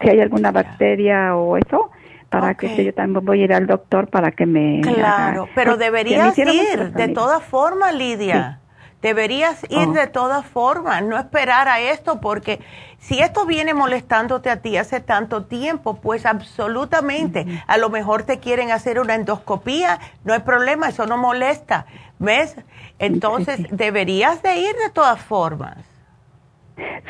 [0.00, 1.90] si hay alguna bacteria o eso,
[2.28, 4.80] para que yo también voy a ir al doctor para que me...
[4.82, 8.60] Claro, pero deberías ir, de todas formas, Lidia.
[9.02, 12.60] Deberías ir de todas formas, no esperar a esto, porque
[12.98, 18.40] si esto viene molestándote a ti hace tanto tiempo, pues absolutamente, a lo mejor te
[18.40, 21.86] quieren hacer una endoscopía, no hay problema, eso no molesta,
[22.18, 22.56] ¿ves?
[22.98, 25.76] Entonces, deberías de ir de todas formas.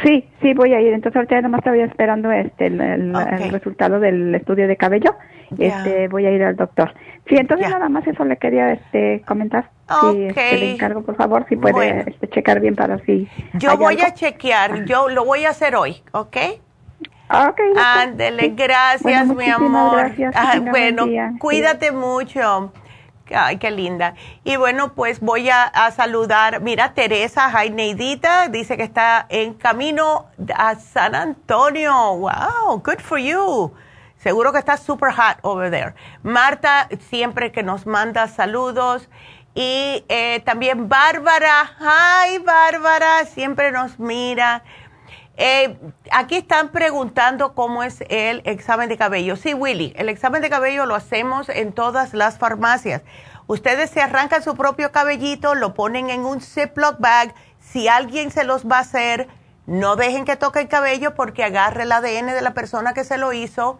[0.05, 0.93] Sí, sí, voy a ir.
[0.93, 3.13] Entonces ahorita nomás estaba esperando este el,
[3.51, 5.17] resultado del estudio de cabello.
[5.59, 6.93] Este, voy a ir al doctor.
[7.29, 9.71] Sí, entonces nada más eso le quería este comentar.
[10.01, 13.29] Sí, este, le encargo por favor si puede este, checar bien para si.
[13.55, 14.85] Yo voy a chequear.
[14.85, 16.37] Yo lo voy a hacer hoy, ¿ok?
[17.29, 17.61] Ok.
[17.77, 19.99] Ándele, gracias, mi amor.
[19.99, 21.07] Gracias, ah, bueno,
[21.41, 22.73] cuídate mucho.
[23.35, 24.15] Ay, qué linda.
[24.45, 30.77] Y bueno, pues voy a, saludar, mira, Teresa Jaineidita dice que está en camino a
[30.77, 32.17] San Antonio.
[32.17, 33.73] Wow, good for you.
[34.19, 35.95] Seguro que está super hot over there.
[36.23, 39.09] Marta siempre que nos manda saludos.
[39.55, 41.71] Y eh, también Bárbara.
[41.81, 44.63] Hi, Bárbara, siempre nos mira.
[45.39, 45.77] Eh,
[46.11, 49.37] aquí están preguntando cómo es el examen de cabello.
[49.37, 53.03] Sí, Willy, el examen de cabello lo hacemos en todas las farmacias.
[53.47, 57.35] Ustedes se arrancan su propio cabellito, lo ponen en un Ziploc bag.
[57.61, 59.29] Si alguien se los va a hacer,
[59.67, 63.19] no dejen que toque el cabello porque agarre el ADN de la persona que se
[63.19, 63.79] lo hizo.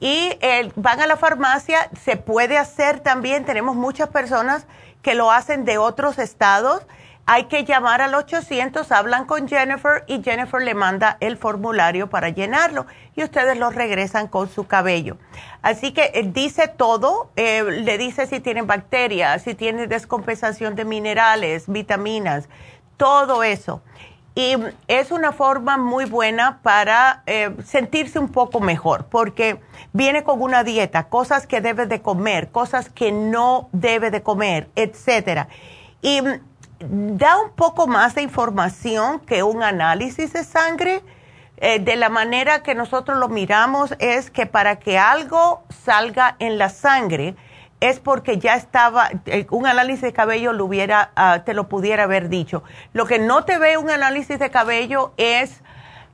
[0.00, 4.66] Y eh, van a la farmacia, se puede hacer también, tenemos muchas personas
[5.02, 6.86] que lo hacen de otros estados
[7.28, 12.28] hay que llamar al 800, hablan con Jennifer y Jennifer le manda el formulario para
[12.28, 12.86] llenarlo
[13.16, 15.16] y ustedes lo regresan con su cabello.
[15.60, 20.84] Así que eh, dice todo, eh, le dice si tienen bacterias, si tienen descompensación de
[20.84, 22.48] minerales, vitaminas,
[22.96, 23.82] todo eso.
[24.36, 24.54] Y
[24.86, 29.58] es una forma muy buena para eh, sentirse un poco mejor, porque
[29.92, 34.68] viene con una dieta, cosas que debe de comer, cosas que no debe de comer,
[34.76, 35.48] etcétera.
[36.02, 36.20] Y
[36.80, 41.02] da un poco más de información que un análisis de sangre.
[41.58, 46.58] Eh, de la manera que nosotros lo miramos es que para que algo salga en
[46.58, 47.34] la sangre
[47.80, 52.04] es porque ya estaba, eh, un análisis de cabello lo hubiera, ah, te lo pudiera
[52.04, 52.62] haber dicho.
[52.92, 55.62] Lo que no te ve un análisis de cabello es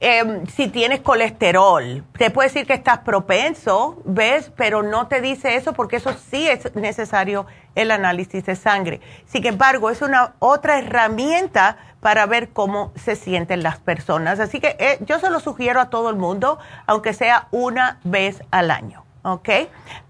[0.05, 2.03] Em, si tienes colesterol.
[2.19, 4.51] Te puede decir que estás propenso, ¿ves?
[4.57, 7.47] Pero no te dice eso porque eso sí es necesario
[7.77, 9.01] el análisis de sangre.
[9.27, 14.41] Sin embargo, es una otra herramienta para ver cómo se sienten las personas.
[14.41, 16.59] Así que eh, yo se lo sugiero a todo el mundo,
[16.89, 19.51] aunque sea una vez al año, ¿ok?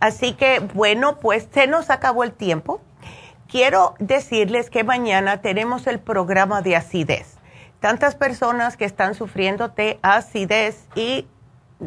[0.00, 2.80] Así que, bueno, pues se nos acabó el tiempo.
[3.46, 7.41] Quiero decirles que mañana tenemos el programa de acidez
[7.82, 11.26] tantas personas que están sufriendo de acidez y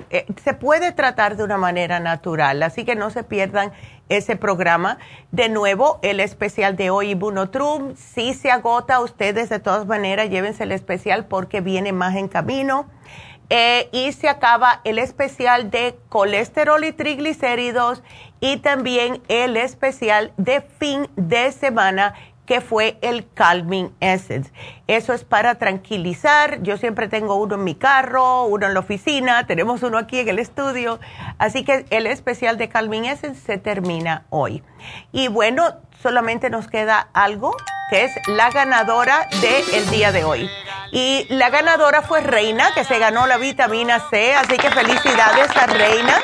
[0.10, 3.72] eh, se puede tratar de una manera natural, así que no se pierdan
[4.10, 4.98] ese programa.
[5.32, 10.64] De nuevo, el especial de hoy, Ibunotrum, si se agota, ustedes de todas maneras llévense
[10.64, 12.88] el especial porque viene más en camino.
[13.50, 18.02] Eh, y se acaba el especial de colesterol y triglicéridos
[18.42, 22.16] y también el especial de fin de semana
[22.46, 24.52] que fue el Calming Essence.
[24.88, 26.62] Eso es para tranquilizar.
[26.62, 30.30] Yo siempre tengo uno en mi carro, uno en la oficina, tenemos uno aquí en
[30.30, 31.00] el estudio.
[31.38, 34.64] Así que el especial de Calming Essence se termina hoy.
[35.12, 37.56] Y bueno, solamente nos queda algo
[37.90, 40.50] que es la ganadora del día de hoy.
[40.92, 45.68] Y la ganadora fue Reina, que se ganó la vitamina C, así que felicidades a
[45.68, 46.22] Reina.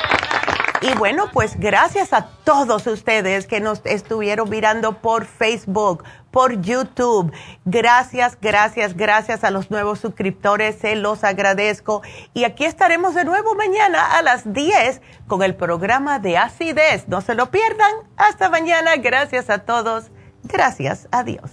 [0.82, 6.02] Y bueno, pues gracias a todos ustedes que nos estuvieron mirando por Facebook,
[6.32, 7.32] por YouTube.
[7.64, 12.02] Gracias, gracias, gracias a los nuevos suscriptores, se los agradezco.
[12.34, 17.06] Y aquí estaremos de nuevo mañana a las 10 con el programa de acidez.
[17.06, 17.92] No se lo pierdan.
[18.16, 18.96] Hasta mañana.
[18.96, 20.10] Gracias a todos.
[20.42, 21.06] Gracias.
[21.12, 21.52] Adiós.